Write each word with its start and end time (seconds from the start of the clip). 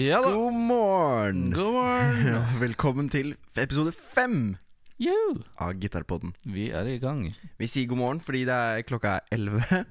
Ja 0.00 0.22
da. 0.24 0.30
God 0.32 0.54
morgen! 0.54 1.50
God 1.52 1.74
morgen. 1.74 2.44
Velkommen 2.62 3.10
til 3.12 3.34
episode 3.52 3.92
fem 3.92 4.54
Yo. 4.96 5.12
av 5.60 5.74
Gitarpodden. 5.76 6.32
Vi 6.48 6.70
er 6.72 6.88
i 6.88 6.94
gang. 7.02 7.26
Vi 7.60 7.68
sier 7.68 7.90
god 7.90 8.00
morgen 8.00 8.22
fordi 8.24 8.46
det 8.48 8.54
er 8.56 8.86
klokka 8.88 9.18
er 9.18 9.26
11. 9.36 9.82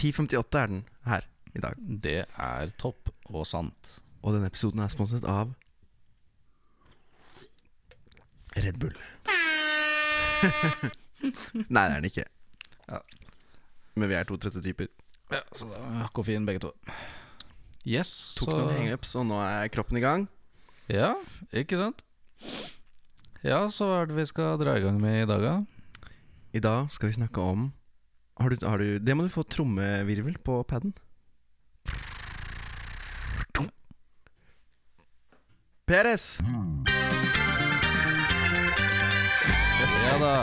10.58 0.00 0.32
er 0.62 0.72
den 0.72 0.80
her 1.10 1.28
i 1.52 1.60
dag. 1.66 1.76
Det 2.08 2.16
er 2.24 2.72
topp 2.80 3.12
og 3.28 3.44
sant. 3.50 3.98
Og 4.22 4.32
denne 4.32 4.48
episoden 4.48 4.80
er 4.80 4.96
sponset 4.96 5.28
av 5.28 5.52
Red 8.56 8.80
Bull. 8.80 8.96
Nei, 11.68 11.84
det 11.84 11.84
er 11.84 11.96
den 11.98 12.08
ikke. 12.14 12.28
Ja. 12.88 13.04
Men 13.92 14.08
vi 14.08 14.20
er 14.22 14.24
to 14.24 14.40
trøtte 14.40 14.64
typer. 14.64 14.88
Ja, 15.28 15.44
så 15.52 15.68
da 15.68 15.84
er 16.06 16.12
koffein 16.16 16.48
begge 16.48 16.64
to. 16.64 16.72
Yes, 17.88 18.10
Tok 18.36 18.50
så 18.50 18.56
noen 18.58 18.74
hangups, 18.76 19.14
og 19.16 19.24
nå 19.30 19.38
er 19.40 19.70
kroppen 19.72 19.96
i 19.96 20.02
gang. 20.04 20.26
Ja, 20.92 21.14
ikke 21.56 21.78
sant? 21.80 22.02
Ja, 23.46 23.62
så 23.72 23.86
hva 23.88 24.02
er 24.02 24.10
det 24.10 24.16
vi 24.18 24.26
skal 24.28 24.58
dra 24.60 24.74
i 24.76 24.82
gang 24.84 24.98
med 25.00 25.22
i 25.22 25.28
dag, 25.30 25.40
da? 25.44 26.10
I 26.52 26.60
dag 26.64 26.90
skal 26.92 27.08
vi 27.10 27.16
snakke 27.20 27.40
om 27.44 27.68
har 28.38 28.52
du, 28.54 28.62
har 28.66 28.78
du, 28.78 28.98
Det 29.02 29.14
må 29.18 29.24
du 29.26 29.32
få 29.32 29.42
trommevirvel 29.50 30.36
på 30.46 30.60
paden. 30.68 30.92
Peres! 35.88 36.38
Ja 40.04 40.16
da. 40.20 40.34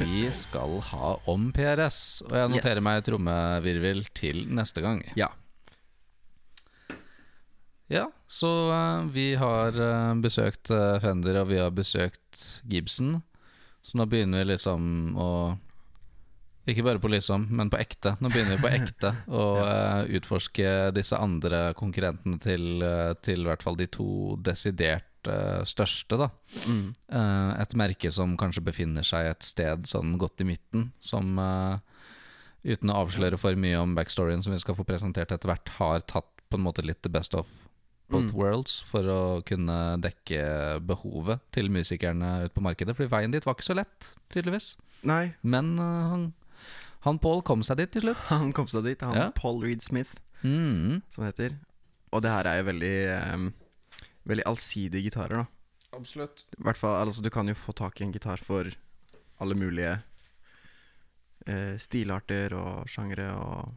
Vi 0.00 0.24
skal 0.34 0.78
ha 0.90 1.10
om 1.30 1.50
PRS, 1.54 2.22
og 2.26 2.32
jeg 2.36 2.50
noterer 2.56 2.80
Yes. 2.80 2.84
meg 2.86 3.02
trommevirvel 3.06 4.04
til 4.16 4.46
neste 4.50 4.80
gang. 4.82 5.02
Ja. 5.16 5.28
Ja, 7.94 8.08
så 8.26 8.72
eh, 8.72 9.04
vi 9.14 9.34
har 9.38 9.76
eh, 9.80 10.14
besøkt 10.18 10.70
eh, 10.74 10.96
Fender, 10.98 11.38
og 11.44 11.52
vi 11.52 11.60
har 11.62 11.70
besøkt 11.70 12.62
Gibson. 12.66 13.20
Så 13.86 14.00
nå 14.00 14.08
begynner 14.10 14.42
vi 14.42 14.54
liksom 14.54 15.14
å 15.20 15.30
Ikke 16.66 16.82
bare 16.82 16.98
på 16.98 17.10
liksom, 17.12 17.44
men 17.52 17.68
på 17.70 17.76
ekte. 17.78 18.16
Nå 18.24 18.32
begynner 18.32 18.56
vi 18.56 18.64
på 18.64 18.72
ekte 18.80 19.12
å 19.30 19.44
eh, 19.62 20.16
utforske 20.18 20.90
disse 20.96 21.20
andre 21.20 21.68
konkurrentene 21.78 22.40
til, 22.42 22.82
til 23.22 23.44
i 23.44 23.50
hvert 23.50 23.62
fall 23.62 23.78
de 23.78 23.86
to 23.86 24.08
desidert 24.42 25.10
største, 25.64 26.18
da. 26.20 26.26
Mm. 26.68 26.88
Et 27.56 27.74
merke 27.80 28.10
som 28.12 28.34
kanskje 28.36 28.60
befinner 28.66 29.06
seg 29.08 29.30
et 29.30 29.46
sted 29.46 29.86
sånn 29.88 30.18
godt 30.20 30.42
i 30.44 30.46
midten, 30.50 30.90
som 31.00 31.38
uten 32.60 32.92
å 32.92 32.98
avsløre 32.98 33.38
for 33.40 33.56
mye 33.56 33.78
om 33.80 33.94
backstoryen 33.96 34.44
som 34.44 34.52
vi 34.52 34.60
skal 34.60 34.76
få 34.76 34.84
presentert 34.84 35.32
etter 35.32 35.48
hvert, 35.48 35.72
har 35.78 36.04
tatt 36.04 36.28
på 36.52 36.60
en 36.60 36.66
måte 36.66 36.84
litt 36.84 37.00
the 37.00 37.08
best 37.08 37.32
of 37.40 37.48
both 38.10 38.30
Mm. 38.32 38.36
worlds 38.36 38.82
for 38.86 39.02
å 39.08 39.20
kunne 39.46 39.96
dekke 40.00 40.80
behovet 40.86 41.40
til 41.52 41.70
musikerne 41.72 42.44
ute 42.44 42.54
på 42.54 42.62
markedet. 42.62 42.94
Fordi 42.96 43.08
veien 43.10 43.32
dit 43.32 43.44
var 43.46 43.54
ikke 43.56 43.64
så 43.70 43.74
lett, 43.78 44.10
tydeligvis. 44.30 44.76
Nei, 45.02 45.34
Men 45.42 45.78
uh, 45.78 46.08
han, 46.12 46.26
han 47.08 47.18
Paul 47.18 47.42
kom 47.42 47.62
seg 47.62 47.76
dit 47.80 47.90
til 47.92 48.02
slutt. 48.02 48.28
han 48.34 48.52
kom 48.52 48.68
seg 48.68 48.84
dit. 48.84 49.00
Han 49.00 49.16
Ja. 49.16 49.30
Paul 49.34 49.62
Reed 49.64 49.82
Smith, 49.82 50.14
Mm, 50.44 51.00
som 51.10 51.24
det 51.24 51.30
heter. 51.32 51.54
Og 52.12 52.20
det 52.22 52.30
her 52.30 52.44
er 52.46 52.58
jo 52.60 52.64
veldig 52.68 52.96
um, 53.34 53.46
Veldig 54.28 54.44
allsidige 54.46 55.02
gitarer, 55.08 55.40
da. 55.44 55.46
absolutt. 55.96 56.44
Hvert 56.60 56.76
fall, 56.76 56.98
altså 57.06 57.22
Du 57.24 57.30
kan 57.30 57.48
jo 57.48 57.54
få 57.54 57.72
tak 57.74 58.00
i 58.00 58.04
en 58.04 58.12
gitar 58.12 58.36
for 58.44 58.68
alle 59.40 59.54
mulige 59.56 60.02
uh, 61.48 61.74
stilarter 61.80 62.54
og 62.56 62.86
sjangre 62.88 63.30
og 63.34 63.74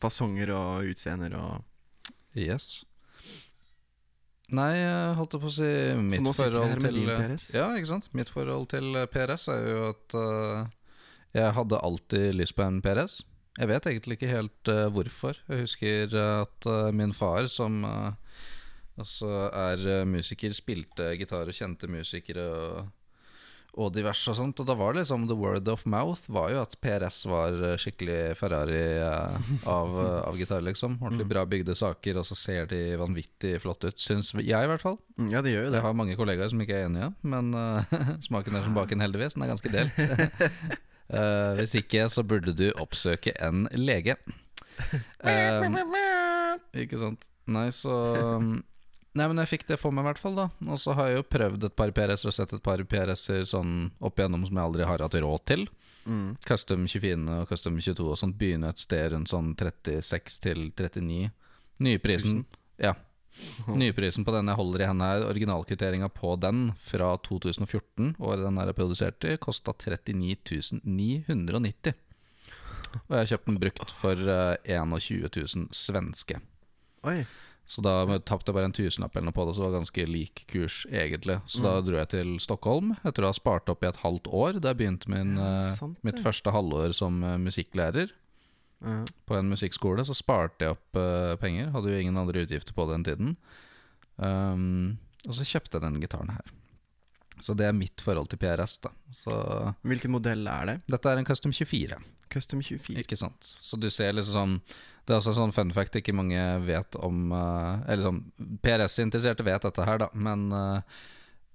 fasonger 0.00 0.50
og 0.56 0.90
utseender 0.92 1.36
og 1.38 1.62
Yes. 2.36 2.84
Nei, 4.54 4.72
jeg 4.78 5.14
holdt 5.18 5.38
på 5.42 5.48
å 5.48 5.54
si 5.56 5.68
mitt 5.98 6.22
nå 6.22 6.30
sitter 6.36 6.54
vi 6.54 6.66
her 6.70 6.82
med 6.82 6.84
til 6.86 6.98
din 7.00 7.08
PRS. 7.10 7.46
Ja, 7.56 7.70
ikke 7.74 7.90
sant. 7.90 8.10
Mitt 8.14 8.30
forhold 8.30 8.68
til 8.70 8.92
eh, 8.94 9.08
PRS 9.10 9.48
er 9.50 9.64
jo 9.66 9.80
at 9.88 10.14
uh, 10.14 10.68
jeg 11.34 11.56
hadde 11.56 11.80
alltid 11.88 12.36
lyst 12.38 12.54
på 12.54 12.62
en 12.66 12.78
PRS. 12.84 13.18
Jeg 13.56 13.70
vet 13.72 13.88
egentlig 13.90 14.18
ikke 14.18 14.30
helt 14.30 14.70
uh, 14.70 14.86
hvorfor. 14.94 15.40
Jeg 15.48 15.64
husker 15.64 16.14
at 16.20 16.68
uh, 16.70 16.92
min 16.94 17.14
far, 17.16 17.48
som 17.50 17.82
eh, 17.88 18.36
altså 19.00 19.30
er 19.52 19.82
eh, 19.90 20.04
musiker, 20.08 20.54
spilte 20.56 21.10
gitar 21.20 21.48
og 21.48 21.56
kjente 21.56 21.88
musikere 21.90 22.46
og, 22.46 22.92
og 23.76 23.90
diverse 23.92 24.30
og 24.32 24.36
sånt. 24.38 24.60
Og 24.62 24.66
da 24.68 24.74
var 24.78 24.94
det 24.94 25.02
liksom 25.02 25.26
the 25.28 25.36
word 25.36 25.68
of 25.68 25.82
mouth 25.88 26.24
var 26.32 26.50
jo 26.54 26.60
at 26.62 26.76
PRS 26.82 27.18
var 27.28 27.56
eh, 27.70 27.74
skikkelig 27.80 28.18
Ferrari 28.40 28.80
eh, 28.96 29.50
av, 29.68 29.92
eh, 30.00 30.20
av 30.30 30.38
gitar, 30.40 30.64
liksom. 30.64 30.96
Ordentlig 31.02 31.28
bra 31.30 31.44
bygde 31.48 31.76
saker, 31.76 32.20
og 32.22 32.26
så 32.28 32.38
ser 32.38 32.70
de 32.70 32.80
vanvittig 33.00 33.56
flott 33.62 33.84
ut, 33.84 34.00
syns 34.00 34.32
jeg 34.38 34.48
i 34.48 34.70
hvert 34.70 34.84
fall. 34.84 34.96
Mm, 35.18 35.28
Ja, 35.34 35.42
det 35.44 35.52
gjør 35.52 35.66
jo 35.68 35.74
det. 35.74 35.80
Jeg 35.80 35.86
har 35.88 35.98
mange 36.00 36.16
kollegaer 36.18 36.52
som 36.52 36.62
ikke 36.64 36.78
er 36.80 36.88
enige, 36.88 37.10
men 37.26 37.52
uh, 37.56 37.96
smaken 38.28 38.56
er 38.56 38.64
som 38.66 38.76
baken, 38.76 39.04
heldigvis. 39.04 39.36
Den 39.36 39.44
er 39.46 39.52
ganske 39.52 39.72
delt. 39.74 40.00
uh, 41.12 41.52
hvis 41.60 41.76
ikke, 41.82 42.08
så 42.12 42.24
burde 42.24 42.56
du 42.56 42.70
oppsøke 42.80 43.36
en 43.44 43.66
lege. 43.76 44.16
Uh, 45.20 45.68
ikke 46.82 47.00
sant. 47.00 47.28
Nei, 47.46 47.68
så 47.74 47.92
Nei, 49.16 49.26
men 49.30 49.40
jeg 49.40 49.52
fikk 49.54 49.66
det 49.70 49.78
for 49.80 49.94
meg, 49.94 50.04
i 50.04 50.10
hvert 50.10 50.20
fall. 50.20 50.36
da 50.36 50.46
Og 50.68 50.80
så 50.80 50.94
har 50.96 51.08
jeg 51.08 51.20
jo 51.20 51.26
prøvd 51.32 51.66
et 51.68 51.76
par 51.78 51.92
PRS-er 51.96 52.30
og 52.30 52.36
sett 52.36 52.52
et 52.52 52.64
par 52.64 52.82
PRS-er 52.84 53.46
sånn 53.48 53.88
opp 54.04 54.20
igjennom 54.20 54.44
som 54.44 54.58
jeg 54.58 54.68
aldri 54.68 54.88
har 54.88 55.04
hatt 55.04 55.16
råd 55.24 55.46
til. 55.48 55.66
Mm. 56.06 56.36
Custom 56.46 56.84
24 56.86 57.40
og 57.40 57.48
Custom 57.50 57.80
22 57.80 58.04
og 58.04 58.20
sånt 58.20 58.36
begynner 58.38 58.74
et 58.74 58.82
sted 58.82 59.10
rundt 59.14 59.32
sånn 59.32 59.54
36 59.58 60.38
til 60.44 60.68
39. 60.76 61.32
Nyprisen 61.86 62.44
Ja. 62.82 62.94
Nyprisen 63.80 64.24
på 64.24 64.32
den 64.32 64.48
jeg 64.48 64.56
holder 64.56 64.82
i 64.82 64.88
henne 64.88 65.08
her, 65.10 65.26
originalkvitteringa 65.28 66.08
på 66.12 66.36
den 66.40 66.70
fra 66.80 67.10
2014, 67.26 68.14
året 68.16 68.44
den 68.46 68.60
er 68.62 68.72
produsert 68.76 69.26
i, 69.28 69.36
kosta 69.36 69.74
39 69.76 70.80
990. 70.84 71.96
Og 72.96 73.12
jeg 73.12 73.18
har 73.18 73.28
kjøpt 73.32 73.50
den 73.50 73.58
brukt 73.60 73.92
for 73.92 74.30
eh, 74.32 74.78
21 74.78 75.28
000 75.28 75.68
svenske. 75.76 76.40
Oi. 77.06 77.18
Så 77.66 77.82
da 77.82 78.04
tapte 78.22 78.52
jeg 78.52 78.54
bare 78.54 78.68
en 78.70 78.74
tusenlapp 78.76 79.16
eller 79.16 79.26
noe 79.26 79.34
på 79.34 79.44
det, 79.48 79.56
så 79.56 79.64
det 79.64 79.66
var 79.66 79.78
ganske 79.80 80.04
lik 80.06 80.44
kurs, 80.52 80.84
egentlig. 80.86 81.40
Så 81.50 81.64
da 81.64 81.72
dro 81.82 81.96
jeg 81.98 82.12
til 82.12 82.36
Stockholm 82.42 82.92
etter 83.02 83.26
å 83.26 83.32
ha 83.32 83.34
spart 83.34 83.72
opp 83.72 83.82
i 83.82 83.88
et 83.90 83.98
halvt 84.04 84.30
år. 84.30 84.60
Da 84.62 84.70
jeg 84.70 84.78
begynte 84.84 85.10
min, 85.10 85.34
Ja, 85.34 85.48
eh, 85.64 85.72
sant 85.74 85.98
mitt 86.06 86.22
første 86.22 86.54
halvår 86.54 86.94
som 86.94 87.18
eh, 87.26 87.34
musikklærer 87.42 88.12
Ja. 88.86 89.04
på 89.26 89.34
en 89.34 89.50
musikkskole. 89.50 90.04
Så 90.06 90.14
sparte 90.14 90.62
jeg 90.68 90.76
opp 90.76 90.96
uh, 91.00 91.34
penger. 91.42 91.72
Hadde 91.74 91.90
jo 91.90 91.98
ingen 91.98 92.16
andre 92.20 92.44
utgifter 92.46 92.76
på 92.76 92.86
den 92.92 93.02
tiden. 93.02 93.36
Um, 94.16 94.98
og 95.26 95.34
så 95.34 95.46
kjøpte 95.48 95.78
jeg 95.80 95.86
denne 95.88 96.02
gitaren 96.02 96.30
her. 96.30 96.52
Så 97.40 97.54
det 97.56 97.66
er 97.66 97.74
mitt 97.76 98.00
forhold 98.00 98.30
til 98.32 98.38
PRS. 98.40 98.78
da 98.84 98.90
Så 99.12 99.32
Hvilken 99.82 100.12
modell 100.14 100.46
er 100.48 100.66
det? 100.70 100.76
Dette 100.88 101.10
er 101.10 101.18
en 101.20 101.26
Custom 101.28 101.52
24. 101.52 101.98
Custom 102.32 102.62
24. 102.62 102.96
Ikke 103.02 103.16
sant 103.18 103.56
Så 103.60 103.76
du 103.78 103.88
ser 103.90 104.12
liksom 104.16 104.36
sånn 104.38 104.60
Det 105.06 105.14
er 105.14 105.20
også 105.20 105.36
sånn 105.36 105.52
fun 105.54 105.70
fact 105.70 105.94
ikke 106.00 106.14
mange 106.16 106.40
vet 106.66 106.96
om 106.98 107.30
eh, 107.32 107.92
Eller 107.92 108.02
sånn 108.08 108.24
PRS-interesserte 108.62 109.44
vet 109.46 109.62
dette 109.68 109.84
her, 109.86 110.00
da, 110.02 110.08
men 110.18 110.48
eh, 110.50 110.80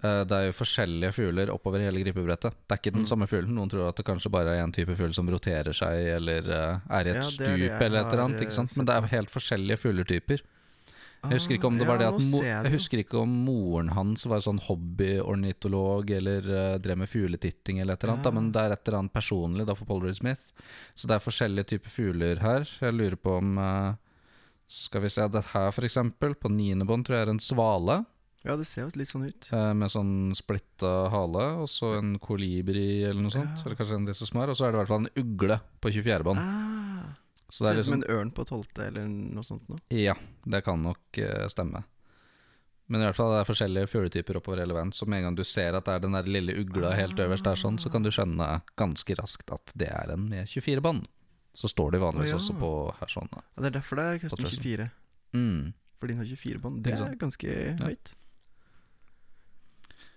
eh, 0.04 0.22
det 0.24 0.38
er 0.38 0.46
jo 0.48 0.56
forskjellige 0.56 1.12
fugler 1.18 1.52
oppover 1.52 1.84
hele 1.84 2.00
gripebrettet. 2.00 2.56
Det 2.64 2.78
er 2.78 2.80
ikke 2.80 2.94
den 2.96 3.04
Mm. 3.04 3.10
samme 3.12 3.28
fuglen. 3.28 3.54
Noen 3.58 3.70
tror 3.70 3.90
at 3.90 4.00
det 4.00 4.06
kanskje 4.08 4.32
bare 4.32 4.56
er 4.56 4.64
en 4.64 4.72
type 4.72 4.96
fugl 4.96 5.14
som 5.14 5.28
roterer 5.30 5.76
seg, 5.76 6.08
eller 6.16 6.48
er 6.48 7.06
i 7.06 7.12
et 7.12 7.20
Ja, 7.20 7.28
stup, 7.28 7.82
eller 7.82 8.00
et 8.06 8.14
eller 8.14 8.24
annet. 8.30 8.78
Men 8.78 8.86
det 8.88 8.96
er 8.96 9.12
helt 9.18 9.30
forskjellige 9.30 9.78
fugletyper. 9.84 10.42
Jeg 11.22 11.38
husker 11.38 11.54
ikke 11.58 11.68
om 11.70 11.78
det 11.78 11.86
Ah, 11.86 11.92
var 11.92 12.00
det 12.02 12.08
at 12.10 12.24
mo 12.32 12.40
jeg 12.42 12.72
husker 12.74 12.98
ikke 13.04 13.20
om 13.22 13.30
moren 13.46 13.90
hans 13.94 14.26
var 14.26 14.40
sånn 14.42 14.58
hobbyornitolog 14.66 16.10
eller 16.18 16.48
uh, 16.50 16.78
drev 16.82 16.98
med 17.04 17.10
fugletitting 17.12 17.80
eller 17.80 17.94
et 17.94 18.04
eller 18.04 18.14
annet, 18.16 18.24
da, 18.26 18.30
Ja. 18.32 18.36
men 18.40 18.52
det 18.52 18.62
er 18.62 18.72
et 18.76 18.88
eller 18.88 19.00
annet 19.04 19.14
personlig 19.14 19.66
da 19.68 19.76
for 19.78 19.86
Paul 19.86 20.02
Reed 20.02 20.18
Smith. 20.18 20.42
Så 20.96 21.08
det 21.08 21.16
er 21.16 21.26
forskjellige 21.26 21.68
typer 21.76 21.90
fugler 21.94 22.42
her. 22.42 22.66
Jeg 22.66 22.94
lurer 22.98 23.16
på 23.22 23.38
om 23.38 23.58
uh, 23.62 23.94
Skal 24.72 25.02
vi 25.04 25.10
se, 25.12 25.28
det 25.28 25.44
her 25.52 25.72
for 25.76 25.84
eksempel, 25.84 26.34
på 26.34 26.50
niende 26.50 26.86
bånd 26.88 27.04
tror 27.06 27.18
jeg 27.20 27.28
er 27.28 27.32
en 27.36 27.40
svale. 27.44 28.06
Ja, 28.44 28.56
det 28.58 28.66
ser 28.66 28.88
jo 28.88 28.92
litt 28.98 29.12
sånn 29.12 29.28
ut. 29.28 29.50
Uh, 29.54 29.74
Med 29.78 29.92
sånn 29.92 30.32
splitta 30.34 31.10
hale, 31.14 31.44
og 31.62 31.68
så 31.70 31.98
en 32.00 32.16
kolibri 32.18 33.04
eller 33.04 33.22
noe 33.22 33.30
sånt. 33.34 33.52
Ja. 33.60 33.66
Eller 33.68 33.76
kanskje 33.78 34.00
en 34.00 34.08
disse 34.08 34.26
som 34.26 34.40
er, 34.42 34.50
Og 34.50 34.56
så 34.58 34.66
er 34.66 34.72
det 34.72 34.80
i 34.80 34.82
hvert 34.82 34.94
fall 34.96 35.06
en 35.06 35.14
ugle 35.22 35.60
på 35.84 35.92
24. 35.94 36.24
bånd. 36.26 36.40
Ah, 36.40 37.12
Så 37.52 37.66
det 37.66 37.72
ser 37.72 37.76
er 37.76 37.82
ut 37.82 37.86
som 37.86 37.98
liksom 38.00 38.04
en 38.08 38.18
ørn 38.18 38.30
på 38.32 38.46
tolvte, 38.48 38.86
eller 38.88 39.08
noe 39.12 39.44
sånt 39.44 39.66
noe. 39.68 39.82
Ja, 39.92 40.16
det 40.48 40.62
kan 40.64 40.80
nok 40.86 41.20
uh, 41.20 41.48
stemme. 41.52 41.84
Men 42.92 43.04
i 43.04 43.08
hvert 43.08 43.16
fall 43.16 43.32
det 43.32 43.42
er 43.42 43.48
forskjellige 43.48 43.90
fugletyper 43.92 44.40
oppover 44.40 44.60
hele 44.64 44.76
veien. 44.76 44.92
Så 44.96 45.08
med 45.08 45.22
en 45.22 45.30
gang 45.30 45.40
du 45.40 45.44
ser 45.48 45.76
at 45.78 45.88
det 45.88 45.94
er 45.96 46.04
den 46.04 46.16
der 46.16 46.28
lille 46.28 46.56
ugla 46.60 46.94
helt 46.96 47.20
øverst 47.24 47.48
der, 47.48 47.60
sånn, 47.60 47.80
så 47.80 47.92
kan 47.92 48.04
du 48.04 48.12
skjønne 48.12 48.48
ganske 48.80 49.16
raskt 49.20 49.52
at 49.56 49.76
det 49.80 49.88
er 49.92 50.16
en 50.16 50.26
med 50.32 50.48
24 50.52 50.84
bånd. 50.84 51.06
Så 51.56 51.68
står 51.72 51.96
det 51.96 52.02
vanligvis 52.04 52.32
oh, 52.32 52.38
ja. 52.38 52.40
også 52.40 52.56
på 52.60 52.72
her 53.00 53.12
sånn. 53.12 53.32
da. 53.32 53.44
Ja, 53.44 53.64
det 53.64 53.70
er 53.70 53.78
derfor 53.82 54.00
det 54.00 54.08
er 54.08 54.20
Custom 54.24 54.48
24. 54.48 54.90
Mm. 55.36 55.72
For 56.00 56.12
den 56.12 56.20
har 56.20 56.28
24 56.32 56.64
bånd. 56.64 56.84
Det 56.84 56.96
er 56.96 57.16
ganske 57.20 57.56
Ja. 57.56 57.76
høyt. 57.84 58.14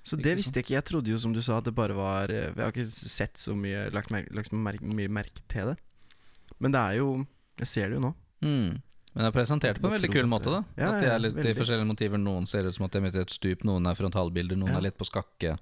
Så 0.04 0.18
det 0.20 0.34
visste 0.36 0.58
jeg 0.60 0.66
ikke. 0.66 0.76
Jeg 0.76 0.84
trodde 0.90 1.10
jo, 1.10 1.18
som 1.18 1.32
du 1.32 1.40
sa, 1.42 1.58
at 1.58 1.66
det 1.68 1.72
bare 1.74 1.94
var 1.96 2.28
eh, 2.28 2.50
Jeg 2.52 2.60
har 2.60 2.74
ikke 2.74 2.84
sett 2.90 3.40
så 3.40 3.54
mye 3.56 3.86
Lagt, 3.94 4.10
mer, 4.12 4.26
lagt 4.36 4.52
mer, 4.52 4.76
mye 4.82 5.08
merke 5.08 5.40
til 5.48 5.72
det. 5.72 5.78
Men 6.64 6.72
det 6.74 6.80
er 6.80 6.98
jo 7.02 7.08
Jeg 7.60 7.70
ser 7.70 7.92
det 7.92 7.98
jo 8.00 8.02
nå. 8.08 8.10
Mm. 8.42 8.80
Men 9.14 9.22
det 9.22 9.28
er 9.28 9.34
presentert 9.36 9.78
på 9.78 9.86
en 9.86 9.94
veldig 9.94 10.10
kul 10.10 10.26
måte. 10.26 10.50
da 10.50 10.64
Ja, 10.80 10.88
At 10.90 11.04
de 11.04 11.10
er 11.12 11.20
litt 11.22 11.36
i 11.38 11.54
forskjellige 11.54 11.86
motiver. 11.86 12.18
Noen 12.18 12.48
ser 12.50 12.66
ut 12.66 12.74
som 12.74 12.86
at 12.88 12.96
de 12.96 12.98
er 13.04 13.14
i 13.14 13.22
et 13.22 13.30
stup, 13.30 13.62
noen 13.68 13.86
er 13.86 13.94
frontalbilder, 13.94 14.58
noen 14.58 14.72
Ja. 14.72 14.80
er 14.80 14.88
litt 14.88 14.98
på 14.98 15.06
skakke. 15.06 15.54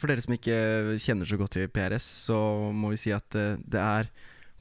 For 0.00 0.08
dere 0.08 0.22
som 0.24 0.32
ikke 0.32 0.96
kjenner 0.96 1.28
så 1.28 1.36
godt 1.36 1.58
til 1.58 1.68
PRS, 1.68 2.06
så 2.24 2.72
må 2.72 2.88
vi 2.94 2.96
si 2.96 3.12
at 3.12 3.36
eh, 3.36 3.58
det 3.68 3.82
er 3.84 4.08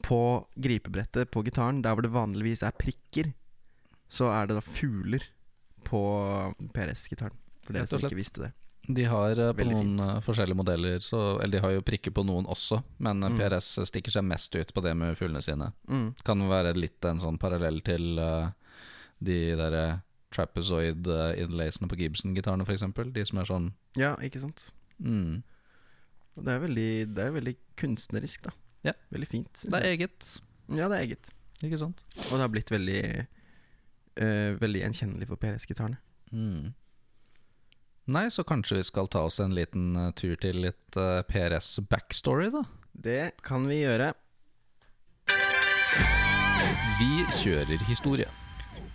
på 0.04 0.20
gripebrettet 0.60 1.32
på 1.32 1.44
gitaren, 1.48 1.82
der 1.82 1.96
hvor 1.96 2.04
det 2.04 2.12
vanligvis 2.12 2.64
er 2.68 2.76
prikker, 2.76 3.32
så 4.12 4.28
er 4.36 4.48
det 4.50 4.58
da 4.60 4.64
fugler 4.66 5.24
på 5.88 6.02
PRS-gitaren. 6.74 7.38
For 7.64 7.74
dere 7.76 7.88
som 7.88 8.04
ikke 8.04 8.20
visste 8.20 8.44
det. 8.48 8.52
De 8.88 9.04
har 9.06 9.32
eh, 9.40 9.52
på 9.54 9.60
Veldig 9.62 9.76
noen 9.76 10.00
eh, 10.00 10.20
forskjellige 10.26 10.58
modeller 10.58 11.00
så, 11.04 11.20
Eller 11.44 11.60
de 11.60 11.64
har 11.66 11.74
jo 11.76 11.82
prikker 11.86 12.12
på 12.16 12.24
noen 12.26 12.48
også, 12.50 12.82
men 12.98 13.24
eh, 13.24 13.30
Mm. 13.30 13.38
PRS 13.38 13.68
stikker 13.90 14.12
seg 14.12 14.24
mest 14.26 14.56
ut 14.56 14.74
på 14.74 14.82
det 14.82 14.96
med 14.98 15.18
fuglene 15.20 15.42
sine. 15.46 15.72
Mm. 15.90 16.14
Kan 16.26 16.42
være 16.50 16.74
litt 16.78 17.06
en 17.06 17.20
sånn 17.22 17.38
parallell 17.38 17.82
til 17.86 18.18
uh, 18.18 18.50
de 19.20 19.56
derre 19.60 20.02
trapezoid 20.34 21.08
inlaysene 21.42 21.90
på 21.90 21.98
Gibson-gitarene, 21.98 22.66
f.eks. 22.66 22.84
De 23.14 23.24
som 23.26 23.40
er 23.42 23.48
sånn 23.50 23.70
Ja, 23.98 24.16
ikke 24.22 24.40
sant. 24.42 24.68
mm, 25.02 25.42
det 26.40 26.54
er 26.54 26.60
veldig, 26.64 26.90
det 27.18 27.24
er 27.26 27.32
veldig 27.36 27.56
kunstnerisk, 27.82 28.44
da. 28.46 28.52
Ja. 28.88 28.94
Veldig 29.12 29.28
fint. 29.28 29.64
Det 29.66 29.76
er 29.80 29.88
eget, 29.92 30.28
Ja, 30.70 30.88
det 30.88 30.98
er 31.00 31.02
eget. 31.08 31.32
ikke 31.66 31.80
sant? 31.82 32.06
Og 32.30 32.38
det 32.38 32.44
har 32.46 32.54
blitt 32.54 32.70
veldig 32.72 33.02
uh, 34.22 34.52
Veldig 34.62 34.84
gjenkjennelig 34.86 35.28
for 35.28 35.42
PRS-gitarene. 35.42 35.98
Mm. 36.32 36.70
Nei, 38.10 38.32
så 38.32 38.44
kanskje 38.44 38.80
vi 38.80 38.84
skal 38.84 39.08
ta 39.08 39.22
oss 39.28 39.38
en 39.40 39.54
liten 39.54 39.94
eh, 39.96 40.12
tur 40.18 40.34
til 40.42 40.64
litt 40.64 40.98
eh, 40.98 41.20
PRS 41.30 41.76
backstory, 41.92 42.48
da? 42.50 42.64
Det 42.90 43.36
kan 43.46 43.68
vi 43.70 43.84
gjøre. 43.84 44.08
Vi 46.98 47.12
kjører 47.38 47.86
historie. 47.86 48.26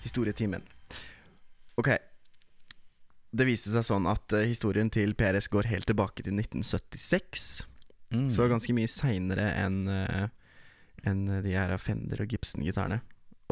Historietimen. 0.02 0.66
Ok. 1.78 1.92
Det 3.30 3.46
viste 3.46 3.70
seg 3.70 3.86
sånn 3.86 4.10
at 4.10 4.34
eh, 4.34 4.48
historien 4.50 4.90
til 4.90 5.14
PRS 5.14 5.46
går 5.52 5.70
helt 5.70 5.86
tilbake 5.92 6.26
til 6.26 6.34
1976. 6.34 7.46
Mm. 8.18 8.26
Så 8.34 8.50
ganske 8.50 8.74
mye 8.74 8.90
seinere 8.90 9.46
enn 9.62 9.84
en 11.06 11.26
de 11.44 11.54
her 11.54 11.70
Fender 11.78 12.26
og 12.26 12.34
Gibson-gitarene. 12.34 12.98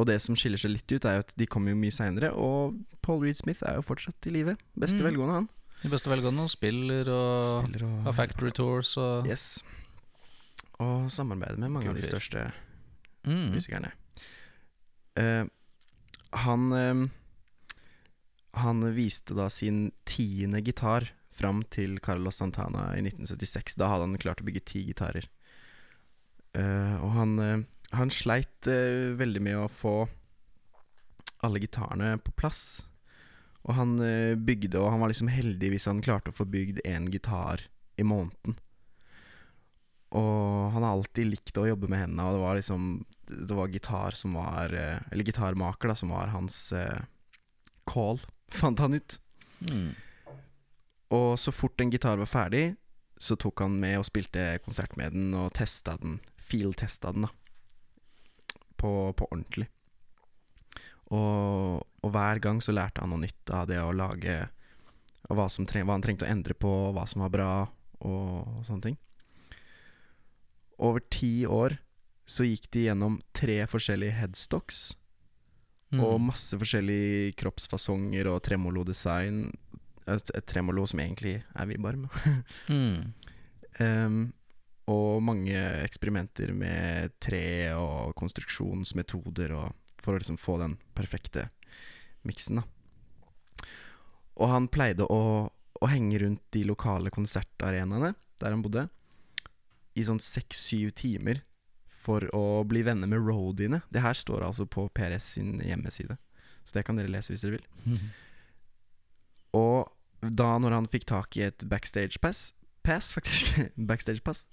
Og 0.00 0.06
det 0.08 0.16
som 0.24 0.36
skiller 0.38 0.60
seg 0.60 0.72
litt 0.72 0.88
ut, 0.88 1.04
er 1.04 1.18
jo 1.18 1.24
at 1.26 1.34
de 1.36 1.46
kommer 1.50 1.74
jo 1.74 1.80
mye 1.80 1.92
seinere, 1.92 2.32
og 2.32 2.78
Paul 3.04 3.20
Reed 3.24 3.36
Smith 3.36 3.60
er 3.68 3.76
jo 3.76 3.84
fortsatt 3.84 4.28
i 4.30 4.32
live. 4.32 4.56
Beste 4.78 5.02
Mm. 5.02 5.08
velgående, 5.10 5.34
han. 5.34 5.48
I 5.82 5.88
beste 5.90 6.10
velgående 6.10 6.44
og 6.46 6.50
spiller 6.50 7.08
og 7.10 7.64
Spiller 7.64 7.84
og 7.88 8.04
har 8.06 8.14
factory 8.14 8.52
tours 8.54 8.96
og 8.96 9.26
Yes. 9.26 9.62
Og 10.78 11.10
samarbeider 11.10 11.58
med 11.58 11.70
mange 11.70 11.88
Kul 11.88 11.96
av 11.96 12.00
de 12.00 12.06
største 12.06 12.52
mm. 13.26 13.50
musikerne. 13.54 13.90
Uh, 15.18 15.44
han 16.32 16.72
uh, 16.72 17.08
Han 18.54 18.94
viste 18.94 19.34
da 19.34 19.48
sin 19.50 19.92
tiende 20.04 20.62
gitar 20.62 21.10
fram 21.32 21.62
til 21.72 21.98
Carlos 22.00 22.36
Santana 22.36 22.92
i 22.94 23.00
1976. 23.00 23.76
Da 23.80 23.88
hadde 23.88 24.06
han 24.06 24.18
klart 24.20 24.40
å 24.40 24.44
bygge 24.44 24.64
ti 24.64 24.84
gitarer. 24.84 25.28
Uh, 26.52 27.00
og 27.00 27.10
han, 27.16 27.64
han 28.02 28.12
sleit 28.14 28.68
uh, 28.68 29.12
veldig 29.18 29.42
med 29.44 29.58
å 29.60 29.68
få 29.70 29.96
alle 31.42 31.62
gitarene 31.62 32.16
på 32.22 32.34
plass. 32.38 32.84
Og 33.62 33.76
han 33.78 33.96
uh, 34.02 34.34
bygde, 34.38 34.78
og 34.80 34.90
han 34.92 35.02
var 35.02 35.12
liksom 35.12 35.30
heldig 35.32 35.72
hvis 35.74 35.88
han 35.90 36.02
klarte 36.04 36.32
å 36.32 36.36
få 36.36 36.46
bygd 36.50 36.82
én 36.88 37.08
gitar 37.12 37.64
i 38.00 38.06
måneden. 38.06 38.58
Og 40.12 40.72
han 40.74 40.84
har 40.84 40.92
alltid 40.92 41.30
likt 41.30 41.56
å 41.56 41.66
jobbe 41.70 41.88
med 41.88 42.02
hendene, 42.04 42.26
og 42.28 42.36
det 42.36 42.42
var 42.42 42.58
liksom 42.58 42.88
Det 43.24 43.54
var 43.56 43.70
gitar 43.72 44.12
som 44.12 44.34
var 44.36 44.74
uh, 44.76 44.98
Eller 45.08 45.24
gitarmaker, 45.24 45.88
da, 45.88 45.96
som 45.96 46.12
var 46.12 46.34
hans 46.34 46.66
call, 47.88 48.20
fant 48.60 48.82
han 48.82 48.98
ut. 48.98 49.18
Mm. 49.70 49.92
Og 51.12 51.38
så 51.40 51.52
fort 51.52 51.80
en 51.80 51.92
gitar 51.92 52.20
var 52.20 52.28
ferdig, 52.28 52.74
så 53.22 53.36
tok 53.36 53.62
han 53.62 53.78
med 53.80 54.00
og 54.00 54.08
spilte 54.08 54.56
konsert 54.64 54.96
med 54.98 55.14
den 55.14 55.34
og 55.38 55.52
testa 55.56 55.94
den. 56.00 56.18
Feel-testa 56.42 57.12
den, 57.14 57.28
da. 57.28 57.32
På, 58.82 59.12
på 59.16 59.28
ordentlig. 59.30 59.68
Og, 61.12 61.82
og 62.02 62.12
hver 62.14 62.40
gang 62.42 62.62
så 62.64 62.74
lærte 62.74 63.02
han 63.02 63.12
noe 63.12 63.22
nytt 63.22 63.52
av 63.52 63.66
det 63.68 63.76
å 63.82 63.92
lage 63.92 64.36
Og 65.28 65.36
hva, 65.36 65.44
som 65.52 65.66
treng, 65.68 65.84
hva 65.84 65.98
han 65.98 66.04
trengte 66.04 66.24
å 66.24 66.32
endre 66.32 66.56
på, 66.56 66.70
hva 66.96 67.04
som 67.08 67.22
var 67.24 67.32
bra, 67.34 67.52
og, 68.02 68.30
og 68.58 68.64
sånne 68.66 68.88
ting. 68.88 68.96
Over 70.82 71.04
ti 71.14 71.44
år 71.46 71.76
så 72.26 72.46
gikk 72.46 72.66
de 72.74 72.86
gjennom 72.88 73.20
tre 73.36 73.60
forskjellige 73.70 74.16
headstocks. 74.18 74.82
Mm. 75.92 76.00
Og 76.02 76.20
masse 76.24 76.56
forskjellige 76.58 77.34
kroppsfasonger 77.38 78.30
og 78.32 78.40
tremolo-design. 78.46 79.44
Et, 80.10 80.30
et 80.34 80.46
tremolo 80.48 80.86
som 80.90 81.02
egentlig 81.04 81.38
er 81.44 81.68
vibarm. 81.70 82.08
Mm. 82.66 83.12
Em, 83.80 84.16
og 84.90 85.22
mange 85.22 85.58
eksperimenter 85.84 86.50
med 86.56 87.14
tre 87.22 87.70
og 87.78 88.16
konstruksjonsmetoder 88.18 89.54
og 89.54 89.70
for 90.02 90.16
å 90.16 90.22
liksom 90.22 90.38
få 90.40 90.56
den 90.58 90.76
perfekte 90.96 91.46
miksen, 92.26 92.58
da. 92.58 93.66
Og 94.42 94.50
han 94.50 94.66
pleide 94.72 95.06
å, 95.06 95.46
å 95.52 95.90
henge 95.90 96.18
rundt 96.24 96.42
de 96.54 96.64
lokale 96.66 97.12
konsertarenaene 97.14 98.14
der 98.42 98.54
han 98.54 98.64
bodde, 98.64 98.88
i 99.94 100.02
sånn 100.08 100.18
seks-syv 100.22 100.94
timer 100.98 101.42
for 102.02 102.24
å 102.34 102.64
bli 102.66 102.82
venner 102.82 103.10
med 103.10 103.22
roadiene. 103.22 103.82
Det 103.92 104.02
her 104.02 104.16
står 104.16 104.46
altså 104.46 104.66
på 104.66 104.88
PRS 104.96 105.34
sin 105.36 105.60
hjemmeside, 105.62 106.16
så 106.64 106.78
det 106.78 106.86
kan 106.88 106.98
dere 106.98 107.12
lese 107.12 107.34
hvis 107.34 107.44
dere 107.44 107.60
vil. 107.60 107.68
Mm. 107.84 108.08
Og 109.60 110.32
da 110.32 110.56
når 110.62 110.78
han 110.78 110.90
fikk 110.90 111.06
tak 111.10 111.38
i 111.38 111.46
et 111.46 111.66
backstage 111.68 112.18
pass, 112.22 112.50
pass 112.82 113.12
faktisk, 113.14 113.58
backstage 113.88 114.22
pass, 114.24 114.46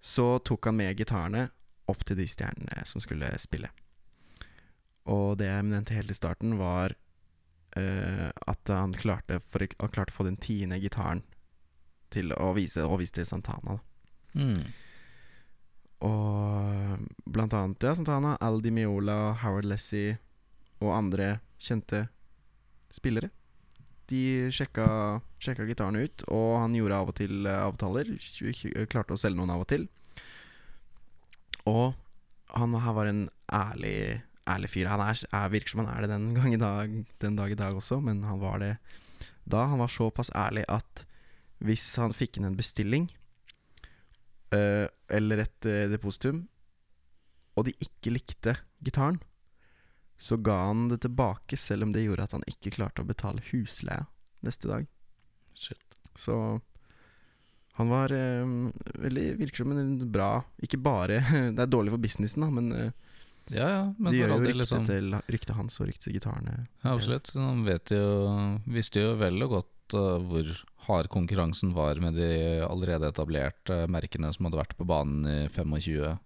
så 0.00 0.38
tok 0.38 0.70
han 0.70 0.78
med 0.78 0.96
gitarene 0.98 1.48
opp 1.88 2.04
til 2.06 2.18
de 2.20 2.26
stjernene 2.28 2.84
som 2.86 3.02
skulle 3.02 3.30
spille. 3.40 3.70
Og 5.08 5.38
det 5.40 5.48
jeg 5.48 5.68
nevnte 5.70 5.96
helt 5.96 6.12
i 6.12 6.16
starten, 6.16 6.58
var 6.60 6.92
uh, 7.78 8.28
at 8.28 8.72
han 8.74 8.92
klarte, 8.96 9.40
for, 9.48 9.64
han 9.64 9.94
klarte 9.94 10.12
å 10.12 10.18
få 10.18 10.28
den 10.28 10.36
tiende 10.36 10.78
gitaren 10.82 11.24
til 12.12 12.32
å 12.36 12.52
vise, 12.56 12.84
å 12.84 12.98
vise 13.00 13.16
til 13.16 13.28
Santana. 13.28 13.78
Da. 13.78 14.42
Mm. 14.44 14.60
Og 16.08 17.08
blant 17.26 17.56
annet 17.56 17.88
ja, 17.88 17.94
Santana, 17.96 18.36
Aldi 18.44 18.70
Miola, 18.74 19.34
Howard 19.42 19.66
Lessie 19.68 20.18
og 20.78 20.92
andre 20.94 21.38
kjente 21.58 22.04
spillere. 22.94 23.32
De 24.08 24.20
sjekka, 24.54 24.86
sjekka 25.42 25.66
gitaren 25.68 25.98
ut, 26.00 26.22
og 26.32 26.54
han 26.62 26.76
gjorde 26.78 26.96
av 26.96 27.10
og 27.12 27.16
til 27.18 27.44
eh, 27.46 27.58
avtaler. 27.60 28.14
K- 28.16 28.86
Klarte 28.88 29.12
å 29.16 29.20
selge 29.20 29.36
noen 29.36 29.52
av 29.52 29.64
og 29.66 29.68
til. 29.68 29.84
Og 31.68 31.92
han 32.56 32.72
her 32.80 32.94
var 32.96 33.10
en 33.10 33.26
ærlig, 33.52 34.22
ærlig 34.48 34.70
fyr. 34.72 34.88
Han 34.88 35.02
er, 35.04 35.20
er, 35.28 35.50
virker 35.52 35.74
som 35.74 35.82
han 35.84 35.90
er 35.92 36.06
det 36.06 36.12
den, 36.14 36.30
gang 36.38 36.54
i 36.56 36.60
dag, 36.62 36.94
den 37.20 37.36
dag 37.36 37.52
i 37.52 37.58
dag 37.60 37.76
også, 37.76 38.00
men 38.04 38.22
han 38.24 38.40
var 38.40 38.62
det 38.64 38.72
da. 39.44 39.66
Han 39.68 39.82
var 39.82 39.92
såpass 39.92 40.32
ærlig 40.36 40.64
at 40.72 41.04
hvis 41.64 41.84
han 42.00 42.14
fikk 42.16 42.38
inn 42.38 42.46
en 42.48 42.56
bestilling 42.56 43.08
øh, 44.54 44.86
eller 45.10 45.42
et 45.44 45.66
øh, 45.68 45.88
depositum, 45.92 46.46
og 47.58 47.66
de 47.66 47.74
ikke 47.82 48.12
likte 48.14 48.54
gitaren, 48.86 49.18
så 50.18 50.36
ga 50.36 50.56
han 50.66 50.88
det 50.90 50.98
tilbake, 51.06 51.56
selv 51.56 51.86
om 51.86 51.92
det 51.94 52.02
gjorde 52.02 52.26
at 52.26 52.34
han 52.34 52.46
ikke 52.50 52.74
klarte 52.74 53.04
å 53.04 53.08
betale 53.08 53.44
husleia 53.52 54.08
neste 54.42 54.70
dag. 54.70 54.88
Shit. 55.54 55.98
Så 56.18 56.34
han 57.78 57.90
var 57.92 58.12
eh, 58.12 58.46
veldig 58.98 59.26
Virker 59.38 59.62
som 59.62 59.72
en 59.74 60.10
bra 60.10 60.42
Ikke 60.62 60.80
bare 60.82 61.20
Det 61.54 61.62
er 61.62 61.70
dårlig 61.70 61.92
for 61.94 62.02
businessen, 62.02 62.42
da, 62.42 62.48
men 62.50 62.72
eh, 62.74 62.88
Ja, 63.54 63.68
ja, 63.70 63.82
men 63.96 64.10
de 64.10 64.18
gjør 64.18 64.32
jo 64.34 64.38
ryktet 64.42 64.60
liksom 64.62 64.88
til 64.88 65.14
ryktet 65.30 65.54
hans 65.56 65.78
og 65.78 65.86
ryktet 65.88 66.08
til 66.08 66.18
gitarene. 66.18 66.56
Ja, 66.82 66.90
absolutt. 66.92 67.30
Han 67.38 67.62
vet 67.64 67.94
jo, 67.94 68.08
visste 68.68 69.06
jo 69.06 69.14
vel 69.16 69.40
og 69.46 69.54
godt 69.54 69.94
uh, 69.96 70.18
hvor 70.20 70.50
hard 70.84 71.08
konkurransen 71.14 71.72
var 71.72 71.96
med 72.04 72.18
de 72.20 72.28
allerede 72.66 73.08
etablerte 73.08 73.86
merkene 73.88 74.28
som 74.34 74.50
hadde 74.50 74.60
vært 74.60 74.76
på 74.76 74.84
banen 74.90 75.24
i 75.24 75.38
25. 75.48 76.18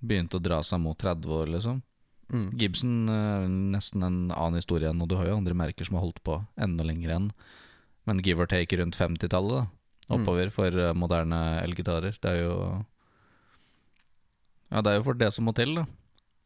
Begynte 0.00 0.40
å 0.40 0.46
dra 0.46 0.62
seg 0.64 0.80
mot 0.80 0.96
30 0.96 1.36
år, 1.36 1.52
liksom. 1.58 1.82
Mm. 2.28 2.48
Gibson 2.60 3.08
uh, 3.08 3.46
nesten 3.48 4.04
en 4.04 4.18
annen 4.34 4.60
historie 4.60 4.90
enn, 4.90 5.00
og 5.00 5.08
du 5.08 5.16
har 5.16 5.30
jo 5.30 5.38
andre 5.38 5.56
merker 5.56 5.88
som 5.88 5.96
har 5.96 6.04
holdt 6.04 6.20
på 6.26 6.36
enda 6.60 6.84
lenger 6.84 7.14
enn. 7.14 7.30
Men 8.08 8.22
give 8.24 8.40
or 8.40 8.48
take 8.50 8.76
rundt 8.80 8.98
50-tallet, 8.98 9.68
oppover, 9.68 9.74
Mm. 10.08 10.22
Oppover 10.22 10.48
for 10.48 10.72
uh, 10.72 10.94
moderne 10.96 11.38
elgitarer. 11.60 12.16
Det 12.16 12.30
er 12.30 12.38
jo 12.46 12.54
Ja, 14.70 14.80
det 14.80 14.92
er 14.92 14.96
jo 14.98 15.04
for 15.04 15.16
det 15.20 15.28
som 15.32 15.44
må 15.44 15.52
til, 15.56 15.74
da. 15.76 15.84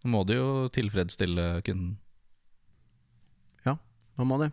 Da 0.02 0.10
må 0.10 0.24
du 0.26 0.32
jo 0.34 0.48
tilfredsstille 0.74 1.62
kunden. 1.62 1.96
Ja, 3.66 3.76
man 4.18 4.26
må 4.26 4.38
det. 4.42 4.50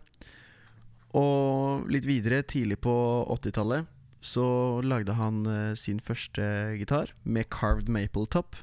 Og 1.18 1.90
litt 1.90 2.06
videre, 2.06 2.42
tidlig 2.46 2.78
på 2.82 2.94
80-tallet, 3.34 3.86
så 4.22 4.44
lagde 4.84 5.16
han 5.18 5.42
eh, 5.46 5.74
sin 5.74 5.98
første 5.98 6.42
gitar 6.78 7.14
med 7.24 7.48
carved 7.50 7.88
maple 7.90 8.26
top. 8.30 8.54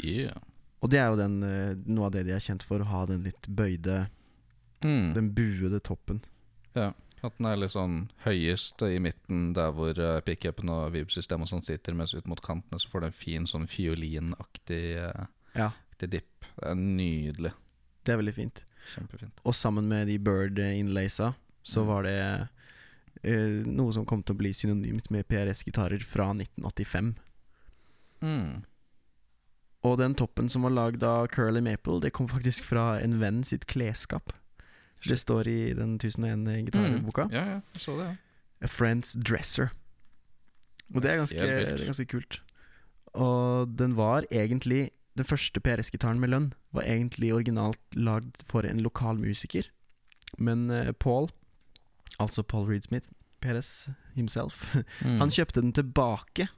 Yeah. 0.00 0.40
Og 0.82 0.90
det 0.92 0.98
er 1.00 1.08
jo 1.10 1.16
den, 1.16 1.42
eh, 1.42 1.74
noe 1.86 2.06
av 2.06 2.12
det 2.12 2.26
de 2.26 2.32
er 2.36 2.42
kjent 2.44 2.62
for, 2.62 2.78
å 2.80 2.84
ha 2.90 3.06
den 3.06 3.22
litt 3.24 3.48
bøyde, 3.48 4.08
Mm. 4.84 5.14
den 5.14 5.30
buede 5.34 5.80
toppen. 5.80 6.20
Ja, 6.76 6.92
at 7.24 7.38
den 7.38 7.46
er 7.48 7.56
litt 7.56 7.72
sånn 7.72 8.10
høyest 8.26 8.82
i 8.84 8.98
midten 9.00 9.54
der 9.56 9.72
hvor 9.72 9.96
uh, 9.98 10.20
pickupen 10.20 10.68
og 10.68 10.92
vib-systemet 10.92 11.50
og 11.56 11.64
sitter, 11.64 11.94
mens 11.96 12.12
ut 12.14 12.26
mot 12.28 12.40
kantene 12.44 12.78
så 12.78 12.86
får 12.92 13.00
du 13.00 13.06
en 13.06 13.12
fin 13.16 13.46
sånn 13.48 13.64
fiolinaktig 13.66 14.98
uh, 15.00 15.26
Ja, 15.56 15.70
dipp. 15.98 16.44
Det 16.60 16.68
er 16.70 16.74
nydelig. 16.76 17.52
det 18.04 18.12
er 18.12 18.18
veldig 18.20 18.34
fint. 18.36 18.64
Kjempefint. 18.94 19.32
Og 19.44 19.54
sammen 19.54 19.88
med 19.88 20.06
de 20.08 20.18
bird 20.18 20.58
inlaysa, 20.60 21.34
så 21.64 21.80
Mm. 21.82 21.86
var 21.86 22.02
det 22.02 22.48
uh, 23.24 23.64
noe 23.66 23.92
som 23.92 24.04
kom 24.04 24.22
til 24.22 24.34
å 24.36 24.38
bli 24.38 24.52
synonymt 24.52 25.10
med 25.10 25.26
PRS-gitarer 25.26 26.04
fra 26.04 26.32
1985. 26.34 27.14
Mm. 28.22 28.62
Og 29.84 29.98
den 30.00 30.14
toppen 30.18 30.48
som 30.48 30.62
var 30.66 30.70
lagd 30.74 31.02
av 31.04 31.26
Curly 31.28 31.60
Maple, 31.60 32.00
det 32.00 32.12
kom 32.16 32.28
faktisk 32.28 32.64
fra 32.64 32.96
en 33.00 33.18
venn 33.20 33.42
sitt 33.44 33.66
klesskap. 33.70 34.32
Det 35.06 35.18
står 35.20 35.46
i 35.46 35.58
den 35.76 35.98
1001 36.00 36.64
gitarboka. 36.70 37.26
Mm. 37.28 37.34
Ja, 37.36 37.44
ja, 37.46 37.60
jeg 37.74 37.80
så 37.84 37.96
det. 38.00 38.06
Ja. 38.08 38.16
A 38.64 38.70
Friend's 38.72 39.12
Dresser. 39.20 39.68
Og 40.94 41.02
det 41.02 41.10
er 41.12 41.16
ganske, 41.20 41.36
det 41.38 41.68
er 41.76 41.84
ganske 41.90 42.06
kult. 42.08 42.40
Og 43.14 43.68
den 43.76 43.96
var 43.96 44.24
egentlig 44.30 44.90
Den 45.16 45.24
første 45.24 45.60
PRS-gitaren 45.64 46.18
med 46.20 46.28
lønn 46.28 46.50
var 46.76 46.82
egentlig 46.84 47.30
originalt 47.32 47.80
lagd 47.96 48.42
for 48.44 48.66
en 48.68 48.82
lokal 48.84 49.16
musiker. 49.16 49.64
Men 50.36 50.68
eh, 50.70 50.90
Paul, 50.92 51.30
altså 52.20 52.42
Paul 52.44 52.66
Reed 52.68 52.82
Smith, 52.84 53.08
PRS 53.40 53.88
himself, 54.14 54.74
Mm. 55.04 55.18
han 55.22 55.30
kjøpte 55.32 55.62
den 55.62 55.72
tilbake 55.72 56.48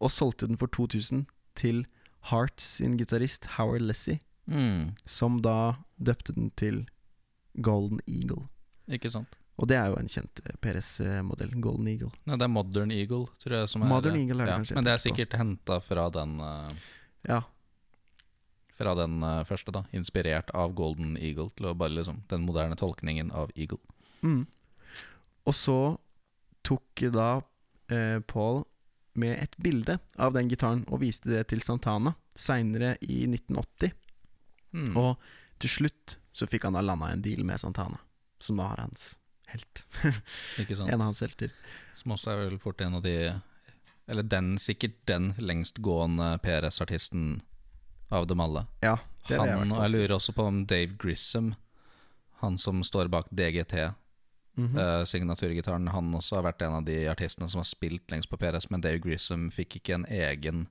og 0.00 0.10
solgte 0.10 0.46
den 0.48 0.56
for 0.56 0.66
2000 0.72 1.26
til 1.60 1.84
Hearts 2.30 2.76
sin 2.78 2.96
gitarist 3.00 3.46
Howard 3.58 3.84
Lessie, 3.84 4.20
mm. 4.46 4.94
som 5.04 5.40
da 5.44 5.76
døpte 5.96 6.34
den 6.36 6.50
til 6.56 6.84
Golden 7.54 8.00
Eagle. 8.06 8.46
Ikke 8.88 9.10
sant. 9.12 9.36
Og 9.60 9.68
det 9.70 9.76
er 9.78 9.92
jo 9.92 9.98
en 10.00 10.10
kjent 10.10 10.40
eh, 10.42 10.56
PRS-modell. 10.62 11.52
Golden 11.62 11.88
Eagle. 11.90 12.10
Nei, 12.26 12.38
det 12.40 12.46
er 12.46 12.50
Modern 12.50 12.92
Eagle, 12.94 13.28
tror 13.42 13.58
jeg. 13.58 13.70
Som 13.70 13.84
er, 13.84 13.90
Modern 13.92 14.18
Eagle 14.18 14.42
er 14.42 14.48
det 14.48 14.54
ja, 14.54 14.60
kanskje 14.62 14.78
Men 14.78 14.88
det 14.88 14.94
er 14.94 15.02
sikkert 15.02 15.36
henta 15.38 15.78
fra 15.84 16.08
den 16.14 16.38
uh, 16.42 16.88
Ja, 17.28 17.40
Fra 18.74 18.96
den 18.98 19.20
uh, 19.22 19.44
første, 19.46 19.74
da. 19.74 19.84
Inspirert 19.94 20.50
av 20.58 20.74
Golden 20.74 21.14
Eagle 21.20 21.52
til 21.54 21.70
å 21.70 21.76
bare 21.78 21.94
liksom 21.94 22.24
Den 22.32 22.46
moderne 22.48 22.78
tolkningen 22.80 23.30
av 23.30 23.54
Eagle. 23.54 23.78
Mm. 24.26 24.42
Og 25.46 25.54
så 25.54 25.78
tok 26.66 27.06
da 27.14 27.30
uh, 27.38 28.18
Paul 28.26 28.64
med 29.20 29.38
et 29.42 29.56
bilde 29.56 29.98
av 30.18 30.34
den 30.34 30.50
gitaren 30.50 30.84
og 30.88 31.02
viste 31.02 31.30
det 31.30 31.46
til 31.52 31.62
Santana 31.64 32.14
seinere 32.34 32.96
i 33.00 33.24
1980. 33.28 33.94
Mm. 34.74 34.92
Og 34.98 35.18
til 35.62 35.70
slutt 35.70 36.16
så 36.34 36.48
fikk 36.50 36.66
han 36.66 36.76
da 36.76 36.82
landa 36.82 37.12
en 37.14 37.22
deal 37.22 37.44
med 37.46 37.60
Santana, 37.62 38.00
som 38.42 38.58
var 38.58 38.82
hans 38.82 39.14
helt. 39.52 39.84
Ikke 40.60 40.76
sant. 40.76 40.90
en 40.90 41.00
av 41.00 41.12
hans 41.12 41.22
helter. 41.22 41.52
Som 41.94 42.16
også 42.16 42.32
er 42.32 42.46
vel 42.48 42.60
fort 42.62 42.82
en 42.82 42.98
av 42.98 43.04
de 43.04 43.16
Eller 44.06 44.26
den, 44.28 44.58
sikkert 44.60 44.98
den 45.08 45.30
lengstgående 45.38 46.34
PRS-artisten 46.44 47.38
av 48.12 48.26
dem 48.28 48.40
alle. 48.44 48.66
Ja, 48.82 48.98
det 49.28 49.38
er 49.38 49.40
Han, 49.40 49.70
det 49.70 49.76
jeg, 49.76 49.80
jeg 49.80 49.92
lurer 49.94 50.16
også 50.18 50.34
på 50.36 50.44
om 50.44 50.58
Dave 50.68 50.98
Grissom, 51.00 51.54
han 52.42 52.58
som 52.60 52.82
står 52.84 53.08
bak 53.08 53.30
DGT, 53.32 53.94
Mhm. 54.54 54.78
uh, 54.78 55.04
signaturgitaren, 55.08 55.88
han 55.90 56.14
også 56.14 56.38
har 56.38 56.44
vært 56.46 56.62
en 56.62 56.78
av 56.78 56.84
de 56.86 57.04
artistene 57.10 57.48
som 57.50 57.58
har 57.58 57.68
spilt 57.68 58.10
lengst 58.12 58.30
på 58.30 58.38
PRS, 58.38 58.70
men 58.70 58.80
Dave 58.84 59.00
Grissom 59.02 59.50
fikk 59.50 59.80
ikke 59.80 59.94
en 59.98 60.06
egen 60.06 60.66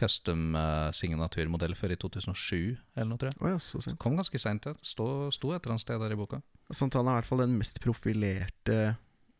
custom 0.00 0.54
eh, 0.54 0.88
signaturmodell 0.96 1.74
før 1.78 1.94
i 1.94 1.98
2007, 2.00 2.78
eller 2.94 3.08
noe, 3.10 3.20
tror 3.20 3.32
jeg. 3.32 3.38
Oh, 3.42 3.50
ja, 3.52 3.60
så 3.62 3.82
sent. 3.84 3.98
Kom 4.00 4.16
ganske 4.18 4.40
seint, 4.40 4.64
det. 4.66 4.76
Sto, 4.86 5.28
sto 5.34 5.52
et 5.52 5.60
eller 5.60 5.76
annet 5.76 5.84
sted 5.84 6.00
der 6.02 6.14
i 6.14 6.18
boka. 6.18 6.40
Santana 6.70 7.12
er 7.12 7.18
i 7.18 7.20
hvert 7.20 7.30
fall 7.30 7.42
den 7.44 7.56
mest 7.58 7.80
profilerte 7.82 8.80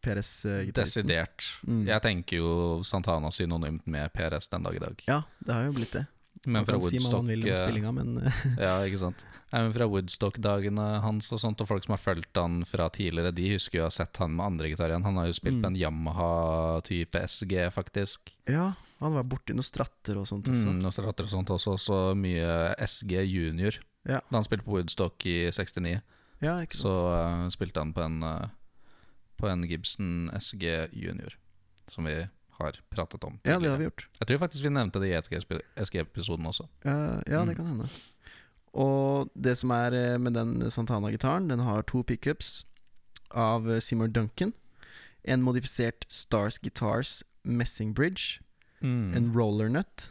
PRS-gitaristen. 0.04 1.06
Desidert. 1.06 1.46
Mm. 1.68 1.84
Jeg 1.88 2.04
tenker 2.04 2.40
jo 2.40 2.54
Santana 2.86 3.30
synonymt 3.34 3.86
med 3.90 4.10
PRS 4.16 4.50
den 4.52 4.66
dag 4.66 4.76
i 4.76 4.82
dag. 4.82 5.04
Ja, 5.08 5.20
det 5.44 5.54
har 5.56 5.68
jo 5.68 5.76
blitt 5.76 5.94
det. 5.96 6.06
Men 6.46 6.64
fra 6.64 6.78
si 6.80 6.96
Woodstock 6.96 7.26
eh, 7.28 7.56
spillinga, 7.58 7.90
men 7.92 8.14
eh, 8.24 8.38
Ja, 8.64 8.78
ikke 8.88 9.00
sant. 9.02 9.24
Nei, 9.50 9.60
men 9.66 9.74
fra 9.74 9.84
Woodstock-dagene 9.90 10.86
hans 11.04 11.28
og 11.36 11.40
sånt, 11.42 11.60
og 11.60 11.68
folk 11.68 11.84
som 11.84 11.92
har 11.92 12.00
fulgt 12.00 12.38
han 12.40 12.62
fra 12.64 12.86
tidligere, 12.94 13.32
de 13.36 13.50
husker 13.52 13.78
jo 13.78 13.82
å 13.84 13.88
ha 13.90 13.92
sett 13.92 14.16
han 14.22 14.32
med 14.38 14.46
andre 14.46 14.70
gitar 14.72 14.88
igjen. 14.92 15.04
Han 15.04 15.18
har 15.20 15.28
jo 15.28 15.36
spilt 15.36 15.58
Mm. 15.58 15.60
med 15.60 15.70
en 15.72 15.80
Yamaha-type 15.82 17.20
SG, 17.28 17.52
faktisk. 17.74 18.32
Ja, 18.48 18.72
han 19.00 19.14
var 19.18 19.24
borti 19.28 19.52
noen 19.52 19.66
stratter 19.66 20.16
og 20.20 20.26
sånt 20.30 20.48
også. 20.48 20.64
Mm, 20.70 20.80
noen 20.80 20.92
stratter 20.94 21.28
og 21.28 21.30
sånt 21.34 21.52
også, 21.52 21.76
så 21.76 22.00
mye 22.16 22.74
SG 22.88 23.20
junior. 23.26 23.76
Ja. 24.08 24.20
Da 24.30 24.38
han 24.38 24.44
spilte 24.46 24.64
på 24.64 24.78
Woodstock 24.78 25.26
i 25.26 25.50
69, 25.52 26.00
Ja, 26.40 26.56
så 26.72 26.94
uh, 27.12 27.48
spilte 27.52 27.82
han 27.82 27.92
på 27.92 28.00
en, 28.00 28.22
uh, 28.24 28.48
på 29.36 29.48
en 29.50 29.66
Gibson 29.68 30.30
SG 30.40 30.88
junior, 30.96 31.36
som 31.86 32.04
vi 32.08 32.16
har 32.60 32.78
pratet 32.92 33.24
om 33.26 33.38
ja, 33.48 33.58
det 33.58 33.70
har 33.72 33.78
vi 33.80 33.88
gjort. 33.88 34.06
Jeg 34.20 34.28
tror 34.30 34.40
faktisk 34.44 34.64
vi 34.66 34.72
nevnte 34.76 35.00
det 35.02 35.10
i 35.10 35.18
SG-episoden 35.20 36.46
også. 36.50 36.68
Uh, 36.86 37.18
ja, 37.26 37.40
det 37.44 37.54
Mm. 37.54 37.56
kan 37.56 37.66
hende. 37.72 37.88
Og 38.72 39.30
det 39.34 39.56
som 39.58 39.72
er 39.74 39.92
eh, 39.98 40.18
med 40.22 40.32
den 40.36 40.60
Santana-gitaren, 40.70 41.48
den 41.50 41.58
har 41.66 41.82
to 41.82 42.04
pickups 42.06 42.64
av 43.34 43.66
eh, 43.70 43.80
Seymour 43.82 44.08
Duncan. 44.14 44.52
En 45.24 45.42
modifisert 45.42 46.06
Stars 46.08 46.58
Guitars 46.62 47.22
Messing 47.42 47.92
Bridge. 47.94 48.38
Mm. 48.80 49.14
En 49.16 49.32
rollernut. 49.34 50.10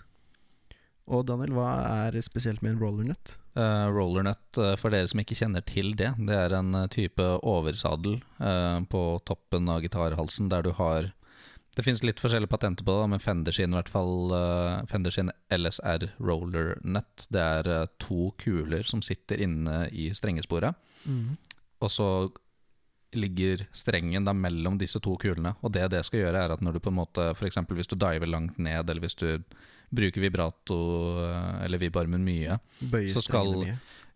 Og 1.10 1.24
Daniel, 1.26 1.56
hva 1.56 1.70
er 2.12 2.20
spesielt 2.22 2.62
med 2.62 2.76
en 2.76 2.82
rollernut? 2.84 3.38
Uh, 3.58 3.88
rollernut, 3.90 4.44
eh, 4.62 4.76
for 4.78 4.92
dere 4.94 5.08
som 5.10 5.20
ikke 5.24 5.40
kjenner 5.40 5.64
til 5.66 5.96
det, 5.98 6.12
det 6.20 6.36
er 6.38 6.54
en 6.60 6.76
type 6.94 7.24
oversadel 7.42 8.20
uh, 8.44 8.78
på 8.92 9.02
toppen 9.26 9.72
av 9.72 9.82
gitarhalsen 9.82 10.52
der 10.52 10.68
du 10.68 10.70
har 10.78 11.10
Det 11.76 11.84
fins 11.86 12.02
litt 12.04 12.20
forskjellige 12.20 12.50
patenter 12.50 12.84
på 12.84 12.96
det, 13.02 13.10
men 13.14 13.20
Fender 13.24 13.52
sin, 13.56 13.72
i 13.72 13.78
hvert 13.78 13.90
fall, 13.94 14.32
eh, 14.36 14.86
Fender 14.90 15.12
sin 15.14 15.30
LSR 15.54 16.08
rollernut, 16.20 17.28
det 17.32 17.40
er 17.46 17.70
eh, 17.84 17.86
to 18.02 18.32
kuler 18.42 18.84
som 18.90 19.02
sitter 19.06 19.40
inne 19.46 19.84
i 19.92 20.10
strengesporet, 20.18 20.76
og 21.80 21.90
så 21.94 22.08
ligger 23.16 23.64
strengen 23.74 24.26
da 24.28 24.34
mellom 24.38 24.76
disse 24.78 25.00
to 25.02 25.16
kulene. 25.18 25.56
Og 25.66 25.72
det 25.74 25.88
det 25.90 26.04
skal 26.06 26.20
gjøre, 26.26 26.44
er 26.46 26.52
at 26.54 26.62
når 26.62 26.74
du 26.74 26.80
på 26.86 26.92
en 26.92 27.00
måte 27.00 27.30
F.eks. 27.34 27.58
hvis 27.74 27.88
du 27.90 27.96
diver 27.96 28.28
langt 28.30 28.60
ned, 28.62 28.84
eller 28.90 29.02
hvis 29.02 29.16
du 29.18 29.40
bruker 29.90 30.22
vibrato 30.22 30.78
eh, 31.24 31.66
eller 31.66 31.82
vibarmen 31.82 32.22
mye, 32.26 32.60
Så 33.10 33.22
skal- 33.26 33.56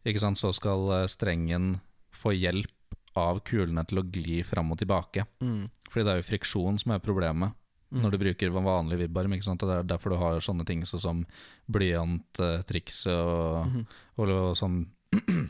mye. 0.05 0.19
sant, 0.19 0.37
så 0.37 0.51
skal 0.53 1.07
strengen 1.09 1.79
få 2.13 2.35
hjelp 2.37 2.69
av 3.15 3.39
kulene 3.45 3.85
til 3.87 3.99
å 4.01 4.05
gli 4.11 4.41
fram 4.43 4.71
og 4.71 4.79
tilbake. 4.79 5.25
Mm. 5.41 5.69
Fordi 5.89 6.03
det 6.05 6.13
er 6.13 6.21
jo 6.21 6.29
friksjon 6.31 6.79
som 6.79 6.91
er 6.95 6.99
problemet 6.99 7.53
Mm. 7.93 8.01
når 8.01 8.11
du 8.11 8.17
bruker 8.17 8.49
vanlig 8.49 8.97
vibbarm. 8.97 9.33
Ikke 9.35 9.43
sant? 9.45 9.59
Det 9.61 9.69
er 9.69 9.83
derfor 9.85 10.09
du 10.09 10.15
har 10.17 10.39
sånne 10.41 10.65
ting 10.65 10.81
som 10.83 11.27
blyanttriks 11.69 13.03
og, 13.05 13.67
mm. 13.69 13.83
og, 14.17 14.29
og 14.33 14.55
sånn 14.57 14.79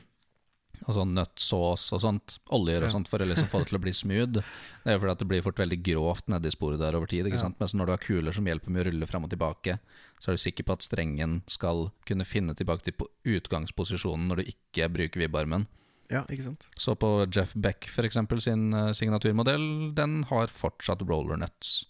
og 0.84 0.91
sånn 0.98 1.13
nøttsås 1.15 1.86
og 1.96 2.01
sånt. 2.03 2.34
Oljer 2.51 2.84
og 2.84 2.89
Ja. 2.89 2.93
sånt 2.98 3.08
for 3.08 3.24
å 3.24 3.27
liksom 3.29 3.48
få 3.48 3.62
det 3.62 3.70
til 3.70 3.77
å 3.79 3.82
bli 3.86 3.93
smooth. 3.96 4.34
Det 4.41 4.43
er 4.91 4.98
jo 4.98 5.00
fordi 5.05 5.13
at 5.15 5.22
det 5.24 5.27
blir 5.29 5.46
fort 5.46 5.62
veldig 5.62 5.77
grovt 5.86 6.27
nedi 6.27 6.51
sporet 6.51 6.82
der 6.82 6.98
over 7.00 7.08
tid. 7.08 7.24
Ikke 7.25 7.38
Ja. 7.39 7.46
sant? 7.46 7.60
Mens 7.62 7.74
når 7.74 7.86
du 7.86 7.91
har 7.93 8.03
kuler 8.03 8.34
som 8.36 8.43
hjelper 8.46 8.67
med 8.70 8.84
å 8.86 8.91
rulle 8.91 9.08
fram 9.08 9.24
og 9.24 9.29
tilbake, 9.32 9.79
så 10.20 10.27
er 10.27 10.36
du 10.36 10.43
sikker 10.43 10.65
på 10.67 10.74
at 10.74 10.84
strengen 10.84 11.41
skal 11.48 11.93
kunne 12.05 12.25
finne 12.27 12.53
tilbake 12.53 12.84
til 12.84 12.93
utgangsposisjonen 13.24 14.27
når 14.27 14.36
du 14.43 14.51
ikke 14.51 14.91
bruker 14.91 15.24
vibbarmen. 15.24 15.67
Ja, 16.12 16.25
ikke 16.29 16.50
sant. 16.50 16.67
Så 16.79 16.95
på 17.00 17.10
Jeff 17.31 17.53
Beck 17.55 17.88
for 17.91 18.07
eksempel 18.07 18.41
sin 18.43 18.74
eh, 18.75 18.91
signaturmodell, 18.98 19.93
den 19.95 20.22
har 20.29 20.51
fortsatt 20.51 21.03
roller 21.07 21.39
nuts. 21.39 21.83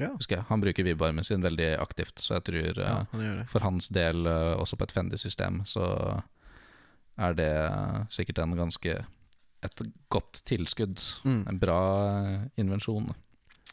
Ja, 0.00 0.14
Husker 0.14 0.38
jeg. 0.38 0.46
Han 0.48 0.62
bruker 0.62 0.86
vibbarmen 0.86 1.26
sin 1.26 1.44
veldig 1.44 1.74
aktivt, 1.82 2.22
så 2.24 2.38
jeg 2.38 2.46
tror 2.48 2.68
eh, 2.80 2.88
ja 2.88 3.00
han 3.12 3.46
for 3.50 3.66
hans 3.66 3.90
del, 3.92 4.24
eh, 4.26 4.52
også 4.56 4.78
på 4.80 4.88
et 4.88 4.94
Fendi-system, 4.96 5.62
så 5.68 5.86
er 7.20 7.36
det 7.36 7.50
eh, 7.52 7.98
sikkert 8.12 8.40
en 8.44 8.56
ganske 8.56 9.00
et 9.60 9.82
godt 10.08 10.40
tilskudd. 10.48 10.96
Mm. 11.28 11.42
En 11.50 11.58
bra 11.60 11.80
eh, 12.20 12.46
invensjon. 12.62 13.10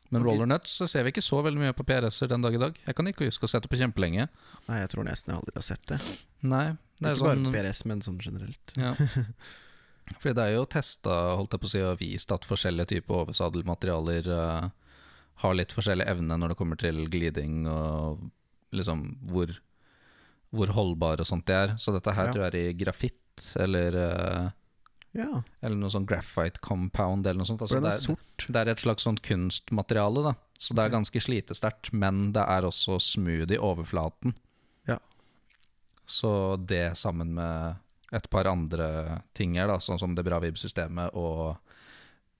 Men 0.10 0.22
okay. 0.22 0.27
roller 0.27 0.48
nuts 0.48 0.75
ser 0.88 1.03
vi 1.03 1.12
ikke 1.12 1.24
så 1.24 1.39
veldig 1.44 1.62
mye 1.62 1.75
på 1.75 1.84
PRS-er 1.88 2.32
den 2.32 2.44
dag 2.44 2.56
i 2.56 2.60
dag. 2.62 2.75
Jeg 2.88 2.96
kan 2.96 3.08
ikke 3.10 3.27
huske 3.27 3.48
å 3.48 3.51
sette 3.51 3.72
på 3.72 3.79
kjempelenge. 3.79 4.27
Nei, 4.67 4.82
jeg 4.82 4.91
tror 4.94 5.08
nesten 5.08 5.34
jeg 5.34 5.41
aldri 5.41 5.56
har 5.56 5.65
sett 5.67 5.88
det. 5.91 6.00
Nei, 6.48 6.65
det 7.00 7.15
Ikke 7.15 7.24
sånn 7.24 7.48
bare 7.48 7.56
PRS, 7.56 7.84
men 7.91 8.03
sånn 8.03 8.20
generelt. 8.24 8.75
Ja. 8.79 8.94
Fordi 10.16 10.34
det 10.38 10.44
er 10.48 10.56
jo 10.56 10.66
testa 10.72 11.16
holdt 11.38 11.56
jeg 11.56 11.62
på 11.64 11.68
å 11.70 11.72
si, 11.74 11.84
og 11.84 12.00
vist 12.02 12.32
at 12.34 12.48
forskjellige 12.48 12.92
typer 12.96 13.22
oversadelmaterialer 13.24 14.30
uh, 14.32 14.70
har 15.44 15.58
litt 15.58 15.76
forskjellig 15.76 16.08
evne 16.10 16.38
når 16.40 16.54
det 16.54 16.60
kommer 16.60 16.80
til 16.80 17.04
gliding 17.12 17.68
og 17.70 18.24
liksom 18.76 19.04
hvor, 19.30 19.52
hvor 20.56 20.72
holdbare 20.76 21.24
og 21.24 21.30
sånt 21.30 21.48
de 21.50 21.58
er. 21.58 21.76
Så 21.82 21.94
dette 21.96 22.14
her 22.16 22.30
Ja. 22.30 22.34
tror 22.34 22.48
jeg 22.48 22.54
er 22.54 22.72
i 22.72 22.78
grafitt 22.80 23.52
eller, 23.60 23.96
uh, 23.96 24.50
Ja, 25.18 25.42
eller 25.62 25.78
noe 25.80 25.90
sånn 25.94 26.08
graphite 26.08 26.62
compound 26.62 27.26
eller 27.28 27.42
noe 27.42 27.50
sånt. 27.50 27.62
Altså, 27.62 27.80
det, 27.82 27.94
er 27.94 28.54
det 28.54 28.62
er 28.62 28.72
et 28.74 28.84
slags 28.84 29.06
sånt 29.08 29.22
kunstmateriale, 29.26 30.24
da. 30.32 30.34
Så 30.60 30.74
det 30.74 30.84
er 30.84 30.94
ganske 30.94 31.22
slitesterkt, 31.22 31.92
men 31.94 32.32
det 32.34 32.44
er 32.44 32.66
også 32.66 32.98
smooth 33.02 33.54
i 33.54 33.60
overflaten. 33.62 34.34
Ja. 34.90 34.98
Så 36.06 36.58
det 36.58 36.98
sammen 36.98 37.34
med 37.38 37.78
et 38.16 38.30
par 38.32 38.48
andre 38.48 38.88
ting 39.36 39.58
her, 39.60 39.68
da, 39.72 39.80
sånn 39.84 40.00
som 40.00 40.16
det 40.16 40.26
bra 40.28 40.40
vib-systemet 40.44 41.16
og 41.20 41.58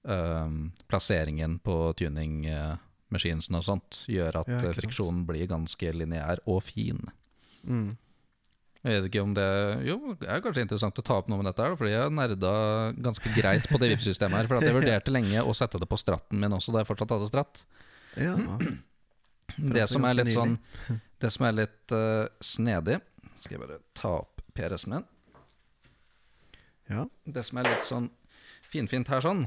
um, 0.08 0.60
plasseringen 0.88 1.58
på 1.64 1.78
tuning-maskinene 2.00 3.60
og 3.60 3.68
sånt, 3.68 4.02
gjør 4.12 4.42
at 4.44 4.52
Ja, 4.54 4.74
friksjonen 4.78 5.26
blir 5.28 5.50
ganske 5.52 5.92
lineær 5.96 6.44
og 6.48 6.62
fin. 6.70 7.02
Mm. 7.68 7.98
Jeg 8.88 8.94
vet 9.02 9.08
ikke 9.10 9.24
om 9.26 9.34
det 9.36 9.48
Jo, 9.88 9.98
det 10.22 10.28
er 10.32 10.42
kanskje 10.44 10.64
interessant 10.64 11.00
å 11.02 11.04
ta 11.04 11.18
opp 11.20 11.28
noe 11.32 11.42
med 11.42 11.50
dette, 11.50 11.66
her, 11.66 11.76
fordi 11.80 11.92
jeg 11.92 12.14
nerda 12.16 12.52
ganske 13.10 13.34
greit 13.36 13.68
på 13.68 13.82
det 13.82 13.92
VIP-systemet 13.92 14.40
her. 14.42 14.50
For 14.50 14.64
jeg 14.64 14.78
vurderte 14.80 15.14
lenge 15.14 15.44
å 15.44 15.56
sette 15.58 15.82
det 15.82 15.90
på 15.90 16.00
stratten 16.00 16.40
min 16.40 16.56
også, 16.56 16.76
da 16.76 16.84
jeg 16.84 16.92
fortsatt 16.94 17.18
hadde 17.18 17.32
stratt. 17.32 17.66
Ja. 18.16 18.38
Det 19.58 19.72
det 19.78 19.86
som 19.88 20.04
er 20.04 20.18
litt 20.18 20.34
sånn. 20.34 20.58
Det 21.18 21.30
som 21.32 21.46
er 21.48 21.54
litt 21.56 21.94
uh, 21.96 22.28
snedig 22.44 22.98
Skal 23.40 23.56
jeg 23.56 23.62
bare 23.62 23.78
ta 23.96 24.12
opp 24.20 24.42
PRS-en 24.58 24.92
min. 24.92 25.06
Ja. 26.90 27.06
Det 27.26 27.44
som 27.46 27.58
er 27.60 27.64
litt 27.70 27.84
sånn 27.88 28.10
finfint 28.68 29.08
her, 29.08 29.22
sånn, 29.22 29.46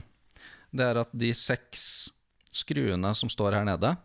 det 0.72 0.86
er 0.86 1.00
at 1.02 1.10
de 1.16 1.32
seks 1.36 2.10
skruene 2.52 3.14
som 3.14 3.28
står 3.30 3.52
her 3.60 3.64
nede, 3.68 3.96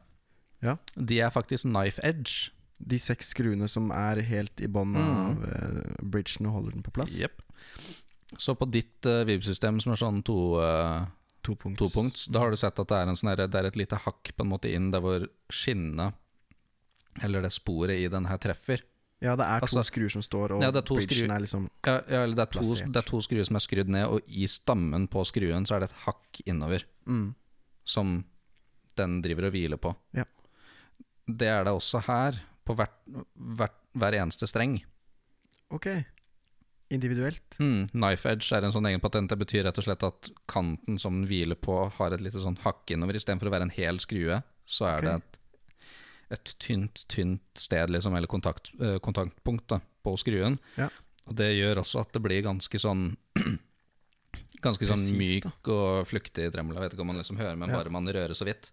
Ja. 0.61 0.77
de 0.95 1.19
er 1.21 1.29
faktisk 1.33 1.65
knife 1.67 1.99
edge. 2.03 2.51
De 2.79 2.97
seks 2.99 3.29
skruene 3.33 3.67
som 3.69 3.91
er 3.91 4.21
helt 4.21 4.59
i 4.61 4.67
bånn 4.67 4.91
Mm. 4.93 4.99
av 4.99 5.43
eh, 5.43 5.95
bridgen 6.03 6.47
og 6.47 6.53
holder 6.53 6.71
den 6.71 6.83
på 6.83 6.91
plass. 6.91 7.15
Yep. 7.19 7.41
Så 8.37 8.55
på 8.57 8.65
ditt 8.69 9.05
uh, 9.05 9.23
vib-system 9.23 9.79
som 9.79 9.93
er 9.93 9.95
sånn 10.01 10.23
to, 10.25 10.57
uh, 10.59 11.05
To 11.43 11.55
punkt. 11.55 11.77
to 11.77 11.87
punkts, 11.93 12.25
da 12.27 12.39
har 12.39 12.49
du 12.49 12.57
sett 12.57 12.79
at 12.79 12.87
det 12.87 12.97
er, 12.97 13.07
en 13.07 13.15
sånn 13.15 13.35
det 13.37 13.53
er 13.55 13.65
et 13.69 13.77
lite 13.77 13.95
hakk 14.01 14.31
på 14.35 14.41
en 14.43 14.49
måte 14.49 14.71
inn 14.73 14.89
der 14.91 14.99
hvor 14.99 15.27
skinnet, 15.53 16.13
eller 17.23 17.41
det 17.45 17.51
sporet 17.53 17.95
i 18.01 18.07
den 18.11 18.25
her 18.25 18.37
treffer. 18.41 18.81
Ja, 19.23 19.35
det 19.39 19.45
er 19.45 19.63
to 19.63 19.65
Altså- 19.65 19.85
skruer 19.87 20.11
som 20.11 20.21
står, 20.21 20.51
og 20.57 20.61
Ja, 20.61 20.71
bridgen 20.71 21.31
er 21.31 21.39
liksom 21.39 21.69
Ja, 21.85 22.01
ja, 22.09 22.23
eller 22.23 22.35
det 22.35 22.47
er, 22.47 22.51
to, 22.51 22.91
det 22.91 22.95
er 22.99 23.07
to 23.07 23.21
skruer 23.21 23.45
som 23.45 23.55
er 23.55 23.63
skrudd 23.63 23.87
ned, 23.87 24.05
og 24.05 24.21
i 24.27 24.45
stammen 24.45 25.07
på 25.07 25.23
skruen 25.25 25.65
så 25.65 25.75
er 25.75 25.79
det 25.79 25.91
et 25.91 26.01
hakk 26.05 26.41
innover. 26.45 26.83
mm. 27.05 27.35
som 27.85 28.25
den 28.97 29.21
driver 29.21 29.45
og 29.45 29.51
hviler 29.51 29.77
på. 29.77 29.95
Ja. 30.17 30.23
Det 31.27 31.47
er 31.47 31.63
det 31.63 31.73
også 31.73 32.01
her, 32.07 32.37
på 32.65 32.73
hvert, 32.73 32.95
hvert, 33.35 33.77
hver 33.93 34.17
eneste 34.21 34.47
streng. 34.47 34.79
Ok. 35.69 35.87
Individuelt. 36.93 37.57
Mm, 37.59 37.87
knife 37.93 38.29
edge 38.29 38.51
er 38.53 38.65
en 38.65 38.73
sånn 38.73 38.87
egen 38.89 39.01
patent. 39.01 39.29
Det 39.29 39.39
betyr 39.41 39.65
rett 39.65 39.77
og 39.81 39.87
slett 39.87 40.05
at 40.05 40.29
kanten 40.51 40.99
som 41.01 41.17
den 41.17 41.29
hviler 41.29 41.57
på, 41.57 41.77
har 41.97 42.13
et 42.13 42.21
lite 42.21 42.41
sånn 42.41 42.59
hakk 42.61 42.93
innover. 42.93 43.17
Istedenfor 43.17 43.49
å 43.49 43.55
være 43.55 43.69
en 43.69 43.73
hel 43.73 44.01
skrue, 44.03 44.41
så 44.65 44.89
er 44.89 45.01
okay. 45.01 45.07
det 45.07 45.15
et, 45.17 45.39
et 46.35 46.53
tynt, 46.61 47.03
tynt 47.11 47.43
sted, 47.59 47.89
liksom, 47.95 48.15
eller 48.19 48.29
kontakt, 48.31 48.71
eh, 48.79 48.97
kontaktpunkt 49.03 49.67
da, 49.73 49.79
på 50.05 50.13
skruen. 50.21 50.59
Ja. 50.79 50.89
Og 51.25 51.35
det 51.39 51.49
gjør 51.57 51.81
også 51.81 52.03
at 52.03 52.11
det 52.13 52.21
blir 52.21 52.43
ganske 52.45 52.79
sånn 52.81 53.07
Ganske 54.65 54.87
sånn 54.89 54.97
Precis, 55.01 55.17
myk 55.45 55.67
og 55.69 56.05
fluktig 56.09 56.47
tremolo. 56.53 56.79
Jeg 56.79 56.87
vet 56.87 56.93
ikke 56.95 57.03
om 57.05 57.09
man 57.11 57.19
liksom 57.19 57.37
hører, 57.37 57.57
men 57.59 57.69
Ja. 57.69 57.77
bare 57.77 57.91
man 57.93 58.07
rører 58.09 58.33
så 58.35 58.45
vidt. 58.47 58.71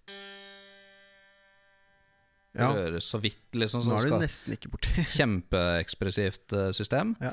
Ja. 2.56 2.68
Rører 2.76 3.00
så 3.00 3.18
vidt, 3.20 3.54
liksom. 3.56 3.84
Nå 3.88 3.96
er 3.98 4.08
du 4.10 4.16
nesten 4.20 4.54
ikke 4.56 4.70
borti. 4.72 4.92
Kjempeekspressivt 5.16 6.52
eh, 6.56 6.70
system. 6.76 7.14
Ja. 7.22 7.32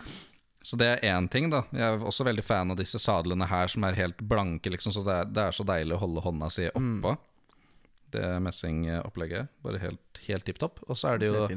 Så 0.64 0.76
det 0.80 0.90
er 0.92 1.04
én 1.16 1.28
ting, 1.32 1.48
da. 1.52 1.62
Jeg 1.72 1.86
er 1.88 2.04
også 2.04 2.26
veldig 2.28 2.44
fan 2.44 2.72
av 2.74 2.80
disse 2.80 3.00
sadlene 3.00 3.48
her 3.48 3.68
som 3.72 3.84
er 3.88 3.96
helt 4.00 4.20
blanke, 4.28 4.72
liksom, 4.74 4.92
så 4.96 5.04
det 5.08 5.16
er, 5.22 5.30
det 5.36 5.44
er 5.48 5.56
så 5.56 5.64
deilig 5.68 5.96
å 5.96 6.02
holde 6.04 6.24
hånda 6.26 6.50
si 6.52 6.68
Mm. 6.76 7.00
Det 8.12 8.26
messingopplegget. 8.42 9.48
Bare 9.64 9.80
helt, 9.84 10.22
helt 10.28 10.46
tipp 10.48 10.60
topp. 10.60 10.80
Og 10.88 10.98
så 10.98 11.14
er 11.14 11.18
det 11.22 11.30
jo 11.32 11.48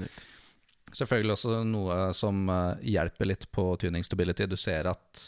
selvfølgelig 0.92 1.32
også 1.36 1.62
noe 1.64 1.98
som 2.16 2.42
eh, 2.52 2.82
hjelper 2.94 3.30
litt 3.30 3.46
på 3.54 3.64
tuning 3.80 4.04
stability. 4.04 4.46
Du 4.50 4.56
ser 4.60 4.88
at 4.90 5.26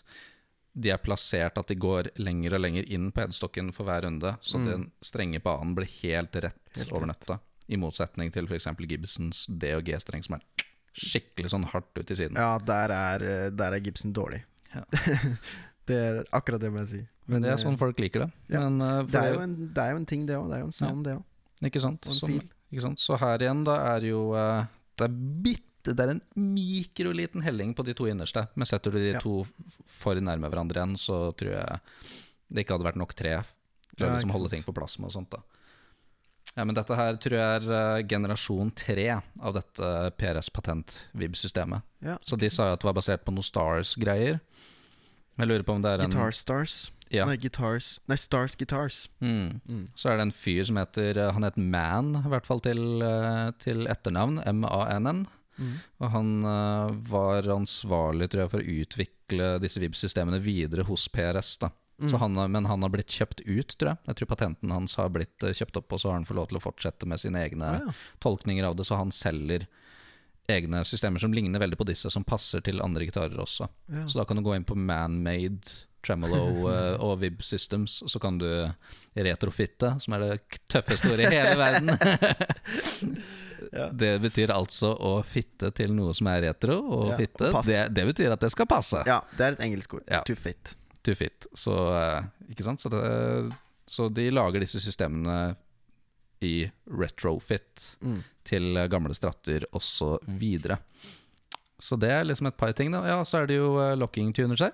de 0.75 0.91
er 0.91 0.99
plassert 0.99 1.57
at 1.61 1.69
de 1.71 1.77
går 1.79 2.09
lenger 2.19 2.57
og 2.57 2.61
lenger 2.65 2.89
inn 2.93 3.13
på 3.15 3.23
headstocken 3.23 3.69
for 3.73 3.87
hver 3.87 4.03
runde, 4.09 4.33
så 4.43 4.59
Mm. 4.59 4.65
den 4.67 4.87
strenge 5.07 5.39
banen 5.41 5.75
blir 5.77 5.87
helt 6.03 6.35
rett 6.43 6.77
Helt 6.77 6.93
over 6.93 7.07
nøtta. 7.07 7.39
I 7.69 7.77
motsetning 7.81 8.33
til 8.35 8.45
f.eks. 8.51 8.67
Gibsons 8.91 9.47
D- 9.47 9.71
og 9.77 9.85
G-streng, 9.87 10.23
som 10.27 10.35
er 10.35 10.43
skikkelig 10.95 11.49
sånn 11.55 11.65
hardt 11.71 11.95
ut 11.97 12.11
i 12.11 12.15
siden. 12.19 12.37
Ja, 12.37 12.59
der 12.59 12.91
er, 12.93 13.23
eh, 13.23 13.51
der 13.51 13.73
er 13.73 13.81
Gibson 13.81 14.13
dårlig. 14.13 14.43
Ja. 14.75 14.83
det 15.88 15.99
er 16.01 16.23
akkurat 16.35 16.62
det 16.62 16.70
må 16.73 16.83
jeg 16.85 16.90
si. 16.90 17.03
Men 17.31 17.44
det 17.44 17.51
er 17.53 17.59
eh, 17.59 17.62
sånn 17.62 17.79
folk 17.81 18.01
liker 18.03 18.27
det. 18.27 18.31
ja. 18.53 18.64
Men, 18.66 18.81
uh, 18.83 19.05
det, 19.09 19.20
er 19.20 19.38
en, 19.42 19.55
det 19.77 19.85
er 19.85 19.94
jo 19.94 20.01
en 20.01 20.09
ting, 20.09 20.27
det 20.29 20.38
òg. 20.38 20.49
Det 20.51 20.59
er 20.59 20.64
jo 20.64 20.70
en 20.70 20.77
sound, 20.77 21.05
det 21.07 21.16
òg. 21.18 21.23
Ikke 21.64 21.81
fil. 21.81 22.42
ikke 22.73 22.85
sant? 22.85 23.01
Så 23.01 23.16
her 23.20 23.44
igjen, 23.44 23.62
da 23.64 23.79
er 23.94 24.05
jo 24.09 24.27
uh, 24.35 24.66
Det 24.99 25.07
er 25.07 25.14
bitte 25.47 25.94
Det 25.94 26.03
er 26.03 26.11
en 26.16 26.20
mikroliten 26.35 27.44
helling 27.44 27.73
på 27.77 27.87
de 27.87 27.94
to 27.97 28.09
innerste. 28.11 28.47
Men 28.59 28.68
setter 28.68 28.92
du 28.92 28.99
de 28.99 29.14
Ja. 29.14 29.23
to 29.23 29.42
for 29.88 30.18
nærme 30.20 30.51
hverandre 30.51 30.83
igjen, 30.83 30.97
så 31.01 31.29
tror 31.37 31.55
jeg 31.55 31.81
det 32.55 32.64
ikke 32.64 32.77
hadde 32.77 32.88
vært 32.90 33.01
nok 33.01 33.14
tre 33.16 33.38
til 33.94 34.07
å 34.07 34.12
liksom 34.12 34.33
holde 34.35 34.51
ting 34.53 34.64
på 34.66 34.75
plass 34.75 34.99
med 34.99 35.09
og 35.09 35.16
sånt. 35.16 35.33
da 35.33 35.40
ja, 36.55 36.64
men 36.64 36.77
Dette 36.77 36.97
her 36.99 37.16
tror 37.18 37.35
jeg 37.38 37.59
er 37.59 37.73
eh, 37.75 38.05
generasjon 38.07 38.70
tre 38.77 39.09
av 39.16 39.57
dette 39.57 39.90
PRS-patent-VIB-systemet. 40.20 41.83
Ja. 42.05 42.18
Så 42.23 42.38
de 42.38 42.51
sa 42.53 42.68
jo 42.68 42.77
at 42.77 42.83
det 42.83 42.88
var 42.90 42.99
basert 42.99 43.25
på 43.27 43.35
noe 43.35 43.47
Stars-greier. 43.47 44.38
Jeg 45.38 45.49
lurer 45.51 45.64
på 45.66 45.75
om 45.75 45.83
det 45.83 45.90
er 45.97 46.05
en 46.05 46.11
Guitar 46.12 46.31
Stars. 46.37 46.90
Ja. 47.12 47.27
Nei, 47.29 47.37
Guitars 47.38 48.01
Nei, 48.11 48.16
Stars 48.18 48.55
Guitars. 48.59 49.09
Mm. 49.23 49.61
Mm. 49.68 49.85
Så 49.94 50.09
er 50.11 50.16
det 50.18 50.25
en 50.29 50.35
fyr 50.35 50.64
som 50.66 50.79
heter 50.81 51.18
eh, 51.20 51.33
Han 51.37 51.44
heter 51.47 51.61
Man, 51.62 52.14
i 52.25 52.31
hvert 52.33 52.47
fall 52.49 52.62
til, 52.64 53.03
eh, 53.05 53.51
til 53.62 53.87
etternavn. 53.87 54.40
M-A-N-N. 54.51 55.25
Mm. 55.61 55.75
Og 56.03 56.11
han 56.11 56.31
eh, 56.51 56.97
var 57.12 57.47
ansvarlig 57.55 58.31
tror 58.33 58.44
jeg, 58.44 58.51
for 58.55 58.64
å 58.64 58.75
utvikle 58.83 59.51
disse 59.62 59.79
VIB-systemene 59.83 60.40
videre 60.42 60.87
hos 60.88 61.07
PRS. 61.09 61.57
da 61.62 61.70
så 62.03 62.16
Mm. 62.18 62.20
han, 62.35 62.51
Men 62.51 62.64
han 62.66 62.83
har 62.83 62.90
blitt 62.90 63.07
kjøpt 63.14 63.44
ut, 63.47 63.77
tror 63.79 63.92
jeg. 63.92 63.99
Jeg 64.09 64.16
tror 64.18 64.27
patenten 64.33 64.73
hans 64.75 64.97
har 64.99 65.09
blitt 65.14 65.38
kjøpt 65.38 65.77
opp, 65.79 65.92
og 65.94 66.01
så 66.03 66.09
har 66.11 66.14
han 66.18 66.25
fått 66.27 66.35
lov 66.40 66.49
til 66.51 66.59
å 66.59 66.62
fortsette 66.64 67.07
med 67.07 67.20
sine 67.23 67.38
egne 67.38 67.62
Ah, 67.62 67.79
ja. 67.87 67.92
tolkninger 68.18 68.64
av 68.66 68.75
det. 68.75 68.83
Så 68.88 68.97
han 68.99 69.12
selger 69.14 69.68
egne 70.53 70.83
systemer 70.85 71.23
som 71.23 71.33
ligner 71.33 71.63
veldig 71.63 71.79
på 71.81 71.87
disse, 71.89 72.11
som 72.13 72.25
passer 72.27 72.61
til 72.65 72.83
andre 72.85 73.07
gitarer 73.09 73.39
også. 73.41 73.69
Ja. 73.93 74.07
Så 74.09 74.19
da 74.21 74.25
kan 74.29 74.37
du 74.37 74.45
gå 74.45 74.55
inn 74.57 74.67
på 74.69 74.77
man-made 74.77 75.71
tremolo 76.05 76.67
eh, 76.75 76.99
og 77.01 77.19
Vib 77.23 77.41
Systems, 77.47 78.03
så 78.07 78.21
kan 78.21 78.37
du 78.39 78.47
retrofitte, 79.17 79.95
som 80.05 80.17
er 80.19 80.25
det 80.27 80.61
tøffeste 80.69 81.09
ordet 81.15 81.31
i 81.31 81.39
hele 81.39 81.57
verden. 81.65 81.95
Ja. 83.73 83.89
Det 83.91 84.19
betyr 84.23 84.53
altså 84.55 84.93
å 84.93 85.15
fitte 85.27 85.71
til 85.75 85.95
noe 85.97 86.13
som 86.15 86.29
er 86.31 86.43
retro, 86.51 86.77
og 86.85 87.09
Ja, 87.15 87.19
fitte, 87.19 87.49
og 87.51 87.65
det, 87.67 87.81
det 87.97 88.05
betyr 88.13 88.35
at 88.37 88.43
det 88.45 88.51
skal 88.53 88.69
passe. 88.71 89.01
ja, 89.09 89.21
det 89.39 89.47
er 89.47 89.57
et 89.57 89.63
engelsk 89.67 89.97
ord. 89.99 90.05
Ja. 90.11 90.21
To 90.29 90.37
fit. 90.39 90.75
To 91.05 91.15
fit. 91.19 91.49
Så, 91.57 91.73
eh, 91.97 92.21
ikke 92.53 92.67
sant? 92.67 92.85
Så, 92.85 92.93
det, 92.93 93.57
så 93.91 94.11
de 94.13 94.29
lager 94.31 94.63
disse 94.63 94.81
systemene 94.85 95.55
i 96.45 96.55
retrofit 96.91 97.97
Mm. 98.05 98.23
til 98.45 98.75
gamle 98.93 99.15
stratter 99.17 99.65
osv. 99.73 100.61
Så, 100.63 100.79
så 101.81 101.97
det 102.01 102.11
er 102.11 102.25
liksom 102.29 102.47
et 102.53 102.57
par 102.61 102.73
ting. 102.73 102.93
da 102.93 103.05
Ja, 103.07 103.23
Så 103.25 103.43
er 103.43 103.47
det 103.51 103.57
jo 103.57 103.79
eh, 103.81 103.97
locking 103.97 104.33
tuners 104.37 104.61
her. 104.61 104.73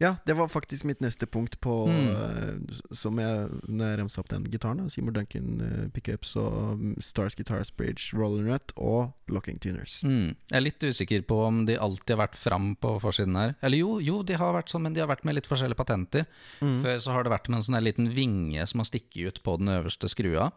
Ja, 0.00 0.16
det 0.26 0.34
var 0.34 0.48
faktisk 0.50 0.82
mitt 0.88 0.98
neste 1.00 1.26
punkt 1.30 1.60
på 1.62 1.86
Mm. 1.86 2.08
uh, 2.10 2.74
Som 2.90 3.18
jeg 3.20 3.48
Når 3.68 3.84
jeg 3.90 3.98
remsa 4.00 4.18
opp 4.18 4.28
den 4.32 4.42
gitaren. 4.50 4.88
Seymour 4.90 5.12
Duncan 5.14 5.60
uh, 5.62 5.88
pickups 5.94 6.34
og 6.40 6.78
mm, 6.80 6.96
Stars 7.00 7.36
Guitars 7.38 7.70
Bridge, 7.70 8.10
Roller 8.18 8.42
Nut 8.42 8.72
og 8.76 9.12
Locking 9.28 9.60
Tuners. 9.60 10.00
Mm. 10.02 10.34
Jeg 10.50 10.56
er 10.58 10.60
litt 10.64 10.82
usikker 10.82 11.22
på 11.28 11.38
om 11.46 11.66
de 11.66 11.76
alltid 11.78 12.16
har 12.16 12.26
vært 12.26 12.34
fram 12.40 12.74
på 12.82 12.96
forsiden 13.00 13.36
her. 13.38 13.54
Eller 13.62 13.78
jo, 13.78 14.00
jo, 14.02 14.22
de 14.24 14.34
har 14.34 14.52
vært 14.56 14.70
sånn, 14.74 14.82
men 14.82 14.92
de 14.96 15.00
har 15.04 15.08
vært 15.12 15.24
med 15.24 15.36
litt 15.38 15.46
forskjellige 15.46 15.78
patenter. 15.78 16.26
Mm. 16.60 16.82
Før 16.82 16.98
så 16.98 17.12
har 17.14 17.22
det 17.22 17.30
vært 17.36 17.48
med 17.48 17.58
en 17.62 17.68
sånn 17.70 17.84
liten 17.84 18.10
vinge 18.10 18.66
som 18.66 18.80
har 18.82 18.90
stikket 18.90 19.26
ut 19.28 19.42
på 19.44 19.56
den 19.58 19.68
øverste 19.68 20.10
skrua. 20.10 20.50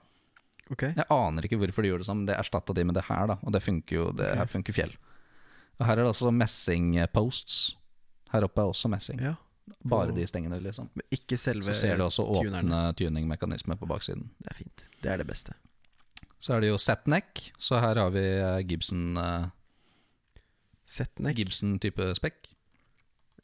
Ok, 0.73 0.81
Jeg 0.87 1.05
aner 1.13 1.45
ikke 1.45 1.59
hvorfor 1.61 1.85
de 1.85 1.91
gjorde 1.91 2.01
det 2.01 2.09
sånn, 2.09 2.23
men 2.23 2.29
det 2.29 2.37
erstatta 2.39 2.73
de 2.73 2.85
med 2.89 2.97
det 2.97 3.05
her, 3.05 3.27
da. 3.29 3.37
Og 3.45 3.53
det 3.53 3.61
funker 3.61 3.99
jo, 3.99 4.05
det 4.17 4.25
okay. 4.25 4.39
her 4.41 4.49
funker 4.49 4.75
fjell. 4.75 4.93
Og 5.77 5.85
her 5.85 5.99
er 5.99 6.05
det 6.05 6.13
også 6.13 6.31
messingposts. 6.33 7.57
Her 8.31 8.47
oppe 8.47 8.63
er 8.63 8.71
også 8.71 8.89
messing. 8.91 9.21
ja 9.21 9.35
Bare 9.85 10.13
de 10.13 10.25
stengene, 10.29 10.59
liksom. 10.61 10.89
Men 10.93 11.05
ikke 11.13 11.37
selve 11.41 11.73
Så 11.73 11.85
ser 11.85 11.97
du 11.97 12.05
også 12.05 12.25
tuneren. 12.25 12.69
åpne 12.69 12.81
tuningmekanismer 12.97 13.77
på 13.81 13.87
baksiden. 13.89 14.29
Det 14.41 14.51
er 14.51 14.57
fint. 14.57 14.85
Det 15.01 15.11
er 15.11 15.21
det 15.21 15.27
beste. 15.29 15.55
Så 16.41 16.53
er 16.53 16.61
det 16.61 16.69
jo 16.69 16.77
setneck, 16.81 17.41
så 17.57 17.79
her 17.81 17.97
har 17.97 18.11
vi 18.13 18.21
eh, 18.21 18.59
Gibson 18.69 19.17
eh, 19.17 19.47
Setneck. 20.85 21.37
Gibson-type 21.39 22.11
spekk. 22.19 22.51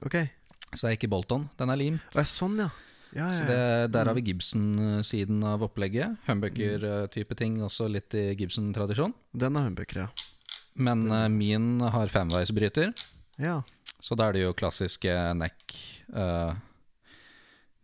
Ok. 0.06 0.20
Så 0.76 0.86
det 0.86 0.92
er 0.92 0.98
ikke 1.00 1.10
Bolton, 1.10 1.50
den 1.58 1.74
er 1.74 1.80
limt. 1.80 2.06
Å, 2.14 2.26
sånn, 2.28 2.60
ja. 2.62 2.70
Ja, 3.14 3.28
ja, 3.28 3.32
Så 3.36 3.46
det, 3.48 3.60
der 3.94 4.06
har 4.10 4.16
vi 4.16 4.22
Gibson-siden 4.30 5.44
av 5.44 5.64
opplegget. 5.68 6.18
Humbucker-type 6.28 7.36
ting, 7.40 7.60
også 7.66 7.90
litt 7.92 8.14
i 8.16 8.36
Gibson-tradisjon. 8.40 9.14
Den 9.34 9.56
er 9.60 9.68
humbucker, 9.68 10.06
ja. 10.06 10.08
Men 10.80 11.06
uh, 11.12 11.28
min 11.28 11.82
har 11.82 12.08
femveisbryter, 12.08 12.94
Ja. 13.42 13.62
så 14.00 14.16
da 14.16 14.30
er 14.30 14.34
det 14.38 14.44
jo 14.46 14.54
klassiske 14.54 15.12
neck. 15.36 15.60
eh, 16.14 16.54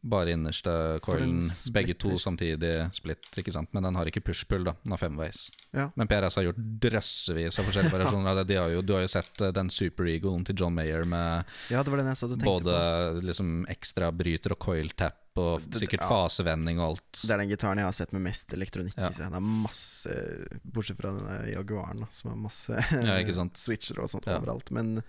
bare 0.09 0.33
innerste 0.35 0.71
coilen, 1.05 1.45
begge 1.75 1.95
to 1.99 2.17
samtidig 2.21 2.73
split, 2.95 3.27
ikke 3.37 3.53
sant? 3.53 3.71
Men 3.75 3.87
den 3.87 3.99
har 3.99 4.09
ikke 4.09 4.23
push-pull, 4.25 4.65
da. 4.67 4.75
Den 4.83 4.95
har 4.95 5.01
femveis. 5.01 5.47
Ja. 5.75 5.89
Men 5.99 6.09
PRS 6.09 6.39
har 6.39 6.47
gjort 6.47 6.63
drøssevis 6.87 7.59
av 7.59 7.67
forskjellige 7.69 7.95
variasjoner 7.97 8.31
av 8.31 8.41
det. 8.41 8.47
De 8.53 8.59
har 8.59 8.73
jo, 8.73 8.81
du 8.81 8.95
har 8.95 9.05
jo 9.05 9.11
sett 9.11 9.43
eh, 9.43 9.53
den 9.55 9.69
Super 9.73 10.09
Eaglen 10.09 10.47
til 10.47 10.57
John 10.57 10.75
Mayer 10.77 11.05
med 11.07 11.47
ja, 11.73 11.83
det 11.83 11.93
var 11.93 12.01
den 12.01 12.11
jeg 12.11 12.19
så 12.19 12.29
du 12.31 12.37
både 12.41 12.75
liksom 13.25 13.63
ekstra 13.71 14.11
bryter 14.15 14.55
og 14.55 14.61
coil 14.63 14.91
tap 14.97 15.23
og 15.37 15.61
sikkert 15.77 16.01
ja. 16.01 16.09
fasevending 16.09 16.79
og 16.81 16.87
alt. 16.87 17.19
Det 17.21 17.29
er 17.33 17.41
den 17.43 17.51
gitaren 17.51 17.81
jeg 17.81 17.85
har 17.85 17.95
sett 17.95 18.13
med 18.15 18.23
mest 18.25 18.53
elektronikk 18.57 18.97
Ja. 18.97 19.11
i 19.11 19.17
seg. 19.17 19.29
Det 19.29 19.37
er 19.37 19.45
masse 19.45 20.15
Bortsett 20.63 20.97
fra 20.97 21.13
denne 21.13 21.37
Jaguaren, 21.51 22.01
da, 22.05 22.09
som 22.13 22.31
har 22.33 22.39
masse 22.41 22.73
Ja, 22.95 23.19
ikke 23.21 23.35
sant. 23.37 23.59
switcher 23.65 24.01
og 24.01 24.09
sånt 24.11 24.25
overalt. 24.31 24.71
Men 24.73 25.01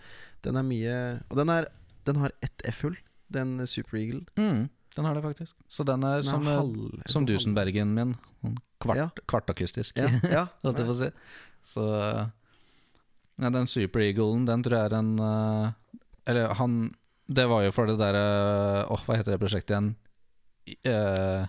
den 0.44 0.58
er 0.60 0.66
mye 0.66 0.96
Og 1.30 1.38
den, 1.40 1.52
er, 1.52 1.70
den 2.08 2.20
har 2.20 2.34
ett 2.44 2.66
F-hull, 2.74 2.98
den 3.32 3.56
Super 3.66 3.98
Eagle. 4.00 4.24
Mm, 4.40 4.68
den 4.96 5.04
har 5.04 5.14
det 5.14 5.22
faktisk. 5.22 5.54
Så 5.68 5.84
den 5.86 6.02
er, 6.04 6.16
Den 6.22 6.22
som, 6.30 6.46
er 6.46 6.52
eh, 6.52 6.58
halv- 6.62 7.02
som 7.12 7.26
Dusenbergen 7.26 7.94
min. 7.94 8.14
Sånn 8.42 8.56
Kvart, 8.80 8.96
Ja. 8.96 9.08
Kvartakustisk. 9.26 9.96
Ja, 9.98 10.08
ja, 10.30 10.44
holdt 10.62 10.78
jeg 10.78 10.86
på 10.88 10.94
å 10.94 10.98
si. 11.02 11.10
Så 11.62 11.84
ja, 13.40 13.50
den 13.50 13.66
Super 13.70 14.00
Eaglen, 14.06 14.44
den 14.48 14.62
tror 14.62 14.78
jeg 14.78 14.90
er 14.92 14.96
en 14.98 15.12
eh, 15.18 15.70
Eller 16.26 16.54
han 16.58 16.94
Det 17.28 17.44
var 17.50 17.62
jo 17.66 17.70
for 17.74 17.86
det 17.90 17.98
derre 18.00 18.86
Åh, 18.88 19.02
hva 19.06 19.16
heter 19.18 19.34
det 19.36 19.40
prosjektet 19.42 19.74
igjen? 19.76 19.90
Uh, 20.86 21.46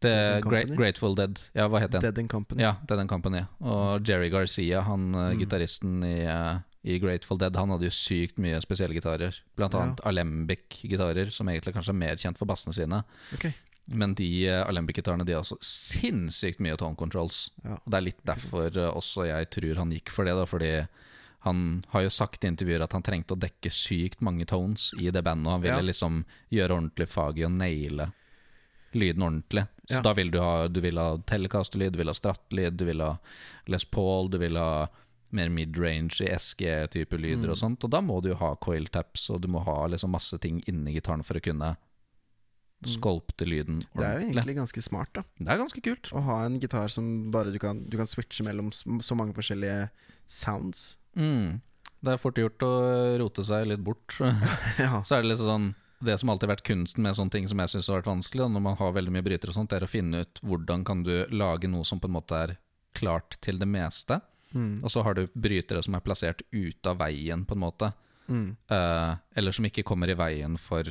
The 0.00 0.40
Great, 0.44 0.70
Grateful 0.76 1.14
Dead. 1.18 1.40
Ja, 1.58 1.66
hva 1.68 1.80
het 1.82 1.90
den? 1.90 2.00
Dead 2.04 2.18
and 2.22 2.30
Company. 2.30 2.62
Ja, 2.62 2.76
Dead 2.86 3.00
and 3.02 3.10
Company. 3.10 3.42
Og 3.60 4.06
Jerry 4.06 4.28
Garcia, 4.30 4.80
han 4.86 5.08
uh, 5.14 5.30
Mm. 5.32 5.38
gitaristen 5.42 6.04
i, 6.06 6.20
eh, 6.24 6.58
i 6.88 6.98
Grateful 7.02 7.38
Dead, 7.40 7.56
han 7.60 7.70
hadde 7.74 7.88
jo 7.88 7.94
sykt 7.94 8.38
mye 8.40 8.58
spesielle 8.64 8.96
gitarer. 8.96 9.36
Blant 9.58 9.74
Ja. 9.76 9.82
annet 9.84 10.00
Alembic-gitarer, 10.08 11.30
som 11.34 11.48
egentlig 11.52 11.74
kanskje 11.76 11.92
er 11.94 12.00
mer 12.00 12.16
kjent 12.16 12.38
for 12.40 12.48
bassene 12.48 12.72
sine. 12.76 13.02
Okay. 13.36 13.52
Men 13.88 14.14
de 14.14 14.28
uh, 14.48 14.64
Alembic-gitarene 14.68 15.24
de 15.24 15.32
har 15.36 15.40
også 15.44 15.56
sinnssykt 15.64 16.60
mye 16.64 16.76
tone 16.80 16.96
controls. 16.96 17.50
Ja. 17.64 17.76
Og 17.78 17.86
det 17.92 17.96
er 18.00 18.06
litt 18.08 18.24
derfor 18.28 18.68
uh, 18.76 18.90
også 18.96 19.26
jeg 19.28 19.50
tror 19.54 19.80
han 19.84 19.92
gikk 19.96 20.10
for 20.12 20.24
det, 20.28 20.34
da, 20.36 20.44
fordi 20.48 20.72
han 21.46 21.84
har 21.92 22.02
jo 22.02 22.10
sagt 22.10 22.44
i 22.44 22.48
intervjuer 22.50 22.82
at 22.82 22.92
han 22.96 23.02
trengte 23.06 23.36
å 23.36 23.38
dekke 23.40 23.70
sykt 23.72 24.20
mange 24.26 24.44
tones 24.50 24.90
i 24.98 25.08
det 25.14 25.22
bandet, 25.24 25.46
og 25.46 25.52
han 25.58 25.62
ville 25.62 25.82
Ja. 25.84 25.88
liksom 25.92 26.24
gjøre 26.50 26.74
ordentlig 26.80 27.08
fag 27.08 27.38
i 27.38 27.46
å 27.46 27.52
naile 27.52 28.08
lyden 28.92 29.22
ordentlig. 29.22 29.66
Så 29.88 29.94
Ja. 29.96 30.00
da 30.02 30.12
vil 30.14 30.30
du 30.30 30.38
ha 30.40 30.66
Du 30.68 30.80
vil 30.80 30.96
ha 30.98 31.16
Telecaster-lyd, 31.18 31.92
du 31.92 31.98
vil 31.98 32.08
ha 32.08 32.12
Stratt-lyd, 32.14 32.76
du 32.76 32.84
vil 32.84 33.00
ha 33.00 33.18
Les 33.68 33.84
Paul, 33.84 34.28
du 34.28 34.38
vil 34.38 34.56
ha 34.56 34.88
mer 35.30 35.48
mid-range 35.52 36.20
i 36.24 36.30
SG-type 36.34 37.18
lyder 37.20 37.48
Mm. 37.48 37.52
og 37.52 37.58
sånt. 37.60 37.84
Og 37.84 37.90
da 37.90 38.00
må 38.00 38.20
du 38.22 38.30
jo 38.30 38.38
ha 38.40 38.54
coil 38.56 38.86
taps, 38.86 39.28
og 39.30 39.42
du 39.42 39.48
må 39.48 39.60
ha 39.64 39.86
liksom 39.86 40.10
masse 40.10 40.38
ting 40.40 40.62
inni 40.66 40.94
gitaren 40.94 41.24
for 41.24 41.34
å 41.36 41.42
kunne 41.44 41.76
skolpte 42.86 43.44
lyden 43.48 43.80
ordentlig. 43.82 43.98
Det 43.98 44.06
er 44.06 44.20
jo 44.20 44.26
egentlig 44.28 44.54
ganske 44.60 44.82
smart, 44.86 45.10
da. 45.16 45.22
Det 45.38 45.50
er 45.50 45.58
ganske 45.58 45.82
kult. 45.82 46.10
Å 46.14 46.22
ha 46.28 46.36
en 46.46 46.60
gitar 46.62 46.88
som 46.94 47.08
bare 47.34 47.50
du 47.50 47.58
kan, 47.58 47.80
du 47.90 47.96
kan 47.98 48.06
switche 48.06 48.44
mellom 48.46 48.70
så 48.72 49.16
mange 49.18 49.34
forskjellige 49.34 49.88
sounds. 50.30 50.96
Mm. 51.18 51.60
Det 51.98 52.12
er 52.14 52.20
fort 52.22 52.38
gjort 52.38 52.62
å 52.62 52.70
rote 53.18 53.42
seg 53.42 53.66
litt 53.66 53.82
bort. 53.82 54.14
ja. 54.78 55.02
Så 55.02 55.16
er 55.18 55.22
det 55.24 55.32
litt 55.32 55.42
sånn 55.42 55.72
Det 55.98 56.14
som 56.20 56.30
alltid 56.30 56.46
har 56.46 56.52
vært 56.54 56.68
kunsten 56.68 57.02
med 57.02 57.16
sånne 57.18 57.32
ting 57.34 57.48
som 57.50 57.58
jeg 57.58 57.72
syns 57.72 57.88
har 57.90 57.96
vært 57.98 58.12
vanskelig, 58.12 58.44
når 58.54 58.62
man 58.62 58.76
har 58.78 58.92
veldig 58.94 59.10
mye 59.16 59.24
brytere 59.26 59.50
og 59.50 59.56
sånt, 59.56 59.72
det 59.72 59.80
er 59.80 59.86
å 59.88 59.90
finne 59.90 60.20
ut 60.22 60.38
hvordan 60.46 60.84
kan 60.86 61.00
du 61.02 61.26
lage 61.34 61.66
noe 61.66 61.82
som 61.82 61.98
på 61.98 62.06
en 62.06 62.14
måte 62.14 62.38
er 62.38 62.52
klart 62.94 63.34
til 63.42 63.58
det 63.58 63.66
meste. 63.66 64.20
Mm. 64.54 64.78
Og 64.82 64.90
så 64.90 65.02
har 65.04 65.14
du 65.18 65.26
brytere 65.34 65.82
som 65.84 65.96
er 65.98 66.04
plassert 66.04 66.42
ut 66.52 66.86
av 66.88 66.98
veien, 67.02 67.44
på 67.44 67.56
en 67.56 67.62
måte. 67.62 67.92
Mm. 68.28 68.56
Uh, 68.70 69.16
eller 69.36 69.52
som 69.56 69.64
ikke 69.68 69.84
kommer 69.88 70.10
i 70.12 70.16
veien 70.18 70.56
for 70.60 70.88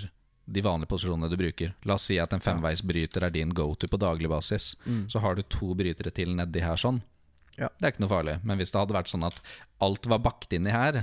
de 0.47 0.63
vanlige 0.63 0.89
posisjonene 0.93 1.29
du 1.29 1.35
bruker. 1.37 1.73
La 1.85 1.97
oss 1.97 2.07
si 2.07 2.15
at 2.23 2.31
en 2.33 2.43
femveisbryter 2.43 3.25
er 3.27 3.33
din 3.35 3.51
go-to 3.51 3.89
på 3.91 3.99
daglig 3.99 4.29
basis. 4.31 4.75
Mm. 4.85 5.09
Så 5.11 5.19
har 5.19 5.35
du 5.35 5.43
to 5.43 5.73
brytere 5.75 6.13
til 6.15 6.31
nedi 6.37 6.63
her 6.63 6.79
sånn. 6.79 7.01
Ja. 7.57 7.67
Det 7.75 7.83
er 7.83 7.93
ikke 7.93 8.05
noe 8.05 8.13
farlig. 8.13 8.37
Men 8.47 8.61
hvis 8.61 8.71
det 8.71 8.79
hadde 8.79 8.95
vært 8.95 9.11
sånn 9.11 9.25
at 9.27 9.41
alt 9.83 10.07
var 10.07 10.21
bakt 10.23 10.53
inni 10.55 10.71
her, 10.71 11.01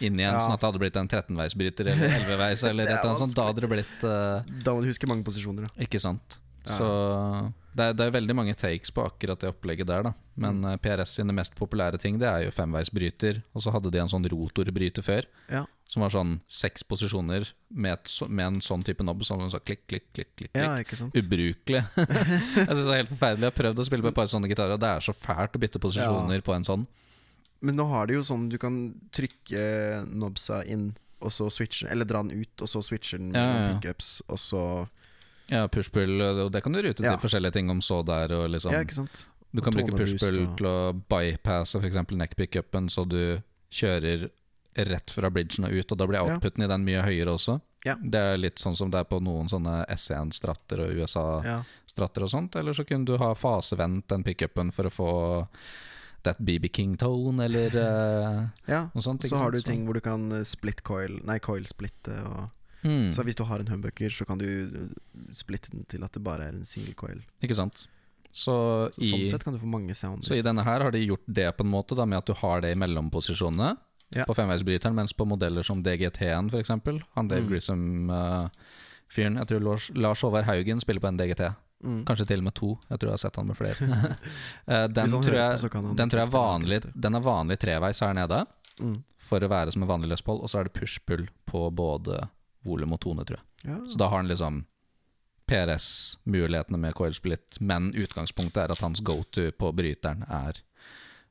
inni 0.00 0.24
en 0.24 0.34
Ja. 0.34 0.40
sånn 0.40 0.56
at 0.56 0.60
det 0.64 0.70
hadde 0.70 0.80
blitt 0.82 0.96
en 0.96 1.08
13-veisbryter 1.08 1.92
eller 1.92 2.16
11-veis, 2.18 2.64
eller 2.70 2.88
et 2.88 2.94
er 2.94 2.98
eller 2.98 3.10
annet 3.12 3.22
sånt, 3.22 3.36
da 3.36 3.46
hadde 3.50 3.60
det 3.60 3.70
blitt 3.70 4.06
uh, 4.08 4.40
Da 4.64 4.74
må 4.74 4.82
du 4.82 4.88
huske 4.88 5.06
mange 5.06 5.22
posisjoner, 5.26 5.68
da. 5.68 5.84
Ikke 5.84 6.00
sant. 6.02 6.40
Ja. 6.66 6.76
Så 6.78 7.52
det 7.74 7.84
er, 7.88 7.92
det 7.96 8.04
er 8.06 8.10
veldig 8.20 8.34
mange 8.36 8.54
takes 8.54 8.90
på 8.92 9.02
akkurat 9.06 9.40
det 9.40 9.48
opplegget 9.48 9.86
der, 9.88 10.02
da. 10.02 10.12
Men 10.36 10.60
Mm. 10.60 10.66
eh, 10.72 10.76
PRS 10.76 11.14
sine 11.16 11.32
mest 11.32 11.54
populære 11.56 11.98
ting, 11.98 12.18
det 12.18 12.28
er 12.28 12.44
jo 12.44 12.50
femveisbryter. 12.50 13.42
Og 13.54 13.62
så 13.64 13.72
hadde 13.72 13.90
de 13.90 13.98
en 13.98 14.08
sånn 14.08 14.24
rotorbryter 14.28 15.02
før, 15.02 15.24
Ja. 15.50 15.64
som 15.86 16.02
var 16.02 16.10
sånn 16.10 16.40
seks 16.48 16.82
posisjoner 16.84 17.50
med, 17.70 17.92
et, 17.98 18.28
med 18.28 18.46
en 18.46 18.60
sånn 18.60 18.84
type 18.84 18.98
knobb. 19.02 19.20
Sånn 19.24 19.50
så 19.50 19.58
klikk, 19.60 19.86
klikk, 19.88 20.12
klikk, 20.14 20.36
klikk. 20.36 20.50
ja, 20.54 20.76
klikk. 20.76 20.96
sant. 20.96 21.14
Ubrukelig. 21.14 21.84
jeg 21.96 22.68
synes 22.68 22.86
det 22.86 22.92
er 22.92 23.02
helt 23.04 23.12
forferdelig. 23.16 23.40
Jeg 23.48 23.52
har 23.52 23.62
prøvd 23.64 23.78
å 23.78 23.84
spille 23.88 24.02
på 24.02 24.08
et 24.08 24.14
par 24.20 24.26
sånne 24.26 24.48
gitarer, 24.52 24.72
og 24.74 24.80
det 24.80 24.88
er 24.88 25.00
så 25.00 25.12
fælt 25.16 25.56
å 25.56 25.60
bytte 25.60 25.80
posisjoner 25.80 26.40
på 26.42 26.54
en 26.54 26.64
sånn. 26.64 26.86
Men 27.62 27.76
nå 27.76 27.88
har 27.88 28.06
de 28.06 28.14
jo 28.14 28.22
sånn 28.26 28.48
du 28.50 28.58
kan 28.58 28.92
trykke 29.12 30.06
nobsa 30.12 30.64
inn, 30.66 30.94
og 31.22 31.30
så 31.30 31.46
switche 31.52 31.86
Eller 31.88 32.04
dra 32.04 32.22
den 32.22 32.40
ut, 32.42 32.60
og 32.60 32.68
så 32.68 32.82
switcher 32.82 33.18
den 33.18 33.32
Ja, 33.32 33.44
ja, 33.44 33.68
ja. 33.68 33.78
pickups, 33.78 34.20
og 34.28 34.36
så 34.38 34.88
Ja, 35.52 35.66
pushpull, 35.68 36.16
og 36.22 36.50
det 36.54 36.62
kan 36.64 36.72
du 36.72 36.80
rute 36.80 37.02
til 37.02 37.10
Ja. 37.10 37.18
forskjellige 37.20 37.52
ting 37.58 37.70
om 37.70 37.80
så 37.84 38.00
der, 38.06 38.32
og 38.32 38.50
liksom 38.50 38.72
Ja, 38.72 38.82
ikke 38.86 38.94
sant. 39.02 39.24
Du 39.52 39.60
kan 39.60 39.74
bruke 39.76 39.92
pushpull 39.92 40.46
og- 40.46 40.56
til 40.56 40.66
å 40.66 40.92
bypasse 40.96 41.76
f.eks. 41.76 41.96
neckpickupen, 42.16 42.88
så 42.88 43.06
du 43.06 43.42
kjører 43.70 44.30
rett 44.76 45.10
fra 45.10 45.28
bridgen 45.28 45.66
og 45.66 45.72
ut, 45.72 45.92
og 45.92 45.98
da 45.98 46.06
blir 46.06 46.26
Ja. 46.26 46.36
i 46.36 46.66
den 46.68 46.84
mye 46.84 47.02
høyere 47.02 47.34
også. 47.34 47.60
Ja. 47.84 47.96
Det 47.96 48.14
er 48.14 48.38
litt 48.38 48.56
sånn 48.56 48.76
som 48.76 48.90
det 48.90 49.00
er 49.00 49.04
på 49.04 49.20
noen 49.20 49.48
sånne 49.48 49.84
S1-stratter 49.90 50.80
og 50.80 50.94
USA-stratter 50.94 52.22
og 52.22 52.30
sånt. 52.30 52.56
Eller 52.56 52.72
så 52.72 52.86
kunne 52.86 53.04
du 53.04 53.16
ha 53.18 53.34
fasevendt 53.34 54.06
den 54.08 54.22
pickupen 54.22 54.72
for 54.72 54.84
å 54.84 54.92
få 54.92 55.48
that 56.22 56.38
BB 56.38 56.68
King 56.72 56.96
tone, 56.96 57.40
eller 57.42 57.66
uh, 57.74 58.48
ja. 58.68 58.84
noe 58.94 59.02
sånt. 59.02 59.26
Så 59.26 59.36
har 59.36 59.50
du 59.50 59.60
ting 59.60 59.84
hvor 59.84 59.94
du 59.94 60.00
kan 60.00 60.30
eh, 60.32 60.44
split 60.44 60.82
coil 60.86 61.18
Nei, 61.26 61.40
coil-splitte 61.42 62.14
og 62.28 62.50
mm, 62.84 63.12
Så 63.14 63.24
hvis 63.24 63.36
du 63.38 63.44
har 63.44 63.60
en 63.60 63.68
humbucker, 63.72 64.10
så 64.10 64.26
kan 64.26 64.38
du 64.38 64.46
eh, 64.46 64.88
splitte 65.34 65.70
den 65.72 65.84
til 65.88 66.02
at 66.04 66.12
det 66.12 66.22
bare 66.22 66.48
er 66.48 66.56
en 66.56 66.64
single 66.66 66.94
coil. 66.94 67.20
Ikke 67.42 67.54
sant. 67.58 67.86
Så, 68.32 68.88
Så 68.94 69.02
i, 69.02 69.10
sånn 69.10 69.26
sett 69.28 69.44
kan 69.44 69.52
du 69.52 69.58
få 69.60 69.68
mange 69.68 69.94
sounder. 69.94 70.24
så 70.24 70.34
i 70.38 70.42
denne 70.42 70.62
her 70.64 70.80
har 70.80 70.90
de 70.94 71.02
gjort 71.04 71.24
det 71.26 71.50
på 71.56 71.64
en 71.66 71.70
måte, 71.70 71.94
da, 71.94 72.06
med 72.08 72.18
at 72.22 72.26
du 72.26 72.32
har 72.34 72.60
det 72.64 72.70
i 72.72 72.78
mellomposisjonene. 72.80 73.74
Ja. 74.12 74.26
på 74.28 74.34
femveisbryteren, 74.36 74.92
mens 74.92 75.14
på 75.16 75.24
modeller 75.24 75.64
som 75.64 75.80
DGT-en 75.82 76.50
f.eks. 76.52 76.68
Han 77.16 77.28
Dave 77.30 77.46
Mm. 77.46 77.48
Grissom-fyren 77.48 79.38
Jeg 79.40 79.46
tror 79.48 79.60
Lars, 79.64 79.90
Lars 79.96 80.20
Håvard 80.20 80.44
Haugen 80.44 80.80
spiller 80.80 81.00
på 81.00 81.08
en 81.08 81.16
DGT. 81.16 81.46
mm. 81.84 82.04
Kanskje 82.04 82.26
til 82.28 82.38
og 82.38 82.44
med 82.44 82.54
to. 82.54 82.78
Jeg 82.90 82.98
tror 83.00 83.08
jeg 83.08 83.12
har 83.16 83.22
sett 83.24 83.36
han 83.36 83.46
med 83.46 83.56
flere. 83.56 83.76
Eh, 84.68 84.86
den, 84.88 85.10
tror 85.10 85.34
jeg, 85.34 85.70
på, 85.72 85.94
den 85.96 86.10
tror 86.12 86.20
jeg 86.22 86.30
vanlig. 86.32 86.82
Den 86.94 87.14
er 87.18 87.20
vanlig 87.24 87.58
treveis 87.58 88.00
her 88.04 88.12
nede, 88.14 88.44
Mm. 88.80 89.02
for 89.20 89.38
å 89.40 89.48
være 89.48 89.70
som 89.72 89.82
en 89.82 89.88
vanlig 89.88 90.08
Les 90.08 90.22
og 90.26 90.48
så 90.48 90.58
er 90.60 90.64
det 90.64 90.72
push-pull 90.72 91.26
på 91.46 91.70
både 91.76 92.28
volum 92.64 92.92
og 92.96 93.00
tone, 93.00 93.24
tror 93.24 93.38
jeg. 93.40 93.70
Ja. 93.70 93.78
Så 93.86 93.98
da 93.98 94.08
har 94.08 94.22
han 94.22 94.30
liksom 94.30 94.64
PRS-mulighetene 95.50 96.78
med 96.78 96.94
coil 96.94 97.14
split, 97.14 97.60
men 97.60 97.90
utgangspunktet 97.94 98.62
er 98.64 98.72
at 98.72 98.80
hans 98.84 99.02
go-to 99.04 99.50
på 99.58 99.72
bryteren 99.76 100.24
er 100.28 100.62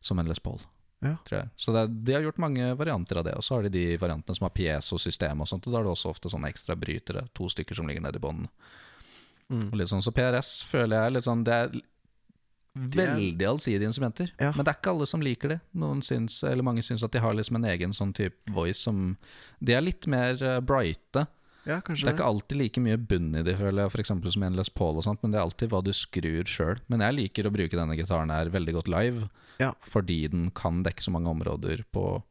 som 0.02 0.20
en 0.20 0.30
Les 0.30 0.40
Paul. 0.40 0.60
Ja. 1.02 1.16
Så 1.56 1.74
det, 1.74 1.88
de 2.06 2.14
har 2.14 2.22
gjort 2.22 2.38
mange 2.38 2.74
varianter 2.78 3.18
av 3.18 3.26
det. 3.26 3.34
Og 3.34 3.44
så 3.44 3.56
har 3.56 3.66
de 3.66 3.74
de 3.74 3.98
variantene 3.98 4.38
som 4.38 4.46
har 4.46 4.54
piezo-system 4.54 5.42
og 5.42 5.50
sånt. 5.50 5.66
Og 5.66 5.74
da 5.74 5.80
er 5.80 5.88
det 5.88 5.94
også 5.96 6.12
ofte 6.14 6.30
sånne 6.30 6.52
ekstra 6.54 6.76
brytere, 6.78 7.26
to 7.34 7.50
stykker 7.50 7.78
som 7.78 7.90
ligger 7.90 8.06
nede 8.06 8.22
i 8.22 8.24
bånden. 8.24 8.50
Mm. 9.52 9.72
Sånn, 9.90 10.04
så 10.06 10.14
PRS 10.16 10.62
føler 10.64 10.96
jeg 10.96 11.12
litt 11.12 11.26
sånn 11.26 11.42
Det 11.44 11.54
er- 11.54 11.82
veldig 12.74 13.46
allsidige 13.50 13.88
instrumenter. 13.90 14.32
Ja. 14.40 14.54
Men 14.56 14.64
det 14.66 14.72
er 14.72 14.78
ikke 14.80 14.92
alle 14.94 15.08
som 15.10 15.22
liker 15.22 15.50
det. 15.56 15.60
Noen 15.76 16.02
syns, 16.06 16.38
eller 16.48 16.64
Mange 16.64 16.82
syns 16.86 17.04
at 17.04 17.12
de 17.12 17.20
har 17.20 17.34
liksom 17.36 17.58
en 17.60 17.66
egen 17.68 17.92
sånn 17.94 18.14
type 18.16 18.38
voice 18.56 18.80
som 18.80 19.18
De 19.60 19.74
er 19.76 19.82
litt 19.84 20.08
mer 20.08 20.40
eh, 20.42 20.60
brighte. 20.64 21.26
ja, 21.66 21.82
Det 21.86 22.00
er 22.08 22.14
ikke 22.16 22.26
alltid 22.32 22.58
like 22.58 22.82
mye 22.82 22.98
bunn 22.98 23.36
i 23.36 23.44
de, 23.44 23.54
føler 23.60 23.84
jeg, 23.84 23.92
f.eks. 23.92 24.14
som 24.34 24.44
en 24.48 24.56
Les 24.56 24.70
Paul 24.70 24.98
og 24.98 25.04
sånt, 25.04 25.22
men 25.22 25.32
det 25.32 25.38
er 25.42 25.44
alltid 25.46 25.70
hva 25.70 25.84
du 25.84 25.92
skrur 25.94 26.48
sjøl. 26.48 26.80
Men 26.88 27.04
jeg 27.06 27.18
liker 27.20 27.48
å 27.48 27.54
bruke 27.54 27.76
denne 27.78 27.98
gitaren 28.00 28.32
her 28.34 28.50
veldig 28.50 28.74
godt 28.80 28.88
live, 28.92 29.30
Ja. 29.60 29.74
fordi 29.84 30.28
den 30.32 30.50
kan 30.52 30.82
dekke 30.84 31.04
så 31.04 31.12
mange 31.12 31.30
områder 31.30 31.84
på 31.92 32.24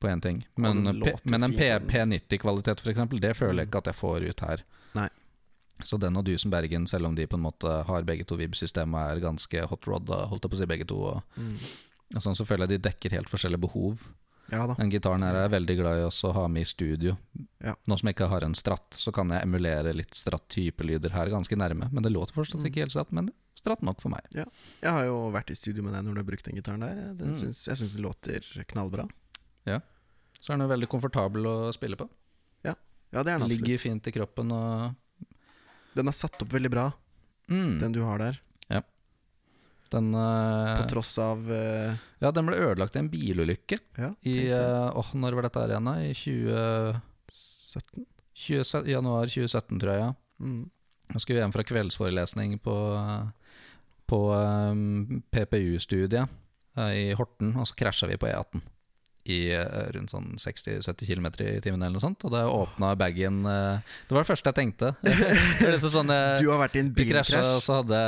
på 0.00 0.08
én 0.10 0.20
ting. 0.20 0.44
Men, 0.56 1.00
P, 1.02 1.12
men 1.24 1.42
en 1.46 1.52
fint, 1.52 1.86
P90-kvalitet, 1.88 2.80
f.eks., 2.84 2.98
det 3.20 3.30
føler 3.38 3.62
jeg 3.62 3.68
ikke 3.70 3.78
at 3.80 3.86
jeg 3.88 3.96
får 3.96 4.26
ut 4.28 4.40
her. 4.44 4.62
Så 5.82 5.98
den 5.98 6.16
og 6.16 6.24
Dusenbergen, 6.24 6.86
selv 6.86 7.06
om 7.06 7.14
de 7.16 7.26
på 7.26 7.34
en 7.34 7.42
måte 7.42 7.84
har 7.86 8.02
begge 8.06 8.24
to 8.24 8.36
vib-system 8.36 8.94
og 8.94 9.00
er 9.10 9.20
ganske 9.20 9.64
hot 9.66 9.86
rod, 9.90 10.06
holdt 10.06 10.42
jeg 10.46 10.50
på 10.50 10.56
å 10.56 10.60
si 10.60 10.66
begge 10.70 10.86
to, 10.86 11.00
og, 11.02 11.22
Mm. 11.36 11.56
og 12.14 12.22
sånn, 12.22 12.36
så 12.36 12.46
føler 12.46 12.68
jeg 12.68 12.80
de 12.80 12.88
dekker 12.90 13.10
helt 13.10 13.28
forskjellige 13.28 13.60
behov. 13.60 14.04
Ja. 14.52 14.66
Den 14.76 14.90
gitaren 14.90 15.22
her 15.22 15.34
er 15.34 15.48
jeg 15.48 15.54
veldig 15.56 15.76
glad 15.80 15.98
i 15.98 16.04
å 16.04 16.32
ha 16.34 16.46
med 16.48 16.60
i 16.62 16.64
studio. 16.64 17.16
Ja. 17.64 17.74
Nå 17.88 17.98
som 17.98 18.06
jeg 18.06 18.14
ikke 18.14 18.28
har 18.28 18.44
en 18.44 18.54
stratt, 18.54 18.90
så 18.92 19.10
kan 19.12 19.28
jeg 19.30 19.42
emulere 19.42 19.94
litt 19.94 20.12
stratt-typelyder 20.14 21.10
her 21.10 21.26
ganske 21.32 21.56
nærme. 21.56 21.90
Men 21.92 22.02
det 22.02 22.12
låter 22.12 22.32
fortsatt 22.34 22.60
Mm. 22.60 22.66
ikke 22.70 22.80
helt 22.84 22.92
stratt, 22.92 23.10
men 23.12 23.30
stratt 23.56 23.82
nok 23.82 24.00
for 24.00 24.10
meg. 24.10 24.20
Jeg 24.32 24.46
har 24.82 25.04
jo 25.06 25.30
vært 25.32 25.50
i 25.50 25.54
studio 25.54 25.82
med 25.82 25.94
deg 25.94 26.04
når 26.04 26.14
du 26.14 26.20
har 26.20 26.24
brukt 26.30 26.44
den 26.44 26.54
gitaren 26.56 26.80
der. 26.80 27.14
Den 27.14 27.32
Mm. 27.34 27.40
syns, 27.40 27.64
jeg 27.66 27.76
syns 27.78 27.94
den 27.94 28.04
låter 28.04 28.66
knallbra. 28.68 29.08
Ja. 29.66 29.80
Så 30.40 30.52
er 30.52 30.58
den 30.58 30.68
jo 30.68 30.76
veldig 30.76 30.88
komfortabel 30.88 31.42
å 31.46 31.72
spille 31.74 31.96
på. 31.96 32.08
Ja, 33.14 33.22
det 33.22 33.28
er 33.32 33.38
den. 33.38 33.48
Ligger 33.48 33.78
fint 33.78 34.04
i 34.08 34.10
kroppen 34.10 34.50
og 34.50 34.96
Den 35.94 36.10
er 36.10 36.16
satt 36.16 36.40
opp 36.42 36.52
veldig 36.52 36.70
bra, 36.72 36.88
mm, 37.50 37.78
den 37.82 37.94
du 37.94 38.02
har 38.06 38.22
der. 38.22 38.40
Den 39.94 40.14
uh, 40.14 40.82
På 40.82 40.88
tross 40.90 41.18
av 41.22 41.50
uh, 41.50 41.94
Ja, 42.22 42.30
den 42.34 42.48
ble 42.48 42.58
ødelagt 42.58 42.96
i 42.96 43.02
en 43.02 43.10
bilulykke 43.12 43.78
Ja, 44.00 44.10
i 44.26 44.36
uh, 44.50 44.90
eh, 44.90 45.12
når 45.20 45.36
var 45.36 45.46
dette 45.46 45.62
her 45.62 45.74
igjen, 45.74 45.90
da? 45.90 45.94
I 46.00 46.14
2017? 46.16 48.06
20, 48.34 48.88
januar 48.90 49.30
2017, 49.30 49.78
tror 49.78 49.92
jeg. 49.92 50.04
ja 50.04 50.12
Mm. 50.42 50.64
Jeg 51.12 51.20
skulle 51.22 51.38
hjem 51.38 51.52
fra 51.54 51.62
kveldsforelesning 51.62 52.56
på, 52.64 52.74
på 54.10 54.18
um, 54.34 55.20
PPU-studiet 55.30 56.26
i 56.90 57.04
Horten, 57.14 57.52
og 57.54 57.68
så 57.70 57.76
krasja 57.78 58.08
vi 58.10 58.18
på 58.18 58.26
E18 58.26 58.64
i 59.24 59.54
eh, 59.56 59.64
rundt 59.94 60.12
sånn 60.12 60.34
60-70 60.36 61.08
km 61.08 61.28
i 61.46 61.60
timen 61.64 61.80
eller 61.80 61.96
noe 61.96 62.02
sånt. 62.04 62.24
Og 62.28 62.32
da 62.34 62.44
åpna 62.50 62.92
bagen 62.98 63.44
eh, 63.48 63.96
Det 64.04 64.12
var 64.12 64.24
det 64.24 64.28
første 64.28 64.52
jeg 64.52 64.58
tenkte. 64.58 64.92
det 65.02 65.70
liksom 65.72 65.92
sånn, 65.94 66.12
eh, 66.12 66.36
Du 66.42 66.50
har 66.52 66.60
vært 66.60 66.76
i 66.76 66.82
en 66.84 66.92
bilkrasj? 66.96 67.36
og 67.40 67.62
så 67.64 67.80
hadde 67.80 68.00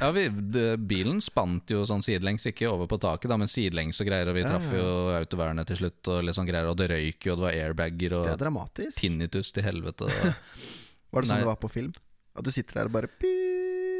Ja, 0.00 0.10
vi, 0.16 0.24
bilen 0.90 1.20
spant 1.22 1.70
jo 1.70 1.84
sånn 1.88 2.04
sidelengs, 2.04 2.48
ikke 2.48 2.70
over 2.70 2.88
på 2.90 2.98
taket, 3.02 3.28
da, 3.30 3.36
men 3.40 3.50
sidelengs 3.50 4.00
og 4.02 4.08
greier, 4.08 4.30
og 4.32 4.38
vi 4.38 4.46
traff 4.46 4.70
jo 4.74 4.86
autovernet 5.14 5.68
til 5.70 5.82
slutt, 5.82 6.00
og 6.10 6.24
litt 6.26 6.38
sånn 6.38 6.48
greier, 6.48 6.70
og 6.72 6.78
det 6.80 6.88
røyk 6.90 7.28
jo, 7.28 7.36
og 7.36 7.42
det 7.42 7.46
var 7.46 7.58
airbager 7.60 8.16
og 8.18 8.80
tinnitus 8.96 9.52
til 9.54 9.68
helvete. 9.68 10.08
Og, 10.08 10.56
Var 11.10 11.22
det 11.22 11.30
sånn 11.30 11.40
Nei. 11.40 11.44
det 11.44 11.50
var 11.52 11.60
på 11.60 11.70
film? 11.70 11.92
At 12.38 12.46
du 12.46 12.50
sitter 12.54 12.80
der 12.80 12.88
og 12.88 12.94
bare 12.94 13.08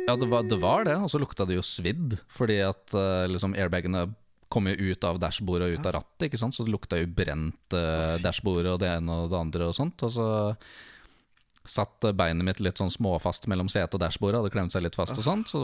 Ja, 0.09 0.17
det 0.17 0.27
var, 0.31 0.49
det 0.49 0.59
var 0.63 0.89
det, 0.89 0.97
og 0.97 1.11
så 1.13 1.21
lukta 1.23 1.47
det 1.47 1.59
jo 1.59 1.65
svidd, 1.67 2.17
fordi 2.31 2.61
at 2.65 2.97
liksom 3.31 3.55
airbagene 3.59 4.09
kom 4.51 4.69
jo 4.71 4.91
ut 4.91 5.07
av 5.07 5.19
dashbordet 5.23 5.69
og 5.69 5.79
ut 5.79 5.89
av 5.89 5.97
rattet, 6.01 6.29
ikke 6.29 6.41
sant? 6.41 6.57
så 6.57 6.67
det 6.67 6.75
lukta 6.75 6.99
jo 6.99 7.09
brent 7.15 7.77
uh, 7.77 8.19
dashbordet 8.23 8.75
og 8.75 8.81
det 8.83 8.91
ene 8.97 9.23
og 9.23 9.31
det 9.31 9.39
andre 9.39 9.71
og 9.71 9.77
sånt. 9.77 10.03
Og 10.07 10.15
så 10.15 10.31
satt 11.65 12.07
beinet 12.17 12.45
mitt 12.45 12.61
litt 12.65 12.81
sånn 12.81 12.91
småfast 12.91 13.45
mellom 13.51 13.69
setet 13.69 13.95
og 13.95 14.01
dashbordet, 14.01 14.41
hadde 14.41 14.53
klemt 14.53 14.73
seg 14.73 14.85
litt 14.85 14.97
fast 14.97 15.19
og 15.19 15.25
sånt, 15.25 15.51
så 15.53 15.61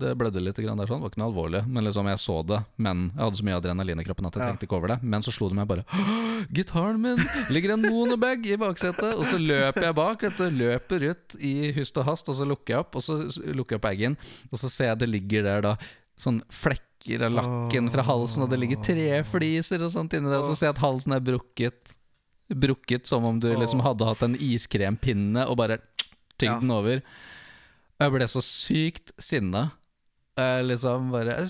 det, 0.00 0.14
blødde 0.18 0.40
litt 0.42 0.56
grann 0.56 0.80
der 0.80 0.88
sånn, 0.88 1.02
det 1.02 1.06
var 1.06 1.12
ikke 1.12 1.20
noe 1.20 1.30
alvorlig. 1.30 1.62
Men 1.68 1.84
liksom, 1.86 2.08
jeg 2.10 2.22
så 2.22 2.38
det, 2.48 2.60
men 2.80 3.08
jeg 3.10 3.20
hadde 3.20 3.40
så 3.40 3.48
mye 3.48 3.58
adrenalin 3.60 4.00
i 4.00 4.06
kroppen 4.06 4.28
at 4.30 4.38
jeg 4.38 4.48
tenkte 4.48 4.68
ikke 4.68 4.78
over 4.78 4.94
det. 4.94 4.98
Men 5.04 5.24
så 5.24 5.34
slo 5.34 5.50
det 5.52 5.58
meg 5.58 5.68
bare 5.70 5.84
«Åh, 5.84 6.46
Gitaren 6.54 7.00
min! 7.02 7.20
Ligger 7.54 7.76
en 7.76 7.84
monobag 7.84 8.48
i 8.48 8.56
baksetet! 8.60 9.12
Og 9.18 9.26
så 9.28 9.40
løper 9.40 9.90
jeg 9.90 9.98
bak, 10.00 10.24
vet 10.24 10.40
du, 10.40 10.62
løper 10.64 11.08
ut 11.10 11.36
i 11.44 11.54
hust 11.76 12.00
og 12.00 12.08
hast, 12.08 12.32
og 12.32 12.40
så 12.40 12.48
lukker 12.48 12.76
jeg 12.76 12.86
opp, 12.86 12.96
og 12.96 13.04
så 13.04 13.20
lukker 13.52 13.76
jeg 13.76 13.82
opp 13.82 13.86
bagen, 13.90 14.18
og 14.50 14.60
så 14.60 14.72
ser 14.72 14.94
jeg 14.94 15.04
det 15.04 15.12
ligger 15.12 15.46
der 15.46 15.68
da 15.68 15.76
sånn 16.20 16.40
flekker 16.52 17.26
av 17.26 17.34
lakken 17.34 17.90
fra 17.92 18.04
halsen, 18.06 18.44
og 18.44 18.52
det 18.52 18.60
ligger 18.62 18.80
trefliser 18.84 19.82
og 19.84 19.92
sånt 19.92 20.14
inni 20.16 20.30
der, 20.30 20.40
og 20.40 20.48
så 20.48 20.56
ser 20.56 20.70
jeg 20.70 20.76
at 20.76 20.84
halsen 20.84 21.16
er 21.16 21.24
brukket. 21.24 21.94
Brukket 22.54 23.08
som 23.08 23.24
om 23.24 23.38
du 23.40 23.48
liksom 23.56 23.80
hadde 23.84 24.06
hatt 24.08 24.22
en 24.26 24.36
iskrempinne 24.36 25.46
og 25.48 25.58
bare 25.60 25.80
tygd 26.40 26.60
den 26.62 26.74
over. 26.74 27.00
Og 27.94 28.04
Jeg 28.04 28.14
ble 28.16 28.28
så 28.28 28.42
sykt 28.44 29.14
sinna. 29.22 29.70
Jeg 30.38 30.66
liksom 30.68 31.12
bare 31.14 31.44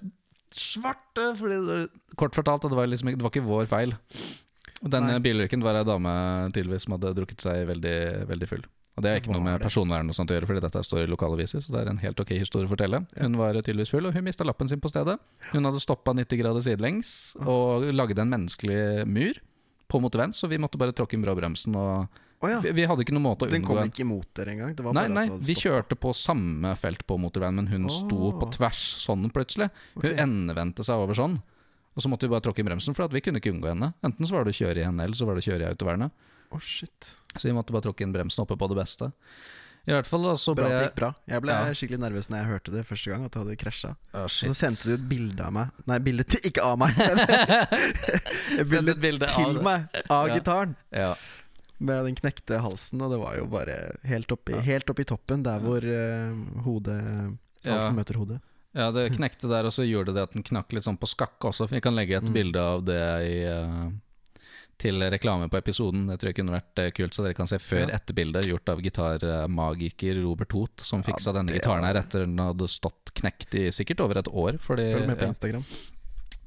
Svarte! 0.55 1.33
Fordi 1.35 1.57
det, 1.66 1.77
kort 2.20 2.37
fortalt, 2.37 2.62
det 2.70 2.79
var, 2.79 2.87
liksom, 2.87 3.11
det 3.11 3.24
var 3.24 3.33
ikke 3.33 3.42
vår 3.42 3.66
feil. 3.66 3.96
Den 4.85 5.09
Nei. 5.09 5.18
bilulykken 5.24 5.64
var 5.64 5.81
ei 5.81 5.87
dame 5.88 6.12
tydeligvis 6.55 6.85
som 6.87 6.94
hadde 6.94 7.14
drukket 7.16 7.42
seg 7.42 7.64
veldig, 7.72 7.96
veldig 8.29 8.48
full. 8.50 8.62
Og 8.94 9.02
Det 9.02 9.11
er 9.11 9.18
ikke 9.18 9.33
Var 9.33 9.40
noe 9.40 9.46
med 9.48 9.62
personvern 9.62 10.11
og 10.11 10.14
sånt 10.14 10.30
å 10.30 10.37
gjøre, 10.37 10.46
fordi 10.46 10.62
dette 10.62 10.83
står 10.87 11.02
i 11.02 11.11
lokalaviser, 11.11 11.62
så 11.64 11.72
det 11.74 11.80
er 11.80 11.88
en 11.90 12.02
helt 12.02 12.20
ok 12.22 12.30
historie 12.37 12.68
å 12.68 12.70
fortelle. 12.70 13.00
Hun 13.18 13.38
var 13.40 13.57
tydeligvis 13.59 13.90
full, 13.90 14.07
og 14.07 14.14
hun 14.14 14.26
mista 14.26 14.46
lappen 14.46 14.70
sin 14.70 14.83
på 14.83 14.92
stedet. 14.92 15.16
Hun 15.50 15.66
hadde 15.66 15.83
stoppa 15.83 16.14
90 16.14 16.38
grader 16.38 16.62
sidelengs 16.62 17.11
og 17.42 17.88
lagde 17.90 18.22
en 18.22 18.30
menneskelig 18.30 19.09
mur 19.11 19.40
på 19.90 20.00
motorveien, 20.02 20.35
så 20.37 20.46
vi 20.50 20.61
måtte 20.62 20.78
bare 20.78 20.94
tråkke 20.94 21.18
inn 21.18 21.26
bråbremsen. 21.26 21.74
Og 21.74 22.22
Oh, 22.44 22.50
ja. 22.50 22.59
vi, 22.61 22.74
vi 22.76 22.85
hadde 22.85 23.00
ikke 23.00 23.14
noen 23.14 23.24
måte 23.24 23.46
å 23.46 23.48
unngå 23.48 23.57
Den 23.57 23.64
kom 23.64 23.88
ikke 23.88 24.02
imot 24.04 24.26
dere 24.37 24.52
engang? 24.52 24.72
Det 24.76 24.85
var 24.85 24.96
Nei, 24.98 25.04
nei, 25.09 25.22
vi 25.40 25.54
kjørte 25.57 25.96
på 25.96 26.11
samme 26.12 26.74
felt 26.76 27.07
på 27.09 27.16
motorveien, 27.16 27.57
men 27.57 27.70
hun 27.70 27.87
sto 27.88 28.35
på 28.37 28.48
tvers 28.52 28.83
sånn 29.00 29.30
plutselig. 29.33 29.70
Hun 29.94 30.02
okay. 30.02 30.16
endevendte 30.20 30.85
seg 30.85 31.00
over 31.00 31.16
sånn. 31.16 31.38
Og 31.94 32.04
så 32.04 32.11
måtte 32.11 32.26
vi 32.26 32.35
bare 32.35 32.44
tråkke 32.44 32.61
inn 32.61 32.68
bremsen, 32.68 32.96
for 32.96 33.09
vi 33.14 33.22
kunne 33.24 33.40
ikke 33.40 33.54
unngå 33.54 33.70
henne. 33.70 33.92
Enten 34.04 34.28
så 34.28 34.37
var 34.37 34.44
det 34.44 34.52
å 34.52 34.59
kjøre 34.59 34.83
i 34.83 34.85
henne, 34.85 35.07
eller 35.07 35.16
så 35.16 35.28
var 35.28 35.38
det 35.38 35.44
å 35.44 35.48
kjøre 35.48 35.64
i 35.64 35.70
autovernet. 35.70 36.28
Å, 36.54 36.60
shit. 36.62 37.14
Så 37.36 37.48
vi 37.48 37.52
måtte 37.56 37.72
bare 37.74 37.82
tråkke 37.88 38.02
inn 38.06 38.12
bremsen 38.14 38.42
oppe 38.44 38.56
på 38.56 38.68
det 38.70 38.76
beste. 38.78 39.10
I 39.84 39.92
hvert 39.92 40.06
fall 40.08 40.22
da, 40.24 40.32
så 40.40 40.54
ble 40.56 40.64
bra, 40.64 40.68
det 40.78 40.84
gikk 40.86 40.94
bra. 40.96 41.10
Jeg 41.28 41.42
ble 41.44 41.52
Ja. 41.52 41.72
skikkelig 41.76 41.98
nervøs 42.00 42.28
når 42.30 42.38
jeg 42.40 42.46
hørte 42.48 42.72
det 42.72 42.84
første 42.88 43.10
gang, 43.12 43.24
at 43.26 43.32
du 43.34 43.38
hadde 43.42 43.56
krasja. 43.60 43.90
Oh, 44.14 44.26
shit. 44.32 44.48
så 44.48 44.54
sendte 44.56 44.84
du 44.88 44.94
et 44.94 45.08
bilde 45.10 45.44
av 45.44 45.52
meg 45.52 45.68
Nei, 45.90 45.98
bilde 45.98 46.24
til 46.24 46.40
Ikke 46.48 46.62
av 46.64 46.78
meg, 46.80 46.94
et 48.60 48.70
bilde 48.70 48.94
et 48.94 49.02
bilde 49.02 49.28
til 49.28 49.58
av 49.58 49.62
meg 49.66 50.00
av 50.08 50.28
Ja. 50.30 50.34
gitaren. 50.38 50.72
Ja. 50.94 51.14
Med 51.84 52.04
den 52.06 52.14
knekte 52.16 52.60
halsen, 52.62 53.02
og 53.02 53.10
det 53.12 53.18
var 53.20 53.36
jo 53.36 53.46
bare 53.50 53.76
helt 54.08 54.30
oppi, 54.32 54.54
helt 54.62 54.88
oppi 54.88 55.04
toppen, 55.04 55.42
der 55.44 55.60
hvor 55.60 55.84
uh, 55.84 56.62
hodet 56.64 57.00
Ja. 57.64 57.74
Halsen 57.78 57.96
møter 57.96 58.16
hodet. 58.20 58.40
ja, 58.76 58.90
det 58.90 59.12
knekte 59.16 59.48
der, 59.48 59.64
og 59.68 59.72
så 59.72 59.84
gjorde 59.88 60.12
det 60.14 60.22
at 60.22 60.32
den 60.32 60.42
knakk 60.44 60.72
litt 60.72 60.84
sånn 60.84 60.98
på 61.00 61.08
skakke 61.08 61.48
også. 61.50 61.68
Vi 61.70 61.80
kan 61.80 61.94
legge 61.96 62.16
et 62.18 62.24
Mm. 62.28 62.32
bilde 62.34 62.60
av 62.60 62.84
det 62.84 63.00
i, 63.28 63.44
eh, 63.44 63.90
til 64.84 65.00
reklame 65.14 65.48
på 65.50 65.58
episoden. 65.58 66.04
Det 66.10 66.18
tror 66.20 66.30
jeg 66.30 66.38
kunne 66.42 66.54
vært 66.58 66.82
eh, 66.82 66.90
kult, 66.96 67.16
så 67.16 67.24
dere 67.24 67.36
kan 67.38 67.48
se 67.50 67.58
før-etter-bildet 67.62 68.50
gjort 68.50 68.68
av 68.74 68.82
gitarmagiker 68.84 70.20
Robert 70.22 70.52
Hoth, 70.56 70.84
som 70.84 71.00
Ja, 71.02 71.08
fiksa 71.10 71.32
denne 71.36 71.52
det 71.54 71.62
gitaren 71.62 71.88
her 71.88 71.98
etter 72.02 72.26
den 72.26 72.38
hadde 72.42 72.68
stått 72.70 73.14
knekt 73.16 73.56
i 73.58 73.66
sikkert 73.74 74.04
over 74.04 74.20
et 74.20 74.28
år. 74.30 74.60
Fordi, 74.62 74.90
Følg 74.98 75.08
med 75.10 75.18
på 75.20 75.28
ja. 75.28 75.32
Instagram. 75.34 75.66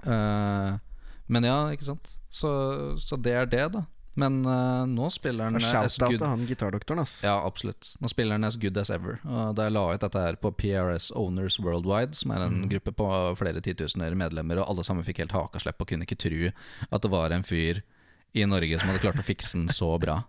Eh, 0.06 0.72
men 1.28 1.44
ja, 1.50 1.60
ikke 1.74 1.90
sant. 1.92 2.14
Så, 2.30 2.50
så 3.02 3.18
det 3.20 3.34
er 3.36 3.48
det, 3.50 3.68
da. 3.76 3.86
Men 4.18 4.40
uh, 4.50 4.82
nå 4.90 5.12
spiller 5.14 5.46
han 5.46 5.60
as 5.60 5.68
Shout-out 5.94 6.10
good 6.10 6.18
til 6.18 6.26
han 6.26 6.46
gitardoktoren, 6.50 7.02
ass. 7.04 7.20
Ja, 7.22 7.36
absolutt. 7.46 7.92
Nå 8.02 8.10
spiller 8.10 8.34
han 8.40 8.48
as 8.48 8.56
good 8.58 8.78
as 8.82 8.90
ever. 8.90 9.20
Og 9.30 9.52
da 9.58 9.68
jeg 9.68 9.76
la 9.76 9.84
ut 9.94 10.02
dette 10.02 10.24
her 10.24 10.40
på 10.42 10.50
PRS 10.58 11.12
Owners 11.14 11.60
Worldwide, 11.62 12.18
som 12.18 12.34
er 12.34 12.48
en 12.48 12.64
Mm. 12.64 12.70
gruppe 12.72 12.96
på 12.98 13.10
flere 13.38 13.62
titusener 13.62 14.16
medlemmer, 14.18 14.58
og 14.64 14.72
alle 14.72 14.84
sammen 14.88 15.06
fikk 15.06 15.22
helt 15.22 15.36
hakaslepp 15.38 15.86
og 15.86 15.92
kunne 15.92 16.08
ikke 16.08 16.18
tro 16.18 16.50
at 16.50 17.06
det 17.06 17.12
var 17.14 17.30
en 17.36 17.46
fyr 17.46 17.84
i 18.34 18.44
Norge 18.50 18.80
som 18.80 18.90
hadde 18.92 19.04
klart 19.06 19.22
å 19.22 19.26
fikse 19.26 19.58
den 19.58 19.70
så 19.74 19.92
bra. 20.02 20.20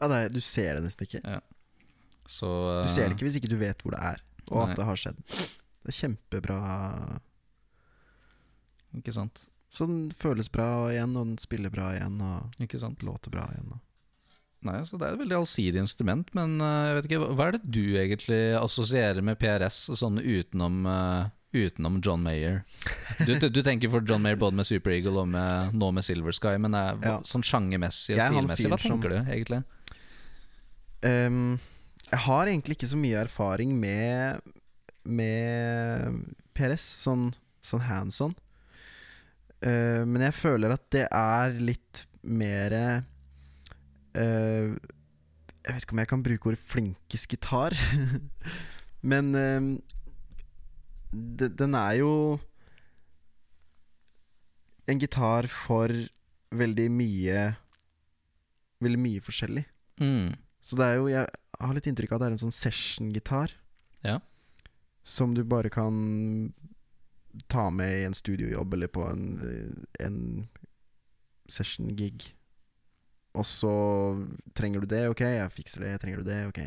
Ja, 0.00 0.08
er, 0.08 0.28
du 0.32 0.40
ser 0.40 0.76
det 0.78 0.84
nesten 0.86 1.06
ikke. 1.06 1.40
Så 2.30 2.48
Du 2.86 2.92
ser 2.94 3.08
det 3.08 3.16
ikke 3.16 3.26
hvis 3.28 3.36
ikke 3.40 3.50
du 3.50 3.58
vet 3.60 3.82
hvor 3.82 3.92
det 3.96 4.00
er, 4.02 4.22
og 4.50 4.58
Nei. 4.62 4.70
at 4.70 4.78
det 4.78 4.86
har 4.88 4.96
skjedd. 5.00 5.18
Det 5.82 5.90
er 5.90 5.98
kjempebra. 5.98 6.58
eh, 7.12 8.98
Ikke 9.00 9.14
sant. 9.16 9.42
Så 9.72 9.86
den 9.88 10.10
føles 10.20 10.50
bra 10.52 10.90
igjen, 10.92 11.14
og 11.16 11.30
den 11.30 11.38
spiller 11.40 11.72
bra 11.72 11.92
igjen, 11.96 12.18
og 12.20 12.62
Ikke 12.62 12.78
sant. 12.80 13.02
låter 13.06 13.32
bra 13.32 13.46
igjen. 13.54 13.72
Og. 13.72 13.80
Nei, 14.68 14.78
så 14.86 14.98
Det 15.00 15.08
er 15.08 15.14
et 15.16 15.22
veldig 15.24 15.38
allsidig 15.40 15.80
instrument, 15.82 16.28
men 16.38 16.60
uh, 16.62 16.86
jeg 16.86 16.94
vet 17.00 17.08
ikke, 17.10 17.30
hva 17.34 17.46
er 17.48 17.56
det 17.56 17.62
du 17.74 17.80
egentlig 17.98 18.42
assosierer 18.60 19.24
med 19.26 19.38
PRS 19.40 19.80
sånn 19.98 20.20
utenom, 20.22 20.84
eh, 20.86 21.30
utenom 21.52 22.00
John 22.04 22.22
Mayer? 22.24 22.62
Du, 23.26 23.34
du 23.36 23.60
tenker 23.62 23.90
for 23.92 24.04
John 24.08 24.22
Mayer 24.24 24.38
både 24.40 24.56
med 24.56 24.66
Super 24.68 24.94
Eagle 24.94 25.20
og 25.20 25.28
med, 25.28 25.74
nå 25.76 25.90
med 25.92 26.04
Silver 26.06 26.32
Sky, 26.36 26.56
men 26.58 26.74
er, 26.78 26.96
Ja. 27.04 27.18
sånn 27.28 27.44
sjangermessig 27.44 28.16
og 28.16 28.22
stilmessig, 28.24 28.70
hva 28.72 28.78
som- 28.80 28.96
tenker 28.96 29.10
du 29.12 29.18
egentlig? 29.20 29.62
Um, 31.02 31.58
jeg 32.10 32.20
har 32.26 32.46
egentlig 32.46 32.76
ikke 32.78 32.88
så 32.92 32.96
mye 33.00 33.24
erfaring 33.24 33.72
med 33.80 34.40
Med 35.04 36.20
PRS, 36.54 36.84
sånn, 37.02 37.32
sånn 37.64 37.80
hands 37.88 38.20
on. 38.20 38.36
Uh, 39.66 40.04
men 40.06 40.22
jeg 40.22 40.34
føler 40.34 40.72
at 40.76 40.84
det 40.94 41.08
er 41.10 41.56
litt 41.58 42.04
mer 42.22 42.72
uh, 44.14 44.70
Jeg 44.70 45.74
vet 45.74 45.82
ikke 45.82 45.92
om 45.96 45.98
jeg 46.02 46.08
kan 46.12 46.22
bruke 46.22 46.46
ordet 46.52 46.62
flinkest 46.70 47.28
gitar. 47.34 47.74
men 49.02 49.32
det, 49.34 49.82
den 51.12 51.76
er 51.76 51.98
jo 52.00 52.12
en 54.88 54.98
gitar 54.98 55.46
for 55.52 55.92
veldig 56.52 56.88
mye 56.92 57.42
Veldig 58.82 58.98
mye 58.98 59.22
forskjellig. 59.22 59.62
Mm. 60.02 60.32
Så 60.58 60.74
det 60.74 60.86
er 60.88 60.96
jo 60.98 61.04
Jeg 61.06 61.28
har 61.60 61.76
litt 61.76 61.86
inntrykk 61.86 62.12
av 62.12 62.16
at 62.16 62.22
det 62.22 62.26
er 62.26 62.34
en 62.34 62.42
sånn 62.42 62.56
session-gitar. 62.56 63.52
Ja. 64.02 64.16
Som 65.06 65.36
du 65.36 65.44
bare 65.46 65.70
kan 65.70 66.50
ta 67.46 67.68
med 67.70 68.00
i 68.00 68.04
en 68.08 68.16
studiojobb 68.18 68.74
eller 68.74 68.90
på 68.90 69.04
en, 69.06 69.22
en 70.02 70.18
session-gig. 71.46 72.32
Og 73.38 73.46
så 73.46 73.72
trenger 74.58 74.82
du 74.82 74.90
det, 74.90 75.04
ok, 75.12 75.22
jeg 75.24 75.54
fikser 75.54 75.86
det. 75.86 75.94
Trenger 76.02 76.20
du 76.20 76.26
det, 76.26 76.40
ok. 76.50 76.60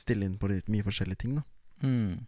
Stille 0.00 0.28
inn 0.28 0.36
på 0.38 0.52
litt 0.52 0.68
mye 0.70 0.84
forskjellige 0.86 1.24
ting, 1.24 1.40
da. 1.40 1.46
Mm. 1.82 2.20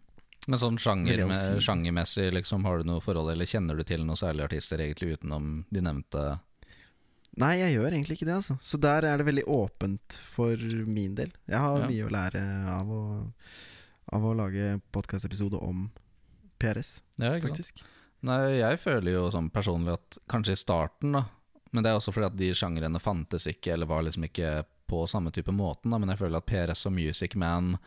Men 0.47 0.59
sånn 0.59 0.77
sjanger, 0.81 1.21
med, 1.29 1.61
sjangermessig, 1.63 2.25
liksom, 2.35 2.65
har 2.67 2.81
du 2.81 2.89
noe 2.89 2.99
forhold, 3.01 3.31
eller 3.31 3.45
kjenner 3.47 3.77
du 3.79 3.83
til 3.87 4.01
noen 4.03 4.19
særlige 4.19 4.49
artister 4.49 4.81
egentlig 4.83 5.15
utenom 5.17 5.65
de 5.71 5.79
nevnte? 5.85 6.39
Nei, 7.39 7.53
jeg 7.61 7.77
gjør 7.77 7.95
egentlig 7.95 8.17
ikke 8.19 8.27
det, 8.29 8.35
altså. 8.41 8.57
Så 8.61 8.77
der 8.83 9.07
er 9.09 9.17
det 9.17 9.25
veldig 9.25 9.45
åpent 9.49 10.17
for 10.35 10.57
min 10.85 11.15
del. 11.17 11.31
Jeg 11.49 11.57
har 11.63 11.79
Ja. 11.79 11.87
mye 11.87 12.05
å 12.05 12.11
lære 12.13 12.43
av 12.69 12.91
å, 12.91 13.01
av 14.13 14.21
å 14.27 14.35
lage 14.37 14.81
podkastepisode 14.91 15.57
om 15.63 15.87
PRS, 16.59 17.01
Ja, 17.17 17.31
ikke 17.33 17.47
sant? 17.47 17.57
faktisk. 17.57 17.83
Nei, 18.23 18.59
jeg 18.59 18.79
føler 18.79 19.11
jo 19.13 19.23
sånn 19.31 19.49
personlig 19.51 19.93
at 19.93 20.17
kanskje 20.29 20.51
i 20.53 20.61
starten, 20.61 21.11
da 21.11 21.25
Men 21.73 21.81
det 21.83 21.89
er 21.89 21.95
også 21.97 22.13
fordi 22.13 22.25
at 22.27 22.35
de 22.37 22.51
sjangrene 22.53 22.99
fantes 23.01 23.47
ikke, 23.49 23.73
eller 23.73 23.87
var 23.87 24.03
liksom 24.03 24.23
ikke 24.29 24.63
på 24.87 25.07
samme 25.09 25.31
type 25.33 25.49
måten. 25.51 25.89
Da. 25.89 25.97
Men 25.97 26.09
jeg 26.09 26.19
føler 26.19 26.37
at 26.37 26.45
PRS 26.45 26.85
og 26.85 26.93
Music 26.93 27.33
Man, 27.35 27.79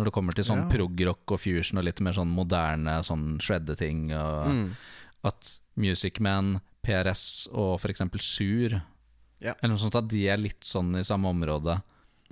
når 0.00 0.08
det 0.08 0.14
kommer 0.16 0.32
til 0.36 0.44
sånn 0.48 0.64
Ja. 0.64 0.70
prog-rock 0.72 1.34
og 1.36 1.40
fusion 1.42 1.78
og 1.78 1.84
litt 1.84 2.00
mer 2.00 2.16
sånn 2.16 2.32
moderne 2.32 3.00
sånn 3.04 3.36
shredde-ting, 3.38 4.08
Mm. 4.10 4.70
at 5.24 5.58
Music 5.76 6.18
Man, 6.20 6.60
PRS 6.82 7.48
og 7.52 7.78
f.eks. 7.78 8.00
Sur, 8.24 8.80
Ja. 9.40 9.54
eller 9.62 9.74
noe 9.74 9.78
sånt, 9.78 9.94
at 9.94 10.08
de 10.08 10.26
er 10.28 10.36
litt 10.38 10.60
sånn 10.64 10.96
i 10.96 11.04
samme 11.04 11.28
område. 11.28 11.82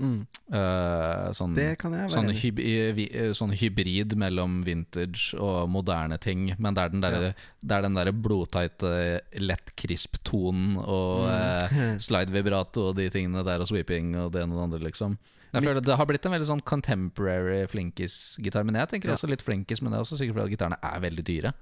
Mm. 0.00 0.26
Uh, 0.52 1.32
sånn, 1.34 1.56
Det 1.56 1.76
kan 1.78 1.92
jeg 1.92 2.08
være 2.08 2.14
sånn, 2.14 2.30
hyb 2.32 2.58
i- 2.60 3.10
eh, 3.12 3.32
sånn 3.34 3.50
hybrid 3.52 4.14
mellom 4.14 4.62
vintage 4.64 5.34
og 5.34 5.68
moderne 5.68 6.18
ting. 6.20 6.54
Men 6.56 6.74
det 6.74 6.84
er 6.84 6.88
den 6.90 7.00
derre 7.00 7.34
ja. 7.34 7.78
er 7.78 8.04
der 8.04 8.12
blodteite, 8.12 9.20
lett 9.40 9.74
krisp 9.76 10.18
tonen 10.22 10.76
og 10.78 11.26
Mm. 11.26 11.72
uh, 11.96 11.98
slide 11.98 12.30
vibrato 12.30 12.90
og 12.90 12.96
de 12.96 13.10
tingene 13.10 13.44
der, 13.44 13.60
og 13.60 13.66
sweeping 13.66 14.14
og 14.16 14.30
det 14.32 14.42
ene 14.44 14.54
og 14.54 14.70
det 14.70 14.78
andre, 14.80 14.90
liksom. 14.90 15.18
Jeg 15.52 15.62
føler 15.64 15.80
Det 15.80 15.96
har 15.96 16.06
blitt 16.06 16.26
en 16.26 16.32
veldig 16.32 16.46
sånn 16.50 16.60
contemporary 16.64 17.66
flinkis-gitar. 17.66 18.64
Men 18.68 18.74
jeg 18.76 18.88
tenker 18.88 19.08
Ja. 19.08 19.14
også 19.16 19.28
litt 19.30 19.42
flinkis, 19.42 19.80
men 19.82 19.92
det 19.92 19.98
er 19.98 20.04
også 20.04 20.18
sikkert 20.20 20.34
fordi 20.36 20.56
gitarene 20.56 20.78
er 20.82 21.00
veldig 21.00 21.24
dyre. 21.24 21.52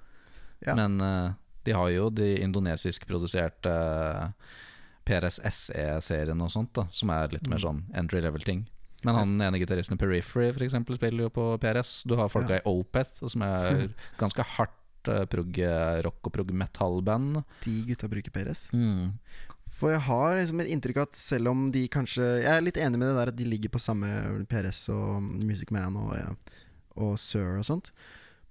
Ja. 0.66 0.74
Men 0.74 1.00
uh, 1.00 1.32
de 1.64 1.72
har 1.72 1.88
jo 1.90 2.08
de 2.10 2.36
indonesisk 2.42 3.06
produserte 3.06 3.66
eh, 3.70 4.30
PRS 5.06 5.38
SE-serien 5.42 6.40
og 6.42 6.50
sånt, 6.50 6.72
da 6.74 6.86
som 6.90 7.10
er 7.10 7.28
litt 7.28 7.42
Mm. 7.46 7.50
mer 7.50 7.58
sånn 7.58 7.84
entry 7.94 8.20
level-ting. 8.22 8.66
Men 9.04 9.14
han 9.14 9.40
ene 9.42 9.58
gitaristen 9.60 9.94
i 9.94 9.98
Periphery 10.00 10.52
for 10.52 10.64
eksempel, 10.64 10.96
spiller 10.96 11.26
jo 11.26 11.30
på 11.30 11.58
PRS. 11.60 12.04
Du 12.08 12.16
har 12.16 12.28
folka 12.28 12.54
Ja. 12.56 12.56
i 12.58 12.66
Opeth, 12.70 13.28
som 13.28 13.42
er 13.42 13.88
ganske 14.18 14.42
hardt 14.42 15.08
uh, 15.08 15.24
prog-rock 15.26 16.26
og 16.26 16.32
prog-metal-band. 16.32 17.44
De 17.62 17.82
gutta 17.86 18.08
bruker 18.08 18.30
PRS. 18.34 18.70
Mm. 18.72 19.12
For 19.76 19.92
jeg 19.92 20.04
har 20.06 20.38
liksom 20.38 20.60
et 20.62 20.70
inntrykk 20.72 21.02
av 21.02 21.08
at 21.10 21.18
selv 21.20 21.50
om 21.50 21.66
de 21.74 21.82
kanskje 21.92 22.24
Jeg 22.40 22.48
er 22.48 22.62
litt 22.64 22.78
enig 22.80 22.96
med 22.96 23.10
det 23.10 23.16
der 23.18 23.32
at 23.32 23.36
de 23.36 23.44
ligger 23.48 23.72
på 23.74 23.82
samme 23.82 24.08
PRS 24.48 24.86
og 24.94 25.26
Music 25.44 25.72
Man 25.74 25.98
og, 26.00 26.14
ja, 26.16 26.30
og 26.96 27.18
Sir 27.20 27.58
og 27.58 27.66
sånt. 27.68 27.90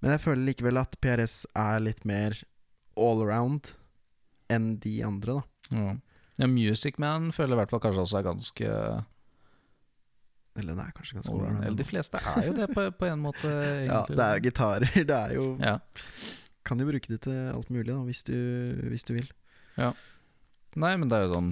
Men 0.04 0.14
jeg 0.14 0.22
føler 0.22 0.46
likevel 0.52 0.78
at 0.84 0.94
PRS 1.02 1.40
er 1.58 1.82
litt 1.82 2.06
mer 2.06 2.38
all 2.96 3.24
around 3.26 3.72
enn 4.54 4.76
de 4.84 5.00
andre, 5.04 5.40
da. 5.40 5.44
Ja. 5.74 5.96
ja, 6.44 6.48
Music 6.52 7.00
Man 7.02 7.32
føler 7.34 7.56
jeg 7.56 7.58
i 7.58 7.62
hvert 7.64 7.74
fall 7.74 7.84
kanskje 7.88 8.04
også 8.06 8.20
er 8.20 8.28
ganske 8.28 8.72
Eller 10.56 10.76
den 10.76 10.82
er 10.86 10.94
kanskje 10.94 11.18
ganske 11.18 11.34
all 11.34 11.42
around. 11.48 11.64
Eller 11.66 11.80
de 11.82 11.88
fleste 11.90 12.22
er 12.22 12.52
jo 12.52 12.54
det 12.62 12.70
på, 12.76 12.86
på 13.00 13.10
en 13.10 13.24
måte, 13.26 13.50
Ja, 13.90 14.04
det 14.08 14.20
er 14.22 14.38
jo 14.38 14.46
gitarer. 14.46 14.92
Det 15.10 15.22
er 15.24 15.40
jo 15.40 15.56
Ja. 15.58 15.80
Kan 16.66 16.80
jo 16.82 16.86
bruke 16.90 17.10
det 17.12 17.22
til 17.26 17.34
alt 17.50 17.70
mulig, 17.70 17.90
da, 17.92 18.00
hvis 18.06 18.24
du, 18.26 18.36
hvis 18.90 19.04
du 19.06 19.14
vil. 19.18 19.28
Nei, 20.76 20.92
men 21.00 21.08
det 21.08 21.18
er 21.18 21.28
jo 21.28 21.38
sånn 21.38 21.52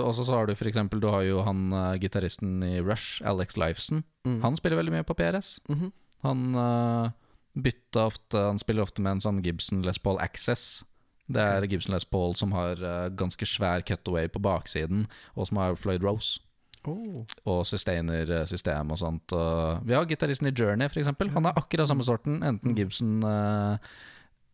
Og 0.00 0.14
så 0.16 0.24
har 0.32 0.48
du 0.48 0.54
for 0.56 0.70
eksempel 0.70 1.02
Du 1.02 1.08
har 1.12 1.24
jo 1.26 1.42
han 1.44 1.66
uh, 1.74 1.96
gitaristen 2.00 2.62
i 2.64 2.78
Rush, 2.80 3.20
Alex 3.28 3.58
Lifeson. 3.60 4.00
Mm. 4.24 4.38
Han 4.44 4.56
spiller 4.56 4.80
veldig 4.80 4.94
mye 4.96 5.08
på 5.08 5.16
PRS. 5.18 5.58
Mhm. 5.68 5.90
Han 6.22 6.54
uh, 6.54 7.10
bytta 7.58 8.06
ofte 8.08 8.46
Han 8.48 8.62
spiller 8.62 8.86
ofte 8.86 9.04
med 9.04 9.18
en 9.18 9.24
sånn 9.24 9.42
Gibson 9.44 9.82
Les 9.84 10.00
Paul 10.00 10.20
Access. 10.22 10.84
Det 11.32 11.42
er 11.42 11.66
Gibson 11.68 11.94
Les 11.94 12.06
Paul 12.08 12.36
som 12.38 12.54
har 12.56 12.80
uh, 12.80 13.10
ganske 13.12 13.46
svær 13.48 13.84
cutaway 13.86 14.30
på 14.32 14.42
baksiden, 14.42 15.06
og 15.36 15.48
som 15.48 15.60
har 15.60 15.76
Floyd 15.80 16.04
Rose. 16.04 16.40
Oh. 16.88 17.22
Og 17.46 17.60
sustainer-system 17.68 18.90
og 18.90 18.98
sånt. 18.98 19.34
Og 19.36 19.84
vi 19.86 19.94
har 19.94 20.08
gitaristen 20.10 20.50
i 20.50 20.54
Journey, 20.54 20.90
for 20.90 21.02
eksempel. 21.02 21.30
Han 21.36 21.46
er 21.46 21.58
akkurat 21.60 21.88
samme 21.88 22.06
sorten. 22.06 22.40
Enten 22.42 22.74
Gibson 22.76 23.20
uh, 23.22 23.78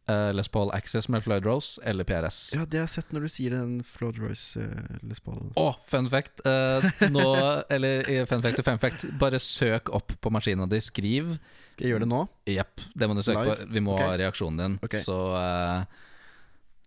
uh, 0.09 0.31
Les 0.35 0.49
Paul 0.49 0.73
Access 0.75 1.09
med 1.09 1.23
Floyd 1.25 1.47
Rose 1.47 1.81
eller 1.85 2.05
PRS. 2.09 2.41
Ja, 2.57 2.65
det 2.65 2.81
har 2.81 2.87
jeg 2.87 2.95
sett 2.99 3.15
når 3.15 3.27
du 3.27 3.33
sier 3.33 3.55
den 3.55 3.79
Floyd 3.87 4.19
Rose 4.23 4.61
uh, 4.61 4.99
Les 5.09 5.21
Paul. 5.25 5.49
Å, 5.61 5.69
fun 5.89 6.09
fact. 6.11 6.43
Uh, 6.47 6.85
nå, 7.15 7.29
eller 7.75 8.05
fun 8.29 8.45
fact 8.45 8.65
fun 8.67 8.83
fact. 8.83 9.07
Bare 9.21 9.41
søk 9.43 9.93
opp 9.95 10.15
på 10.21 10.33
maskina 10.35 10.69
di. 10.71 10.81
Skriv. 10.85 11.37
Skal 11.73 11.87
jeg 11.87 11.95
gjøre 11.95 12.07
det 12.07 12.11
nå? 12.11 12.25
Jepp, 12.51 12.85
det 12.99 13.09
må 13.09 13.17
du 13.19 13.23
søke 13.23 13.45
Live? 13.47 13.57
på. 13.63 13.73
Vi 13.77 13.83
må 13.85 13.97
okay. 13.97 14.11
ha 14.11 14.21
reaksjonen 14.25 14.63
din. 14.63 14.79
Okay. 14.89 15.03
Så 15.05 15.19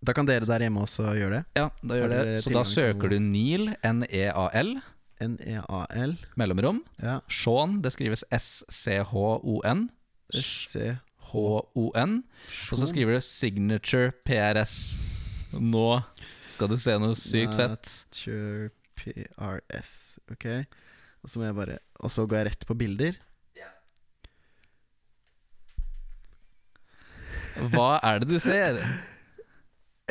Da 0.02 0.14
kan 0.16 0.26
dere 0.28 0.48
der 0.48 0.66
hjemme 0.66 0.82
også 0.82 1.12
gjøre 1.14 1.38
det. 1.38 1.44
ja, 1.60 1.68
da 1.86 2.00
gjør 2.00 2.10
det. 2.12 2.24
Så 2.42 2.50
da 2.52 2.64
søker 2.66 3.12
du 3.12 3.20
Neil, 3.22 3.70
N-E-A-L, 3.86 4.74
N-E-A-L. 5.22 6.16
mellomrom. 6.36 6.82
Ja. 6.98 7.20
Sean, 7.30 7.78
det 7.84 7.94
skrives 7.94 8.26
S-C-H-O-N. 8.34 9.86
H-O-N. 11.32 12.14
Og 12.70 12.78
så 12.80 12.88
skriver 12.90 13.16
du 13.18 13.24
Signature 13.24 14.12
PRS. 14.26 14.76
Nå 15.56 15.88
skal 16.52 16.70
du 16.70 16.78
se 16.80 16.96
noe 17.00 17.16
sykt 17.18 17.56
fett. 17.58 17.88
Signature 17.88 18.70
PRS. 19.00 19.92
Ok. 20.32 20.48
Og 21.22 21.30
så 21.30 21.40
må 21.40 21.46
jeg 21.48 21.56
bare 21.56 21.78
Og 22.02 22.10
så 22.10 22.24
går 22.26 22.42
jeg 22.42 22.50
rett 22.52 22.66
på 22.68 22.76
bilder. 22.78 23.20
Hva 27.72 27.98
er 28.00 28.22
det 28.22 28.30
du 28.30 28.38
ser? 28.40 28.78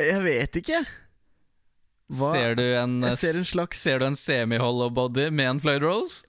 Jeg 0.00 0.20
vet 0.24 0.58
ikke. 0.62 0.82
Hva? 2.12 2.28
Ser 2.34 2.54
du 2.58 2.62
en, 2.76 3.00
ser 3.18 3.38
en 3.40 3.46
slags 3.48 3.80
ser 3.82 4.02
du 4.02 4.06
en 4.06 4.18
semi-hollow 4.18 4.92
body 4.94 5.28
med 5.32 5.56
en 5.56 5.62
Floyd 5.62 5.82
Rose? 5.86 6.22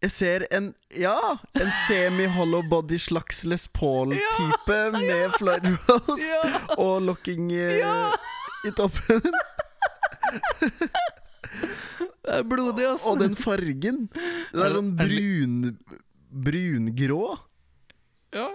Jeg 0.00 0.12
ser 0.14 0.44
en 0.54 0.70
Ja! 0.96 1.16
En 1.60 1.70
semi-hollow 1.86 2.62
body 2.70 2.98
slags 2.98 3.42
Les 3.44 3.66
Paul-type 3.76 4.78
med 4.96 5.34
Floyd 5.36 5.66
Rose 5.88 6.52
og 6.78 7.02
locking 7.04 7.50
eh, 7.52 8.14
i 8.64 8.72
toppen. 8.76 9.20
Det 12.00 12.38
er 12.38 12.42
blodig, 12.46 12.86
altså. 12.86 13.12
Og 13.12 13.20
den 13.20 13.36
fargen. 13.36 14.06
Den 14.52 14.64
Er 14.64 14.74
sånn 14.76 14.90
brun 14.96 15.54
Brungrå. 16.30 17.24
Ja. 18.36 18.48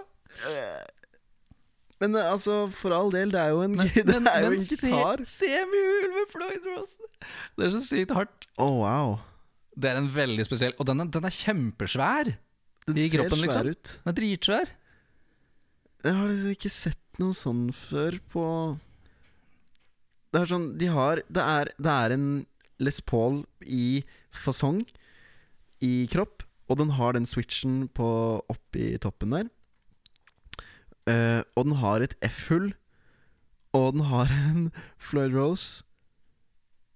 Men 2.00 2.16
eh, 2.16 2.30
altså, 2.32 2.66
for 2.74 2.94
all 2.96 3.10
del, 3.12 3.30
det 3.34 3.40
er 3.42 3.52
jo 3.54 3.62
en, 3.66 3.76
Men, 3.76 3.90
det 3.94 4.06
men, 4.08 4.26
jo 4.26 4.50
men 4.50 4.58
en 4.58 4.64
se, 4.64 4.78
gitar. 4.82 5.22
semihul 5.28 6.10
med 6.16 6.30
Floyd 6.32 6.68
Rose. 6.72 7.10
Det 7.56 7.68
er 7.68 7.74
så 7.76 7.82
sykt 7.84 8.14
hardt. 8.16 8.48
Å, 8.56 8.70
wow. 8.80 9.18
Det 9.76 9.90
er 9.90 10.00
en 10.00 10.08
veldig 10.08 10.44
spesiell 10.46 10.74
Og 10.80 10.88
den 10.88 11.04
er, 11.04 11.08
den 11.12 11.28
er 11.28 11.34
kjempesvær. 11.36 12.32
Den 12.86 12.98
I 12.98 13.08
ser 13.10 13.20
kroppen, 13.20 13.42
svær 13.44 13.68
liksom? 13.68 13.70
ut. 13.70 13.94
Den 14.02 14.12
er 14.12 14.18
dritsvær. 14.20 14.74
Jeg 16.06 16.16
har 16.16 16.28
liksom 16.30 16.54
ikke 16.54 16.72
sett 16.72 17.20
noe 17.20 17.36
sånn 17.36 17.62
før 17.74 18.18
på 18.32 18.44
Det 20.32 20.42
er 20.42 20.50
sånn 20.52 20.68
De 20.78 20.90
har 20.92 21.22
Det 21.26 21.42
er, 21.42 21.72
det 21.80 21.96
er 22.04 22.14
en 22.16 22.28
Les 22.82 23.00
Paul 23.00 23.40
i 23.64 24.04
fasong 24.36 24.82
i 25.84 26.06
kropp, 26.12 26.42
og 26.68 26.76
den 26.80 26.90
har 26.96 27.14
den 27.16 27.24
switchen 27.28 27.86
på 27.96 28.08
oppi 28.52 28.90
toppen 29.00 29.32
der. 29.32 29.48
Uh, 31.08 31.40
og 31.56 31.68
den 31.68 31.78
har 31.80 32.04
et 32.04 32.16
F-hull, 32.24 32.74
og 33.76 33.96
den 33.96 34.04
har 34.10 34.32
en 34.32 34.70
Floyd 35.00 35.36
Rose. 35.36 35.85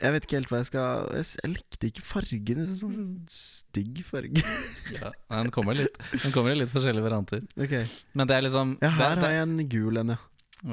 Jeg 0.01 0.15
vet 0.15 0.27
ikke 0.27 0.39
helt 0.39 0.51
hva 0.51 0.59
jeg 0.63 0.69
skal 0.71 1.11
Jeg, 1.19 1.51
likte 1.53 1.89
ikke 1.91 2.05
fargen. 2.07 2.63
Det 2.65 2.77
sånn 2.79 3.03
stygg 3.31 4.01
farge. 4.07 4.45
Ja, 4.97 5.13
den 5.31 5.51
kommer, 5.55 5.77
litt, 5.77 5.99
den 6.15 6.33
kommer 6.35 6.55
i 6.55 6.59
litt 6.63 6.73
forskjellige 6.73 7.05
varianter. 7.05 7.45
ok 7.55 7.75
Men 8.17 8.31
det 8.31 8.39
er 8.39 8.47
liksom 8.49 8.75
Ja, 8.83 8.91
her 8.97 9.21
det, 9.21 9.27
har 9.27 9.37
jeg 9.37 9.47
en 9.49 9.69
gul 9.71 10.01
en, 10.01 10.15
ja. 10.17 10.19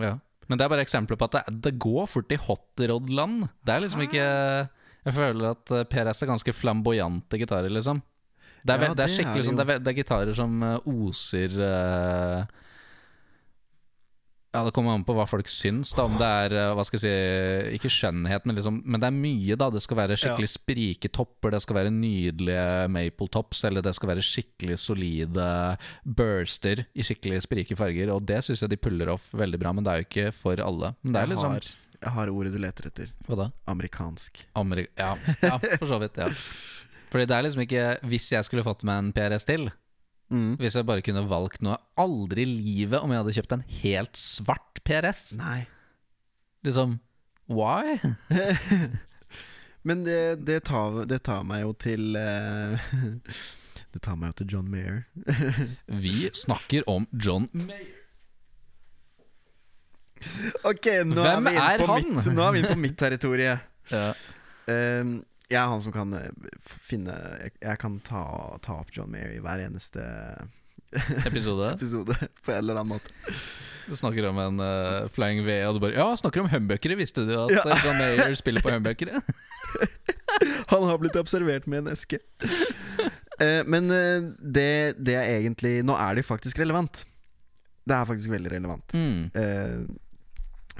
ja. 0.04 0.14
Men 0.48 0.60
det 0.60 0.66
er 0.66 0.72
bare 0.72 0.86
eksempler 0.88 1.20
på 1.20 1.28
at 1.28 1.36
det, 1.38 1.56
det 1.68 1.74
går 1.84 2.08
fort 2.08 2.32
i 2.32 2.40
hotrod-land. 2.40 3.50
Det 3.68 3.74
er 3.76 3.84
liksom 3.84 4.06
ikke 4.08 4.24
Jeg 4.28 5.16
føler 5.16 5.50
at 5.52 5.74
eh, 5.76 5.88
PRS 5.92 6.24
er 6.24 6.32
ganske 6.32 6.56
flamboyante 6.56 7.40
gitarer, 7.40 7.72
liksom. 7.72 8.00
Det 8.64 8.74
er, 8.74 8.88
Ja, 8.88 8.88
det 8.88 8.90
er 8.90 8.96
det 8.98 9.04
er 9.06 9.14
skikkelig 9.14 9.44
det 9.44 9.48
sånn 9.48 9.60
det, 9.60 9.68
er, 9.68 9.84
det 9.84 9.92
er 9.92 10.00
gitarer 10.02 10.36
som 10.36 10.56
eh, 10.66 10.88
oser 10.88 11.60
eh, 11.68 12.64
Ja, 14.58 14.64
det 14.66 14.74
kommer 14.74 14.96
an 14.98 15.04
på 15.06 15.14
hva 15.14 15.28
folk 15.30 15.50
syns, 15.52 15.92
da. 15.94 16.08
Om 16.10 16.16
det 16.18 16.28
er 16.44 16.56
eh, 16.58 16.72
hva 16.74 16.86
skal 16.88 16.98
jeg 16.98 17.04
si 17.06 17.76
Ikke 17.78 17.92
skjønnhet, 17.94 18.48
men 18.48 18.58
liksom 18.58 18.80
Men 18.86 19.04
det 19.04 19.10
er 19.12 19.18
mye, 19.18 19.58
da. 19.60 19.70
Det 19.74 19.84
skal 19.86 20.00
være 20.00 20.18
skikkelig 20.18 20.50
sprike 20.50 21.12
topper, 21.14 21.54
det 21.54 21.62
skal 21.62 21.78
være 21.78 21.94
nydelige 21.94 22.88
maple 22.94 23.30
tops, 23.34 23.62
eller 23.70 23.86
det 23.86 23.94
skal 23.98 24.16
være 24.16 24.26
skikkelig 24.26 24.80
solide 24.82 25.50
burster 26.04 26.82
i 26.98 27.06
skikkelig 27.06 27.44
sprike 27.46 27.78
farger. 27.78 28.14
Og 28.16 28.26
det 28.26 28.42
syns 28.48 28.66
jeg 28.66 28.74
de 28.74 28.82
puller 28.82 29.14
off 29.14 29.30
veldig 29.38 29.62
bra, 29.62 29.76
men 29.78 29.86
det 29.86 29.94
er 29.94 30.02
jo 30.02 30.10
ikke 30.10 30.32
for 30.36 30.64
alle. 30.64 30.96
Men 31.04 31.14
det 31.14 31.22
er 31.22 31.28
jeg, 31.28 31.34
liksom 31.36 31.54
har, 31.54 31.72
jeg 32.02 32.16
har 32.18 32.34
ordet 32.34 32.56
du 32.56 32.62
leter 32.66 32.90
etter. 32.90 33.16
Hva 33.28 33.42
da? 33.44 33.50
Amerikansk. 33.70 34.48
Ameri 34.58 34.88
ja, 34.98 35.14
ja, 35.46 35.58
for 35.78 35.90
så 35.94 36.02
vidt. 36.02 36.18
Ja. 36.18 36.32
Fordi 37.12 37.28
det 37.30 37.36
er 37.38 37.46
liksom 37.46 37.62
ikke 37.64 37.84
Hvis 38.04 38.26
jeg 38.34 38.44
skulle 38.44 38.66
fått 38.68 38.82
meg 38.88 38.98
en 39.00 39.14
PRS 39.16 39.48
til, 39.48 39.70
Mm. 40.28 40.58
hvis 40.60 40.76
jeg 40.76 40.84
bare 40.84 41.04
kunne 41.06 41.22
valgt 41.24 41.62
noe 41.64 41.78
Aldri 41.96 42.44
i 42.44 42.50
livet 42.52 43.00
om 43.00 43.14
jeg 43.14 43.22
hadde 43.22 43.36
kjøpt 43.38 43.54
en 43.56 43.62
helt 43.80 44.20
svart 44.20 44.82
PRS. 44.84 45.22
Nei. 45.40 45.62
Liksom 46.68 46.98
Why? 47.48 47.96
Men 49.88 50.04
det, 50.04 50.44
det, 50.44 50.66
tar, 50.68 51.06
det 51.08 51.22
tar 51.24 51.46
meg 51.48 51.64
jo 51.64 51.72
til 51.80 52.18
uh, 52.20 52.90
Det 53.94 54.02
tar 54.04 54.18
meg 54.20 54.34
jo 54.34 54.40
til 54.42 54.50
John 54.58 54.68
Mayer. 54.68 55.06
Vi 56.04 56.28
snakker 56.36 56.84
om 56.92 57.08
John 57.16 57.48
Mayer. 57.56 57.96
Ok, 60.68 60.90
nå 61.06 61.22
Hvem 61.22 61.48
er, 61.48 61.54
vi 61.54 61.56
inne 61.56 61.88
på? 61.88 61.96
Mitt, 62.02 62.30
nå 62.34 62.44
er 62.44 62.54
vi 62.54 62.62
inne 62.62 62.74
på 62.74 62.82
mitt 62.82 62.96
territorium. 63.00 63.60
Ja. 63.92 64.08
Ehm, 64.74 65.12
jeg 65.48 65.60
er 65.62 65.70
han 65.72 65.82
som 65.84 65.94
kan 65.96 66.12
eh, 66.18 66.30
finne 66.68 67.14
Jeg, 67.44 67.54
jeg 67.64 67.80
kan 67.80 68.00
ta, 68.04 68.24
ta 68.64 68.80
opp 68.82 68.90
John 68.96 69.12
Mayer 69.14 69.38
i 69.38 69.42
hver 69.44 69.62
eneste 69.64 70.04
Episode. 71.28 71.74
episode 71.76 72.16
på 72.46 72.52
en 72.54 72.62
eller 72.62 72.80
annen 72.80 72.94
måte. 72.96 73.12
Du 73.88 73.96
snakker 73.96 74.24
om 74.30 74.38
en 74.40 74.60
uh, 74.64 75.08
Flying 75.12 75.42
V, 75.46 75.52
og 75.68 75.76
du 75.78 75.82
bare 75.84 75.96
Ja, 76.00 76.06
snakker 76.20 76.44
om 76.44 76.48
humbuckere. 76.52 76.96
Visste 77.00 77.24
du 77.28 77.34
at 77.36 77.52
Ja. 77.56 77.64
John 77.86 78.00
Mayer 78.00 78.36
spiller 78.40 78.64
på 78.64 78.72
humbuckere? 78.72 79.20
Han 80.72 80.84
har 80.88 81.00
blitt 81.02 81.16
observert 81.20 81.68
med 81.68 81.86
en 81.86 81.92
eske. 81.94 82.20
Uh, 83.40 83.64
men 83.68 83.92
uh, 83.92 84.32
det, 84.40 84.96
det 85.00 85.16
er 85.20 85.38
egentlig 85.42 85.80
Nå 85.88 85.96
er 86.00 86.20
det 86.20 86.26
faktisk 86.28 86.60
relevant. 86.64 87.04
Det 87.88 87.96
er 87.96 88.08
faktisk 88.10 88.32
veldig 88.34 88.52
relevant. 88.52 88.96
Mm. 88.96 89.92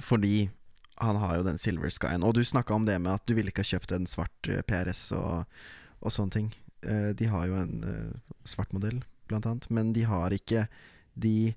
Fordi 0.04 0.50
han 0.98 1.16
har 1.22 1.38
jo 1.38 1.46
den 1.46 1.60
Silver 1.62 1.92
Skyen. 1.94 2.26
Og 2.26 2.34
du 2.34 2.44
snakka 2.46 2.74
om 2.74 2.86
det 2.88 2.98
med 3.02 3.14
at 3.20 3.26
du 3.30 3.36
ville 3.38 3.52
ikke 3.54 3.66
ha 3.66 3.72
kjøpt 3.76 3.94
en 3.96 4.08
svart 4.10 4.50
eh, 4.50 4.64
PRS 4.66 5.12
og, 5.18 5.60
og 6.02 6.14
sånne 6.14 6.34
ting. 6.34 6.52
Eh, 6.82 7.10
de 7.18 7.30
har 7.30 7.48
jo 7.50 7.58
en 7.60 7.84
eh, 7.86 8.38
svart 8.50 8.74
modell, 8.74 9.04
blant 9.30 9.46
annet. 9.50 9.70
Men 9.74 9.94
de 9.94 10.08
har 10.08 10.34
ikke 10.34 10.68
de 11.18 11.54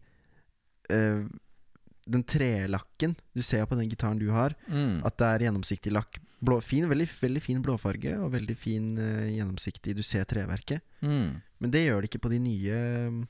Den 2.11 2.25
trelakken 2.27 3.13
du 3.37 3.45
ser 3.47 3.63
på 3.71 3.77
den 3.79 3.87
gitaren 3.87 4.19
du 4.19 4.33
har. 4.35 4.57
Mm. 4.67 5.05
At 5.07 5.21
det 5.21 5.27
er 5.29 5.45
gjennomsiktig 5.45 5.93
lakk. 5.95 6.19
Blå, 6.43 6.57
fin, 6.65 6.89
veldig, 6.91 7.07
veldig 7.21 7.43
fin 7.45 7.61
blåfarge 7.63 8.17
og 8.19 8.33
veldig 8.33 8.57
fin 8.59 8.89
gjennomsiktig. 8.99 9.95
Du 9.95 10.03
ser 10.03 10.25
treverket. 10.27 10.83
Mm. 11.05 11.39
Men 11.63 11.71
det 11.71 11.85
gjør 11.85 12.01
det 12.01 12.11
ikke 12.11 12.23
på 12.25 12.33
de 12.33 12.41
nye 12.43 12.81
mm, 13.13 13.21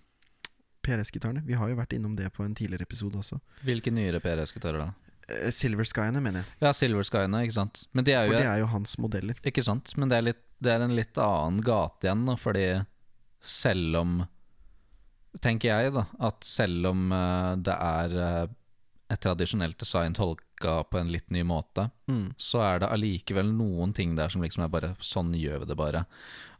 PRS-gitarene. 0.86 1.42
Vi 1.44 1.58
har 1.58 1.68
jo 1.68 1.76
vært 1.76 1.92
innom 1.98 2.14
det 2.16 2.30
på 2.32 2.46
en 2.46 2.56
tidligere 2.56 2.88
episode 2.88 3.20
også. 3.20 3.42
Hvilke 3.66 3.92
nyere 3.92 4.22
PRS-gitarer, 4.24 4.86
da? 4.86 5.09
Eh, 5.30 5.50
Silver 5.54 5.88
Skyene, 5.88 6.22
mener 6.22 6.42
jeg. 6.42 6.58
Ja, 6.64 6.72
Silver 6.76 7.06
Skyene, 7.06 7.44
ikke 7.46 7.56
sant. 7.56 7.84
Men 7.96 8.06
de 8.06 8.14
er 8.16 8.26
For 8.26 8.34
jo 8.34 8.40
det 8.40 8.50
er 8.50 8.62
jo 8.62 8.70
hans 8.74 8.96
modeller. 9.02 9.40
Ikke 9.46 9.64
sant, 9.66 9.94
men 10.00 10.12
det 10.12 10.18
er, 10.18 10.26
litt, 10.30 10.42
det 10.62 10.74
er 10.74 10.84
en 10.86 10.96
litt 10.96 11.20
annen 11.22 11.62
gate 11.64 12.08
igjen, 12.08 12.26
da, 12.28 12.36
fordi 12.40 12.68
selv 13.40 14.02
om 14.02 14.20
Tenker 15.38 15.68
jeg, 15.70 15.92
da, 15.94 16.02
at 16.26 16.42
selv 16.42 16.88
om 16.88 17.12
eh, 17.14 17.52
det 17.62 17.74
er 17.76 18.14
eh, 18.18 18.46
et 19.14 19.20
tradisjonelt 19.22 19.78
design 19.78 20.16
tolka 20.60 20.84
på 20.90 20.98
en 20.98 21.10
litt 21.12 21.30
ny 21.30 21.42
måte, 21.42 21.90
Mm. 22.08 22.34
så 22.36 22.60
er 22.62 22.78
det 22.80 22.88
allikevel 22.90 23.52
noen 23.54 23.92
ting 23.94 24.16
der 24.16 24.28
som 24.28 24.42
liksom 24.42 24.64
er 24.64 24.68
bare 24.68 24.96
Sånn 25.00 25.32
gjør 25.32 25.60
vi 25.60 25.66
det 25.66 25.76
bare. 25.76 26.04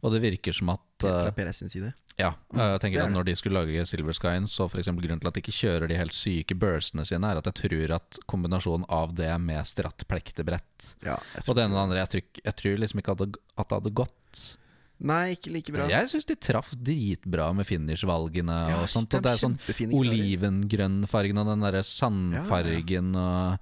Og 0.01 0.11
det 0.13 0.21
virker 0.21 0.53
som 0.53 0.69
at 0.69 1.03
eh, 1.03 1.09
Fra 1.25 1.31
PRS 1.31 1.57
sin 1.57 1.69
side. 1.69 1.93
Ja, 2.17 2.33
Mm, 2.53 2.59
jeg 2.59 2.79
tenker 2.81 2.99
er 3.01 3.05
at 3.05 3.11
når 3.11 3.25
de 3.25 3.35
skulle 3.35 3.59
lage 3.65 3.85
Silver 3.85 4.13
Skyen, 4.13 4.47
så 4.47 4.69
for 4.69 4.77
grunnen 4.81 5.19
til 5.19 5.27
at 5.27 5.33
de 5.33 5.41
ikke 5.41 5.51
kjører 5.55 5.87
de 5.89 5.95
helt 5.95 6.13
syke 6.13 6.53
burstene 6.57 7.05
sine, 7.05 7.23
er 7.31 7.37
at 7.37 7.45
jeg 7.45 7.53
tror 7.69 7.95
at 7.95 8.19
kombinasjonen 8.27 8.85
av 8.89 9.13
det 9.15 9.39
med 9.41 9.65
stratt 9.65 10.05
plektebrett 10.07 10.95
Ja, 11.03 11.15
og 11.47 11.55
det 11.55 11.63
ene 11.63 11.73
og 11.73 11.77
det 11.79 11.83
andre, 11.83 11.97
jeg 12.05 12.09
tror, 12.09 12.43
jeg 12.45 12.55
tror 12.55 12.77
liksom 12.77 12.99
ikke 12.99 13.11
at 13.11 13.17
det, 13.17 13.35
at 13.57 13.67
det 13.69 13.75
hadde 13.81 13.93
gått. 13.93 14.57
Nei, 15.01 15.31
ikke 15.35 15.51
like 15.51 15.71
bra. 15.73 15.87
Jeg 15.89 16.05
syns 16.11 16.25
de 16.27 16.35
traff 16.35 16.75
dritbra 16.77 17.53
med 17.55 17.65
finish-valgene 17.65 18.69
Ja, 18.69 18.81
og 18.83 18.87
sånt. 18.91 19.11
Og 19.15 19.23
det 19.23 19.31
er 19.31 19.41
sånn 19.41 19.57
olivengrønnfargen 19.97 21.39
og 21.41 21.47
den 21.47 21.63
derre 21.65 21.81
sandfargen 21.81 23.15
og 23.17 23.57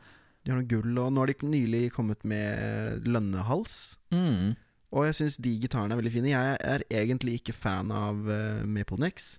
Har 0.50 0.58
noe 0.58 0.70
gull, 0.70 0.97
og 0.97 1.12
nå 1.14 1.22
har 1.22 1.30
de 1.30 1.50
nylig 1.52 1.91
kommet 1.93 2.24
med 2.28 3.06
lønnehals. 3.06 3.97
mm, 4.10 4.56
Og 4.89 5.06
jeg 5.06 5.18
syns 5.20 5.38
de 5.38 5.52
gitarene 5.62 5.93
er 5.93 6.00
veldig 6.00 6.14
fine. 6.16 6.32
Jeg 6.32 6.58
er 6.66 6.86
egentlig 6.89 7.36
ikke 7.39 7.54
fan 7.54 7.91
av 7.93 8.24
uh, 8.26 8.66
Maple 8.66 8.97
Necks, 9.04 9.36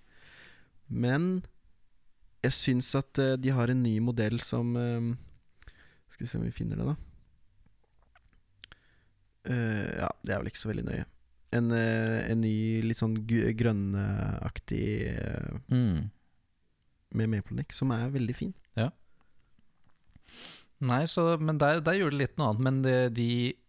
men 0.87 1.43
jeg 2.45 2.55
syns 2.55 2.93
at 2.95 3.19
uh, 3.19 3.35
de 3.35 3.51
har 3.51 3.71
en 3.71 3.83
ny 3.83 3.97
modell 3.99 4.39
som 4.41 4.71
uh, 4.79 5.11
Skal 6.11 6.25
vi 6.25 6.29
se 6.31 6.39
om 6.39 6.47
vi 6.47 6.55
finner 6.55 6.79
det, 6.79 6.93
da. 6.93 6.95
Ja, 9.51 10.09
det 10.21 10.33
er 10.33 10.41
vel 10.41 10.51
ikke 10.51 10.59
så 10.61 10.69
veldig 10.69 10.83
nøye. 10.85 11.05
En, 11.55 11.71
en 11.73 12.41
ny, 12.43 12.81
litt 12.85 12.99
sånn 12.99 13.15
grønnaktig 13.25 14.83
mm. 15.71 15.95
med 17.17 17.31
Maple 17.31 17.57
Neck, 17.57 17.73
som 17.73 17.89
er 17.95 18.11
veldig 18.13 18.35
fin. 18.37 18.51
Nei, 20.81 21.03
så, 21.05 21.35
men 21.37 21.59
der, 21.61 21.79
der 21.85 21.99
gjorde 21.99 22.15
det 22.17 22.21
litt 22.23 22.37
noe 22.41 22.49
annet. 22.51 22.63
Men 22.65 22.81
de, 22.85 22.95
de, 23.13 23.27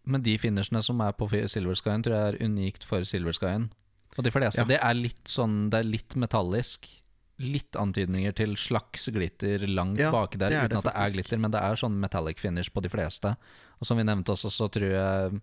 men 0.09 0.23
de 0.25 0.33
finishene 0.41 0.81
som 0.85 1.01
er 1.05 1.13
på 1.17 1.27
Silver 1.29 1.77
Skyen, 1.77 2.03
tror 2.05 2.15
jeg 2.17 2.33
er 2.33 2.39
unikt 2.49 2.87
for 2.89 3.05
Silver 3.05 3.35
Skyen. 3.37 3.69
Og 4.17 4.25
de 4.25 4.33
fleste, 4.33 4.61
Ja. 4.61 4.67
det 4.69 4.77
er 4.81 4.93
litt 4.93 5.23
sånn 5.29 5.69
Det 5.73 5.79
er 5.81 5.87
litt 5.89 6.15
metallisk. 6.21 6.89
Litt 7.41 7.73
antydninger 7.81 8.33
til 8.37 8.51
slags 8.61 9.07
glitter 9.13 9.63
langt 9.67 9.97
Ja, 10.01 10.11
baki 10.13 10.37
der, 10.37 10.53
er 10.53 10.67
uten 10.67 10.75
det 10.75 10.81
at 10.83 10.89
det 10.91 10.95
er 11.01 11.13
glitter. 11.15 11.39
Men 11.41 11.51
det 11.55 11.61
er 11.65 11.79
sånn 11.81 11.95
metallic 12.01 12.37
finish 12.41 12.69
på 12.73 12.81
de 12.85 12.91
fleste. 12.93 13.35
Og 13.81 13.87
som 13.89 13.97
vi 13.97 14.05
nevnte 14.05 14.33
også, 14.35 14.51
så 14.53 14.67
tror 14.73 14.93
jeg 14.93 15.41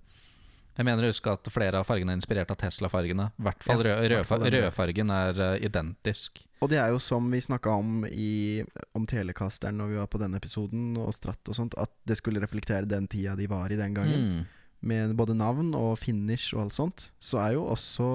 Jeg 0.81 0.87
mener 0.89 1.05
å 1.05 1.09
huske 1.11 1.28
at 1.28 1.49
flere 1.53 1.76
av 1.83 1.85
fargene 1.85 2.14
er 2.14 2.16
inspirert 2.16 2.49
av 2.55 2.57
Tesla-fargene. 2.57 3.26
I 3.37 3.45
hvert 3.45 3.64
fall 3.66 3.83
Ja, 3.85 3.99
rød, 4.01 4.14
hvert 4.14 4.28
fall 4.31 4.39
rødfa- 4.41 4.47
den 4.49 4.55
røde. 4.55 4.68
rødfargen 4.70 5.11
er 5.12 5.41
uh, 5.45 5.57
identisk. 5.61 6.41
Og 6.64 6.70
det 6.72 6.78
er 6.81 6.95
jo 6.95 6.99
som 7.05 7.26
vi 7.31 7.41
snakka 7.45 7.74
om 7.76 8.07
i, 8.09 8.64
om 8.97 9.05
Telekasteren 9.05 9.76
når 9.76 9.91
vi 9.93 9.99
var 10.01 10.09
på 10.09 10.20
denne 10.22 10.41
episoden, 10.41 10.97
og 10.97 11.12
Stratt 11.12 11.53
og 11.53 11.59
sånt, 11.59 11.76
at 11.76 11.93
det 12.09 12.16
skulle 12.16 12.41
reflektere 12.41 12.89
den 12.89 13.09
tida 13.12 13.37
de 13.37 13.47
var 13.53 13.68
i 13.68 13.76
den 13.76 13.93
gangen. 13.93 14.24
Mm. 14.24 14.47
Med 14.81 15.12
både 15.20 15.37
navn 15.37 15.74
og 15.76 15.99
finish 16.01 16.55
og 16.57 16.62
alt 16.64 16.78
sånt. 16.78 17.07
Så 17.20 17.37
er 17.45 17.59
jo 17.59 17.66
også 17.68 18.09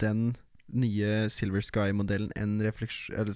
den 0.00 0.30
nye 0.72 1.28
Silver 1.28 1.60
Sky-modellen 1.60 2.32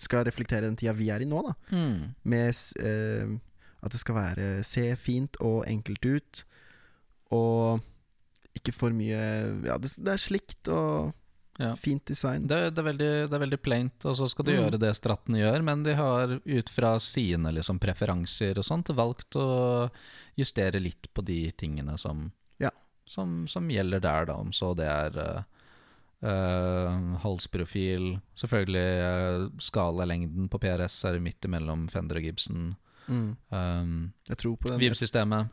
skal 0.00 0.24
reflektere 0.24 0.64
den 0.64 0.76
tida 0.80 0.96
vi 0.96 1.10
er 1.12 1.20
i 1.20 1.28
nå, 1.28 1.44
da. 1.44 1.52
Mm. 1.76 2.14
Med 2.24 2.56
eh, 2.80 3.36
at 3.84 3.92
det 3.92 4.00
skal 4.00 4.16
være 4.16 4.48
se 4.64 4.88
fint 4.96 5.36
og 5.44 5.66
enkelt 5.68 6.04
ut. 6.08 6.44
Og 7.30 7.84
ikke 8.60 8.74
for 8.76 8.92
mye 8.96 9.18
Ja, 9.66 9.78
det, 9.80 9.94
det 9.98 10.12
er 10.14 10.20
slikt 10.20 10.68
og 10.68 11.14
Ja. 11.60 11.74
fint 11.76 12.06
design. 12.08 12.46
Det, 12.48 12.70
det, 12.74 12.78
er 12.80 12.86
veldig, 12.86 13.08
det 13.28 13.36
er 13.36 13.42
veldig 13.42 13.58
plaint, 13.60 14.04
og 14.08 14.14
så 14.16 14.28
skal 14.32 14.46
de 14.46 14.52
Mm. 14.54 14.60
gjøre 14.62 14.78
det 14.80 14.94
Stratten 14.96 15.34
gjør, 15.36 15.62
men 15.62 15.82
de 15.84 15.92
har 15.94 16.38
ut 16.40 16.68
fra 16.72 16.94
sine 16.98 17.52
liksom, 17.52 17.78
preferanser 17.78 18.56
og 18.56 18.64
sånt 18.64 18.88
valgt 18.96 19.36
å 19.36 19.90
justere 20.40 20.80
litt 20.80 21.10
på 21.12 21.20
de 21.24 21.50
tingene 21.52 21.98
som, 21.98 22.30
Ja. 22.58 22.70
som, 23.04 23.46
som 23.46 23.68
gjelder 23.68 24.00
der, 24.00 24.24
da, 24.30 24.38
om 24.40 24.52
så 24.56 24.72
det 24.74 24.86
er 24.88 25.18
eh, 25.20 25.42
eh, 26.22 27.16
halsprofil 27.24 28.20
Selvfølgelig 28.40 28.88
uh, 29.04 29.48
skalelengden 29.60 30.48
på 30.48 30.58
PRS 30.62 31.02
er 31.10 31.20
midt 31.20 31.44
imellom 31.44 31.88
Fender 31.92 32.16
og 32.16 32.24
Gibson. 32.24 32.70
Mm. 33.08 33.36
Um, 33.52 34.12
Jeg 34.28 34.36
tror 34.40 34.56
på 34.56 34.68
den. 34.70 34.80
Vib-systemet. 34.80 35.50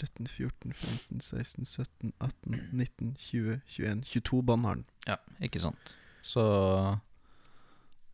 13, 0.00 0.26
14, 0.32 0.72
15, 0.72 1.20
16, 1.20 1.66
17, 1.68 2.12
18, 2.24 2.58
19, 2.72 3.14
20, 3.28 3.60
21 3.76 4.02
22 4.14 4.42
bånd 4.48 4.66
har 4.68 4.80
den. 4.80 4.86
Ja, 5.10 5.16
ikke 5.44 5.60
sant. 5.62 5.94
Så 6.24 6.42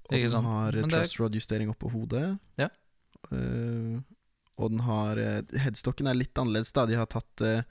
Og 0.07 0.13
Ikke 0.15 0.29
den 0.29 0.37
sant. 0.37 0.47
har 0.47 0.73
den 0.73 0.81
Men 0.87 0.91
det 0.91 0.99
er- 1.01 1.05
truss 1.09 1.19
rod-justering 1.21 1.71
oppå 1.73 1.91
hodet. 1.91 2.39
Ja. 2.59 2.69
Eh, 3.33 3.99
og 4.59 4.71
den 4.71 4.81
har 4.87 5.19
eh, 5.19 5.43
Headstocken 5.59 6.07
er 6.07 6.15
litt 6.15 6.35
annerledes, 6.39 6.71
da. 6.73 6.87
De 6.87 6.95
har 6.95 7.07
tatt 7.11 7.41
eh, 7.43 7.63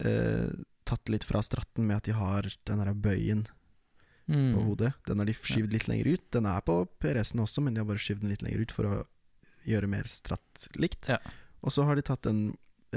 eh, 0.00 0.50
Tatt 0.84 1.08
litt 1.08 1.24
fra 1.24 1.40
stratten 1.40 1.86
med 1.88 1.96
at 1.96 2.04
de 2.04 2.12
har 2.12 2.42
den 2.68 2.76
der 2.82 2.92
bøyen 2.92 3.46
mm, 4.28 4.50
på 4.52 4.64
hodet. 4.66 4.90
Den 5.08 5.18
har 5.22 5.24
de 5.24 5.32
skyvd 5.32 5.72
litt 5.72 5.86
lenger 5.88 6.10
ut. 6.12 6.26
Den 6.36 6.44
er 6.44 6.60
på 6.60 6.74
PRS-en 7.00 7.40
også, 7.40 7.62
men 7.64 7.72
de 7.72 7.80
har 7.80 7.86
bare 7.88 7.96
skyvd 8.04 8.20
den 8.20 8.28
litt 8.34 8.42
lenger 8.44 8.60
ut 8.66 8.74
for 8.76 8.84
å 8.90 8.98
gjøre 9.64 9.88
mer 9.88 10.04
stratt 10.04 10.66
likt. 10.76 11.08
Ja. 11.08 11.16
Og 11.64 11.72
så 11.72 11.86
har 11.88 11.96
de 11.96 12.02
tatt 12.04 12.20
den, 12.28 12.50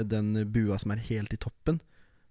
den 0.06 0.32
bua 0.52 0.78
som 0.78 0.92
er 0.94 1.02
helt 1.08 1.32
i 1.34 1.40
toppen, 1.40 1.80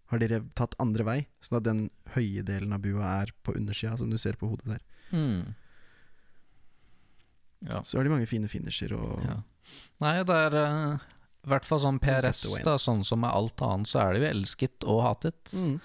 har 0.08 0.22
dere 0.22 0.42
tatt 0.56 0.78
andre 0.80 1.04
vei. 1.04 1.18
Sånn 1.44 1.60
at 1.60 1.68
den 1.68 1.86
høye 2.16 2.44
delen 2.48 2.76
av 2.76 2.84
bua 2.86 3.22
er 3.24 3.34
på 3.44 3.56
undersida, 3.58 3.98
som 4.00 4.12
du 4.12 4.18
ser 4.22 4.40
på 4.40 4.52
hodet 4.54 4.78
der. 4.78 4.84
mm. 5.12 5.56
Ja. 7.66 7.80
Så 7.82 7.98
har 7.98 8.06
de 8.06 8.12
mange 8.14 8.28
fine 8.30 8.46
finisher 8.48 8.92
og 8.94 9.24
Ja. 9.26 9.40
Nei, 10.00 10.12
det 10.24 10.36
er 10.36 10.54
i 11.48 11.50
hvert 11.50 11.66
fall 11.66 11.80
sånn 11.80 12.00
PRS, 12.00 12.44
da, 12.64 12.76
sånn 12.78 13.04
som 13.08 13.24
med 13.24 13.32
alt 13.34 13.62
annet, 13.66 13.90
så 13.90 14.02
er 14.04 14.14
det 14.14 14.22
jo 14.22 14.28
elsket 14.30 14.86
og 14.86 15.02
hatet. 15.04 15.54
Mm. 15.58 15.80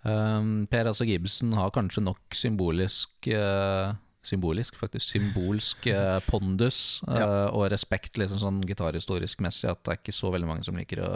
Um, 0.00 0.52
PRS 0.70 1.02
og 1.04 1.10
Gibson 1.10 1.52
har 1.58 1.72
kanskje 1.74 2.02
nok 2.06 2.36
symbolisk 2.38 3.28
eh, 3.28 3.92
Symbolisk, 4.22 4.76
faktisk. 4.76 5.14
Symbolsk 5.14 5.86
eh, 5.88 6.18
pondus 6.28 7.00
eh, 7.08 7.18
Ja. 7.22 7.28
og 7.56 7.70
respekt, 7.72 8.18
liksom 8.20 8.38
sånn 8.42 8.60
gitarhistorisk 8.68 9.40
messig, 9.40 9.70
at 9.70 9.80
det 9.84 9.94
er 9.94 10.00
ikke 10.02 10.12
så 10.12 10.30
veldig 10.34 10.48
mange 10.50 10.64
som 10.66 10.76
liker 10.76 11.00
å, 11.06 11.10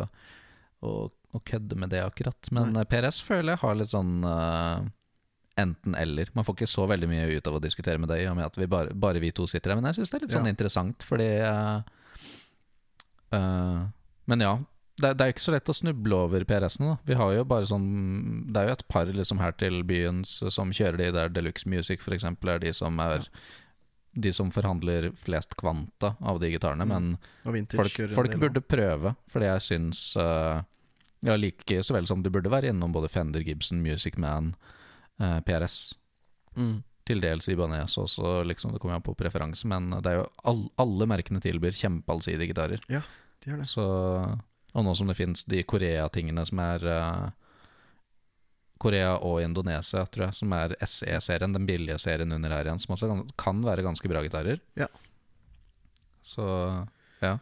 å, 0.89 0.93
å 1.37 1.41
kødde 1.45 1.77
med 1.77 1.91
det, 1.93 2.01
akkurat. 2.07 2.49
Men 2.51 2.73
Nei. 2.73 2.81
eh, 2.81 2.89
PRS 2.89 3.21
føler 3.27 3.53
jeg 3.55 3.61
har 3.67 3.75
litt 3.77 3.93
sånn 3.93 4.15
eh, 4.25 4.87
enten-eller. 5.61 6.33
Man 6.35 6.45
får 6.49 6.57
ikke 6.57 6.71
så 6.73 6.87
veldig 6.91 7.07
mye 7.13 7.29
ut 7.37 7.47
av 7.47 7.59
å 7.61 7.63
diskutere 7.63 8.01
med 8.01 8.09
det, 8.11 8.23
i 8.25 8.29
og 8.31 8.39
med 8.41 8.49
at 8.49 8.57
vi 8.59 8.67
bare, 8.73 8.95
bare 8.97 9.21
vi 9.23 9.31
to 9.37 9.45
sitter 9.47 9.71
her. 9.75 9.79
Men 9.83 9.93
jeg 9.93 10.01
syns 10.01 10.11
det 10.11 10.17
er 10.19 10.25
litt 10.27 10.35
sånn 10.39 10.49
Ja. 10.49 10.55
interessant, 10.57 11.05
fordi 11.07 11.29
eh, 11.45 11.83
eh, 13.37 13.83
Men 14.33 14.41
ja. 14.41 14.55
Det, 15.01 15.11
det 15.19 15.25
er 15.25 15.33
ikke 15.33 15.43
så 15.43 15.53
lett 15.57 15.69
å 15.73 15.75
snuble 15.75 16.15
over 16.15 16.45
PRS-ene. 16.47 16.99
Vi 17.09 17.17
har 17.19 17.33
jo 17.35 17.45
bare 17.51 17.67
sånn 17.67 18.47
Det 18.47 18.61
er 18.61 18.69
jo 18.69 18.75
et 18.77 18.85
par 18.89 19.07
liksom 19.11 19.41
her 19.43 19.53
til 19.59 19.81
byen 19.83 20.21
som 20.25 20.71
kjører 20.71 21.01
de 21.01 21.09
der 21.17 21.33
Deluxe 21.35 21.67
Music, 21.67 22.01
for 22.05 22.15
eksempel, 22.15 22.53
er 22.55 22.63
de 22.63 22.71
som 22.73 23.01
er 23.03 23.27
de 24.15 24.31
som 24.31 24.53
forhandler 24.55 25.09
flest 25.19 25.57
kvanta 25.59 26.13
av 26.23 26.39
de 26.39 26.53
gitarene, 26.53 26.87
Mm. 26.87 27.17
men 27.51 27.67
folk, 27.67 27.97
folk 28.15 28.37
burde 28.39 28.61
prøve, 28.63 29.17
fordi 29.29 29.49
jeg 29.51 29.61
syns 29.67 30.17
uh, 30.17 30.63
Ja, 31.27 31.35
like 31.35 31.81
så 31.83 31.95
vel 31.97 32.07
som 32.07 32.23
du 32.23 32.31
burde 32.31 32.51
være 32.53 32.71
innom 32.71 32.93
både 32.95 33.09
Fender, 33.11 33.43
Gibson, 33.43 33.83
Music 33.83 34.17
Man, 34.17 34.55
uh, 35.19 35.41
PRS. 35.41 35.95
også. 36.55 36.61
Mm. 36.63 36.85
Til 37.05 37.21
dels 37.21 37.49
Ibanez 37.49 37.99
også, 37.99 38.45
liksom. 38.47 38.71
Det 38.73 38.81
kommer 38.81 38.95
an 38.95 39.03
på 39.03 39.17
preferanse, 39.19 39.67
men 39.67 39.91
det 39.91 40.07
er 40.07 40.21
jo 40.23 40.29
all, 40.45 40.63
alle 40.79 41.07
merkene 41.11 41.41
tilbyr 41.43 41.75
kjempeallsidige 41.75 42.53
gitarer. 42.55 42.81
Ja, 42.89 43.01
De 43.43 43.51
gjør 43.51 43.59
det. 43.65 43.67
Så, 43.67 43.85
og 44.75 44.85
nå 44.87 44.95
som 44.99 45.11
det 45.11 45.17
fins 45.19 45.47
de 45.49 45.63
Korea-tingene 45.63 46.45
som 46.49 46.61
er 46.63 46.85
eh, 46.91 47.25
Korea 48.83 49.15
og 49.23 49.41
Indonesia, 49.43 50.03
tror 50.11 50.29
jeg, 50.29 50.39
som 50.41 50.53
er 50.57 50.75
SE-serien, 50.83 51.55
den 51.55 51.67
billige 51.69 51.97
serien 52.03 52.35
under 52.35 52.53
her 52.53 52.69
igjen, 52.69 52.83
som 52.83 52.97
også 52.97 53.11
kan, 53.41 53.63
være 53.65 53.87
ganske 53.87 54.11
bra 54.11 54.23
gitarer. 54.25 54.61
Ja. 54.79 54.91
Så 56.25 56.45
ja. 57.23 57.39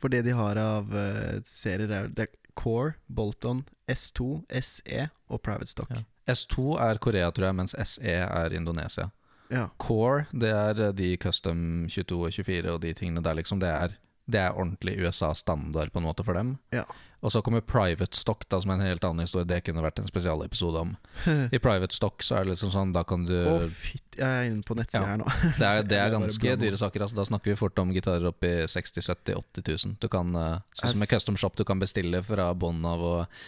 For 0.00 0.10
det 0.12 0.24
de 0.26 0.34
har 0.34 0.58
av 0.58 0.88
uh, 0.90 1.36
serier, 1.46 1.92
er 1.92 2.08
det 2.08 2.26
er 2.26 2.36
Core, 2.58 2.96
Bolton, 3.06 3.62
S2, 3.88 4.42
SE 4.64 5.06
og 5.28 5.42
Private 5.44 5.70
Stock. 5.70 5.92
Ja. 5.94 6.02
S2 6.30 6.74
er 6.82 7.00
Korea, 7.02 7.30
tror 7.30 7.50
jeg, 7.50 7.58
mens 7.60 7.76
SE 7.92 8.16
er 8.24 8.56
Indonesia. 8.56 9.10
Ja. 9.50 9.68
Core, 9.82 10.26
det 10.30 10.50
er 10.54 10.80
eh, 10.88 10.92
de 10.94 11.14
custom 11.18 11.86
22 11.90 12.18
og 12.18 12.34
24 12.34 12.74
og 12.74 12.82
de 12.84 12.92
tingene 12.94 13.22
der, 13.24 13.38
liksom. 13.38 13.62
Det 13.62 13.70
er, 13.70 13.96
det 14.32 14.40
er 14.42 14.56
ordentlig 14.56 14.96
USA-standard 15.02 15.92
på 15.94 16.00
en 16.00 16.06
måte 16.08 16.24
for 16.26 16.38
dem. 16.38 16.56
Ja. 16.74 16.84
Og 17.20 17.28
så 17.34 17.42
kommer 17.44 17.60
private 17.60 18.16
stock, 18.16 18.46
da, 18.48 18.56
som 18.62 18.70
er 18.72 18.78
en 18.78 18.86
helt 18.88 19.04
annen 19.04 19.20
historie. 19.26 19.44
Det 19.44 19.58
kunne 19.66 19.82
vært 19.84 19.98
en 20.00 20.08
spesialepisode 20.08 20.80
om. 20.86 20.94
I 21.56 21.60
private 21.60 21.92
stock 21.92 22.24
så 22.24 22.38
er 22.38 22.46
det 22.46 22.54
liksom 22.54 22.70
sånn, 22.72 22.94
da 22.96 23.02
kan 23.04 23.26
du 23.28 23.34
Å, 23.36 23.58
fytt, 23.68 24.16
jeg 24.16 24.24
er 24.24 24.48
inne 24.48 24.64
på 24.64 24.76
nettsida 24.78 25.02
Ja. 25.04 25.10
her 25.12 25.20
nå. 25.20 25.28
Det 25.60 25.68
er, 25.68 25.82
det 25.90 25.98
er 26.00 26.14
ganske 26.16 26.56
dyre 26.62 26.80
saker. 26.80 27.04
Altså. 27.04 27.18
Da 27.20 27.26
snakker 27.28 27.52
vi 27.52 27.58
fort 27.60 27.82
om 27.84 27.92
gitarer 27.92 28.30
opp 28.32 28.46
i 28.48 28.54
60 28.64 29.04
70 29.10 29.36
80 29.36 29.68
000. 29.90 29.96
Du 30.00 30.08
kan, 30.12 30.32
sånn 30.72 30.94
som 30.94 31.04
en 31.04 31.12
Custom 31.12 31.36
Shop, 31.40 31.58
du 31.60 31.66
kan 31.68 31.82
bestille 31.82 32.22
fra 32.24 32.48
bånn 32.56 32.80
av 32.88 33.04
og 33.12 33.40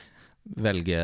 velge, 0.59 0.99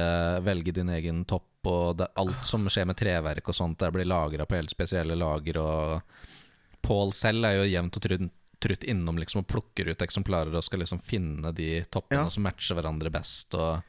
velge 0.45 0.73
din 0.75 0.89
egen 0.91 1.25
topp, 1.25 1.47
og 1.69 1.97
det, 2.01 2.09
alt 2.19 2.45
som 2.49 2.65
skjer 2.71 2.89
med 2.91 2.97
treverk 2.99 3.49
og 3.49 3.57
sånt, 3.57 3.79
det 3.81 3.91
blir 3.95 4.09
lagra 4.09 4.45
på 4.49 4.57
helt 4.59 4.73
spesielle 4.73 5.17
lager. 5.19 5.61
Og 5.63 6.27
Paul 6.85 7.13
selv 7.17 7.47
er 7.49 7.59
jo 7.61 7.69
jevnt 7.69 7.97
og 7.99 8.05
trutt, 8.05 8.29
trutt 8.61 8.85
innom 8.85 9.19
liksom, 9.19 9.45
og 9.45 9.49
plukker 9.51 9.91
ut 9.93 10.03
eksemplarer 10.03 10.55
og 10.59 10.65
skal 10.67 10.81
liksom 10.83 11.01
finne 11.03 11.53
de 11.55 11.83
toppene 11.91 12.25
Ja. 12.27 12.29
som 12.29 12.43
matcher 12.43 12.75
hverandre 12.79 13.11
best. 13.11 13.55
Og 13.55 13.83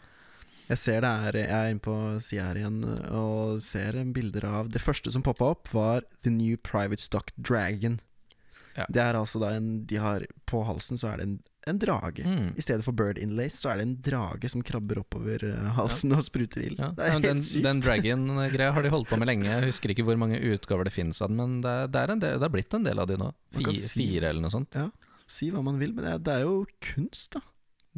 Jeg 0.70 0.78
ser 0.78 1.02
det 1.02 1.10
er 1.10 1.34
Jeg 1.34 1.50
er 1.50 1.70
inne 1.72 1.80
på 1.82 2.22
sida 2.22 2.44
her 2.50 2.56
igjen 2.62 2.84
og 3.10 3.62
ser 3.62 3.94
bilder 4.14 4.46
av 4.46 4.70
Det 4.70 4.82
første 4.82 5.10
som 5.12 5.24
poppa 5.24 5.50
opp, 5.56 5.68
var 5.74 6.02
The 6.24 6.30
New 6.30 6.58
Private 6.58 7.02
Stock 7.02 7.32
Dragon. 7.42 8.00
Ja. 8.80 8.86
Det 8.90 9.02
er 9.04 9.18
altså 9.20 9.42
da 9.44 9.52
en 9.58 9.86
De 9.90 9.98
har 10.02 10.24
På 10.50 10.62
halsen 10.68 10.98
så 11.02 11.10
er 11.12 11.20
det 11.22 11.26
en, 11.28 11.34
en 11.68 11.80
drage. 11.82 12.24
mm. 12.26 12.54
I 12.58 12.64
stedet 12.64 12.86
for 12.88 12.96
bird 12.96 13.20
inlays 13.22 13.58
så 13.60 13.74
er 13.74 13.82
det 13.82 13.86
en 13.90 13.96
drage 14.06 14.50
som 14.50 14.64
krabber 14.66 15.02
oppover 15.04 15.44
halsen 15.44 15.76
halsen 15.78 16.16
og 16.16 16.24
spruter 16.26 16.64
ild. 16.66 16.80
Ja, 16.80 16.90
Det 16.96 17.06
er 17.06 17.12
helt 17.18 17.28
den, 17.28 17.42
sykt. 17.46 17.64
den 17.68 17.82
Dragon-greia 17.84 18.72
har 18.74 18.84
de 18.88 18.90
holdt 18.94 19.10
på 19.12 19.20
med 19.20 19.28
lenge. 19.30 19.46
Jeg 19.52 19.68
husker 19.70 19.94
ikke 19.94 20.08
hvor 20.08 20.18
mange 20.22 20.40
utgaver 20.40 20.88
det 20.90 20.96
finnes 20.96 21.20
av 21.22 21.30
den, 21.30 21.38
men 21.44 21.60
det, 21.66 21.76
det, 21.94 22.02
er 22.06 22.16
en 22.16 22.24
del, 22.24 22.40
det 22.40 22.48
er 22.50 22.56
blitt 22.56 22.74
en 22.80 22.88
del 22.88 23.00
av 23.04 23.08
de 23.12 23.20
nå. 23.22 23.30
Fire, 23.60 23.76
si- 23.76 24.00
fire 24.08 24.32
eller 24.34 24.42
noe 24.48 24.56
sånt. 24.56 24.80
Si 25.30 25.52
hva 25.54 25.62
man 25.62 25.78
vil, 25.78 25.94
men 25.94 26.08
det 26.08 26.16
det 26.26 26.40
er 26.40 26.48
jo 26.48 26.64
kunst, 26.82 27.36
da. 27.38 27.44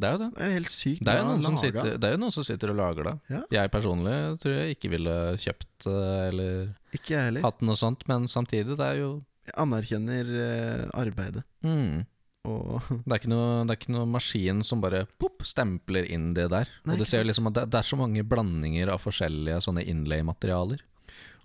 Det 0.02 0.08
er 0.08 0.14
jo 0.16 0.20
det. 0.24 0.30
Det 0.36 0.44
er 0.48 0.54
helt 0.56 0.72
sykt. 0.72 1.02
Det 1.06 1.12
er 1.14 1.18
jo 1.20 1.26
noen, 1.28 1.42
som 1.46 1.58
sitter, 1.62 1.98
det 2.00 2.08
er 2.10 2.14
jo 2.16 2.20
noen 2.24 2.34
som 2.34 2.46
sitter 2.48 2.72
og 2.74 2.78
lager 2.80 3.08
det. 3.10 3.14
Ja. 3.30 3.42
Jeg 3.60 3.72
personlig 3.72 4.16
tror 4.42 4.54
jeg 4.58 4.76
ikke 4.78 4.90
ville 4.98 5.16
kjøpt 5.44 5.88
eh, 5.92 6.22
eller 6.32 6.62
Ikke 6.98 7.24
hatt 7.44 7.62
noe 7.68 7.78
sånt, 7.80 8.08
men 8.10 8.26
samtidig, 8.32 8.78
det 8.80 8.88
er 8.88 9.02
jo 9.04 9.12
anerkjenner 9.58 10.32
eh, 10.46 10.86
arbeidet. 10.94 11.44
mm, 11.66 12.06
Og 12.50 12.82
det, 13.06 13.18
er 13.20 13.28
noe, 13.30 13.64
det 13.66 13.76
er 13.76 13.80
ikke 13.80 13.94
noe 13.96 14.08
maskin 14.10 14.64
som 14.66 14.82
bare 14.82 15.04
pop, 15.22 15.44
stempler 15.46 16.08
inn 16.10 16.34
det 16.34 16.48
der. 16.54 16.70
Nei, 16.86 16.96
og 16.96 17.04
du 17.04 17.06
ser 17.06 17.24
liksom 17.28 17.48
at 17.52 17.54
det, 17.60 17.68
det 17.74 17.80
er 17.82 17.90
så 17.92 18.00
mange 18.00 18.24
blandinger 18.26 18.90
av 18.94 19.04
forskjellige 19.04 19.60
sånne 19.68 19.84
inlay-materialer. 19.86 20.82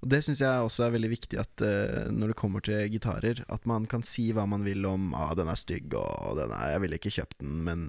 Og 0.04 0.10
det 0.12 0.18
syns 0.24 0.40
jeg 0.44 0.60
også 0.64 0.84
er 0.86 0.90
veldig 0.92 1.08
viktig 1.08 1.38
at 1.40 1.62
uh, 1.64 2.08
når 2.12 2.32
det 2.32 2.36
kommer 2.36 2.60
til 2.64 2.84
gitarer, 2.92 3.38
at 3.48 3.64
man 3.68 3.86
kan 3.88 4.02
si 4.04 4.28
hva 4.36 4.44
man 4.48 4.62
vil 4.64 4.84
om 4.86 5.14
ah, 5.16 5.32
'den 5.34 5.48
er 5.48 5.56
stygg', 5.56 5.94
og 5.96 6.36
den 6.36 6.52
er, 6.52 6.72
'jeg 6.74 6.80
ville 6.84 6.98
ikke 7.00 7.14
kjøpt 7.16 7.38
den', 7.40 7.62
men 7.64 7.86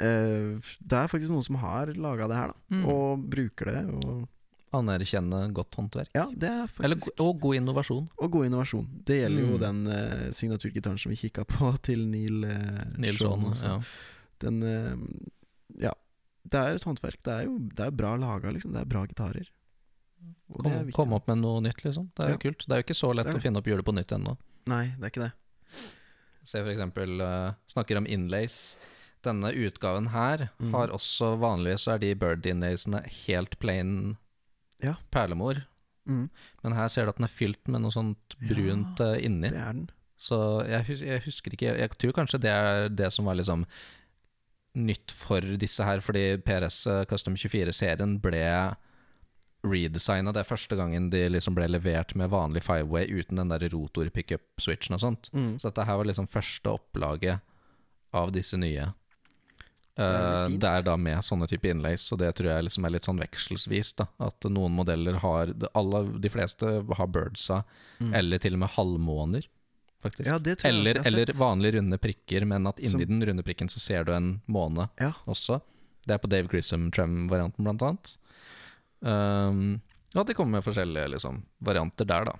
uh, 0.00 0.56
det 0.80 0.96
er 0.98 1.10
faktisk 1.12 1.32
noen 1.32 1.44
som 1.46 1.58
har 1.62 1.92
laga 1.96 2.28
det 2.28 2.36
her, 2.40 2.52
da, 2.54 2.76
Mm. 2.76 2.84
og 2.92 3.26
bruker 3.30 3.64
det. 3.70 3.82
Og 4.04 4.28
Anerkjenne 4.74 5.52
godt 5.54 5.74
håndverk. 5.78 6.08
ja, 6.14 6.24
det 6.34 6.48
er 6.50 6.68
Eller, 6.82 6.98
og 7.22 7.38
god 7.40 7.54
innovasjon. 7.54 8.08
Og 8.18 8.30
god 8.32 8.46
innovasjon. 8.48 8.86
Det 9.06 9.20
gjelder 9.22 9.42
jo 9.46 9.56
Mm. 9.56 9.60
den 9.60 9.86
uh, 9.86 10.30
signaturgitaren 10.32 10.98
som 10.98 11.10
vi 11.10 11.16
kikka 11.16 11.44
på 11.44 11.70
til 11.86 12.06
Neil 12.08 12.44
uh, 12.44 12.82
Nilsson. 12.98 13.52
Ja. 13.62 13.80
Den 14.40 14.62
uh, 14.62 14.96
Ja. 15.78 15.92
Det 16.46 16.54
er 16.60 16.74
et 16.76 16.84
håndverk. 16.84 17.22
Det 17.22 17.32
er 17.32 17.44
jo 17.46 17.58
det 17.58 17.80
er 17.86 17.90
bra 17.90 18.16
laga, 18.16 18.50
liksom. 18.54 18.72
Det 18.72 18.80
er 18.80 18.84
bra 18.90 19.04
gitarer. 19.06 19.46
Er 19.46 20.62
Kom, 20.62 20.92
kom 20.92 21.12
opp 21.16 21.26
med 21.28 21.38
noe 21.42 21.60
nytt, 21.60 21.82
liksom. 21.84 22.10
Det 22.14 22.22
er 22.24 22.28
jo 22.28 22.38
Ja. 22.38 22.38
kult. 22.38 22.66
Det 22.66 22.72
er 22.72 22.78
jo 22.82 22.86
ikke 22.86 22.94
så 23.00 23.14
lett 23.14 23.26
å 23.34 23.40
finne 23.42 23.58
opp 23.58 23.66
hjulet 23.66 23.84
på 23.84 23.94
nytt 23.94 24.12
ennå. 24.14 24.36
Nei, 24.66 24.94
det 24.98 25.02
er 25.04 25.10
ikke 25.10 25.24
det. 25.24 25.32
Se 26.46 26.60
for 26.62 26.70
eksempel 26.70 27.20
eh, 27.20 27.52
Snakker 27.66 27.98
om 27.98 28.06
inlays. 28.06 28.76
Denne 29.22 29.50
utgaven 29.54 30.08
her 30.12 30.50
Mm. 30.60 30.70
har 30.72 30.88
også 30.94 31.36
Vanligvis 31.38 31.88
er 31.88 31.98
de 31.98 32.14
bird 32.14 32.46
inlaysene 32.46 33.02
helt 33.26 33.58
plain 33.58 34.16
Ja. 34.84 34.96
perlemor. 35.10 35.62
Mm. 36.06 36.28
Men 36.62 36.76
her 36.76 36.88
ser 36.92 37.06
du 37.06 37.12
at 37.14 37.20
den 37.20 37.26
er 37.26 37.32
fylt 37.32 37.68
med 37.70 37.82
noe 37.82 37.94
sånt 37.94 38.36
brunt 38.38 39.02
eh, 39.02 39.18
inni. 39.26 39.50
Det 39.50 39.62
er 39.62 39.78
den. 39.78 39.86
Så 40.16 40.38
jeg, 40.64 40.86
hus 40.88 41.02
jeg 41.04 41.20
husker 41.26 41.52
ikke 41.52 41.74
Jeg 41.76 41.92
tror 42.00 42.14
kanskje 42.16 42.40
det 42.40 42.52
er 42.52 42.86
det 42.88 43.10
som 43.12 43.26
var 43.28 43.36
liksom 43.36 43.66
nytt 44.76 45.12
for 45.12 45.44
disse 45.60 45.84
her, 45.84 46.00
fordi 46.04 46.36
PRS 46.44 46.82
eh, 46.92 47.04
Custom 47.08 47.36
24-serien 47.36 48.18
ble 48.22 48.44
redesigna. 49.66 50.32
Det 50.32 50.42
er 50.42 50.48
første 50.48 50.78
gangen 50.78 51.08
de 51.10 51.24
liksom 51.32 51.56
ble 51.56 51.68
levert 51.70 52.14
med 52.18 52.30
vanlig 52.32 52.62
five-way 52.66 53.08
uten 53.10 53.40
den 53.40 53.52
der 53.52 53.66
rotor-pickup-switchen 53.72 54.96
og 54.96 55.02
sånt. 55.02 55.30
Mm. 55.32 55.56
Så 55.58 55.70
dette 55.70 55.86
her 55.88 56.00
var 56.00 56.08
liksom 56.08 56.28
første 56.30 56.76
opplaget 56.76 57.42
av 58.16 58.32
disse 58.36 58.58
nye. 58.60 58.90
Eh, 59.98 60.48
det 60.60 60.68
er 60.68 60.82
da 60.84 60.96
med 61.00 61.18
sånne 61.24 61.46
type 61.48 61.64
innlays, 61.70 62.10
og 62.12 62.18
det 62.20 62.34
tror 62.36 62.50
jeg 62.52 62.64
liksom 62.66 62.84
er 62.84 62.90
litt 62.90 63.06
sånn 63.08 63.20
vekselsvis. 63.22 63.94
da 63.96 64.06
At 64.20 64.40
noen 64.52 64.72
modeller 64.76 65.14
har 65.22 65.54
alle, 65.74 66.02
De 66.20 66.28
fleste 66.28 66.84
har 66.96 67.06
birdsa, 67.08 67.64
Mm. 67.98 68.12
eller 68.14 68.38
til 68.38 68.52
og 68.52 68.58
med 68.60 68.68
halvmåner, 68.74 69.46
faktisk. 70.04 70.26
Ja, 70.26 70.36
eller, 70.68 71.00
eller 71.06 71.26
vanlige 71.32 71.78
runde 71.78 71.96
prikker, 71.98 72.44
men 72.46 72.66
at 72.66 72.76
inni 72.78 72.90
Som- 72.90 73.00
den 73.00 73.22
runde 73.24 73.42
prikken 73.42 73.68
så 73.72 73.78
ser 73.80 74.04
du 74.04 74.12
en 74.12 74.42
måne 74.46 74.90
Ja. 75.00 75.12
også. 75.26 75.62
Det 76.06 76.12
er 76.14 76.18
på 76.18 76.28
Dave 76.28 76.46
Grissom-Trem-varianten, 76.48 77.64
blant 77.64 77.80
annet. 77.82 78.16
Um, 79.02 79.80
og 80.14 80.20
at 80.22 80.26
de 80.26 80.34
kommer 80.34 80.58
med 80.60 80.64
forskjellige 80.64 81.10
liksom, 81.10 81.42
varianter 81.62 82.06
der, 82.06 82.24
da. 82.26 82.32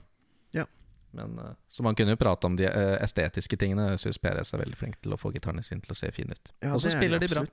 Men, 1.17 1.39
eh, 1.41 1.55
så 1.73 1.85
man 1.87 1.97
kunne 1.99 2.15
jo 2.15 2.21
prate 2.21 2.49
om 2.49 2.57
de 2.59 2.69
eh, 2.69 2.97
estetiske 3.05 3.59
tingene. 3.61 3.89
Jeg 3.95 4.05
syns 4.05 4.21
PRS 4.23 4.53
er 4.55 4.63
veldig 4.63 4.79
flink 4.79 5.01
til 5.01 5.17
å 5.17 5.21
få 5.21 5.33
gitarene 5.35 5.65
sine 5.67 5.85
til 5.85 5.95
å 5.95 5.99
se 5.99 6.13
fine 6.15 6.37
ut. 6.37 6.53
Ja, 6.61 6.75
og 6.75 6.83
så 6.85 6.93
er 6.93 6.99
spiller 6.99 7.23
de 7.23 7.31
bra. 7.33 7.45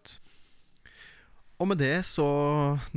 Og 1.61 1.69
med 1.69 1.79
det 1.79 1.95
så 2.03 2.25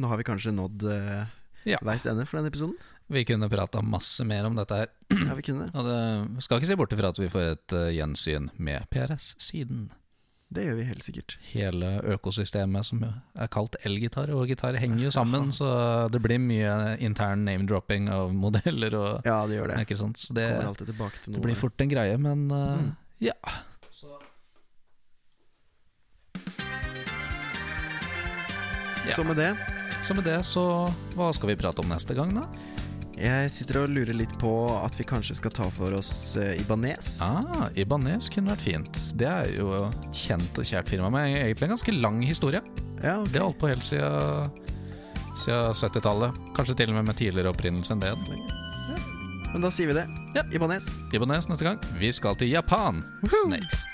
Nå 0.00 0.08
har 0.10 0.18
vi 0.18 0.26
kanskje 0.26 0.54
nådd 0.56 0.86
uh, 0.88 1.26
Ja. 1.68 1.78
veis 1.86 2.06
ende 2.08 2.24
for 2.26 2.40
denne 2.40 2.50
episoden. 2.50 2.74
Vi 3.12 3.22
kunne 3.28 3.46
prata 3.50 3.82
masse 3.86 4.24
mer 4.26 4.48
om 4.48 4.56
dette 4.58 4.80
her. 4.80 4.90
Ja, 5.12 5.36
vi 5.38 5.44
kunne. 5.46 5.68
Og 5.70 5.86
det 5.86 6.42
skal 6.42 6.58
ikke 6.58 6.70
se 6.72 6.78
bort 6.80 6.94
ifra 6.96 7.12
at 7.12 7.20
vi 7.20 7.30
får 7.30 7.52
et 7.52 7.74
uh, 7.76 7.86
gjensyn 7.94 8.50
med 8.58 8.88
PRS-siden. 8.90 9.86
Det 10.48 10.62
gjør 10.62 10.76
vi 10.78 10.84
helt 10.86 11.02
sikkert. 11.02 11.34
Hele 11.50 11.88
økosystemet 12.14 12.86
som 12.86 13.00
er 13.02 13.48
kalt 13.50 13.74
elgitar 13.84 14.30
og 14.30 14.46
gitar 14.46 14.76
henger 14.78 15.08
jo 15.08 15.10
sammen, 15.10 15.50
så 15.58 15.66
det 16.12 16.20
blir 16.22 16.38
mye 16.38 16.96
intern 17.02 17.42
name-dropping 17.48 18.06
av 18.14 18.30
modeller 18.34 18.94
og 18.94 19.26
Ja, 19.26 19.40
det 19.50 19.58
gjør 19.58 19.72
det. 19.74 19.80
ikke 19.88 19.98
sant. 19.98 20.16
Så 20.22 20.36
det, 20.38 20.46
til 20.78 21.34
det 21.34 21.42
blir 21.42 21.58
fort 21.58 21.80
en 21.82 21.90
greie, 21.90 22.16
men 22.18 22.46
Mm. 22.46 22.92
ja. 23.20 23.34
Ja. 29.06 29.14
Så 29.14 29.24
med 29.24 29.36
det 29.36 29.56
Så 30.02 30.14
med 30.14 30.24
det, 30.24 30.38
så 30.46 30.62
hva 31.16 31.32
skal 31.34 31.48
vi 31.50 31.56
prate 31.58 31.82
om 31.82 31.88
neste 31.90 32.14
gang, 32.14 32.34
da? 32.36 32.44
Jeg 33.16 33.48
sitter 33.52 33.78
og 33.80 33.92
lurer 33.94 34.12
litt 34.16 34.34
på 34.40 34.50
at 34.76 34.96
vi 34.98 35.06
kanskje 35.08 35.38
skal 35.38 35.54
ta 35.56 35.70
for 35.72 35.96
oss 35.96 36.10
uh, 36.36 36.52
Ibanez. 36.60 37.16
Ah, 37.24 37.70
Ibanez 37.78 38.28
kunne 38.32 38.52
vært 38.52 38.66
fint. 38.66 39.00
Det 39.16 39.28
er 39.30 39.54
jo 39.56 39.70
et 39.88 40.12
kjent 40.12 40.60
og 40.60 40.68
kjært 40.68 40.92
firma 40.92 41.08
med 41.14 41.32
egentlig 41.32 41.70
en 41.70 41.74
ganske 41.78 41.96
lang 41.96 42.20
historie. 42.26 42.60
Ja, 43.00 43.16
okay. 43.22 43.32
Det 43.32 43.40
har 43.40 43.48
holdt 43.48 43.60
på 43.62 43.72
helt 43.72 43.88
siden, 43.88 44.52
siden 45.46 45.80
70-tallet. 45.80 46.44
Kanskje 46.58 46.76
til 46.82 46.92
og 46.92 47.00
med 47.00 47.08
med 47.08 47.20
tidligere 47.22 47.56
opprinnelse 47.56 47.96
enn 47.96 48.04
det. 48.04 48.14
Men 49.54 49.64
da 49.64 49.72
sier 49.72 49.88
vi 49.88 49.96
det. 49.96 50.04
Ja. 50.36 50.44
Ibanez. 50.52 50.90
Ibanez 51.16 51.48
neste 51.48 51.70
gang. 51.70 51.80
Vi 51.96 52.12
skal 52.12 52.36
til 52.36 52.52
Japan. 52.52 53.00
Snakes. 53.24 53.86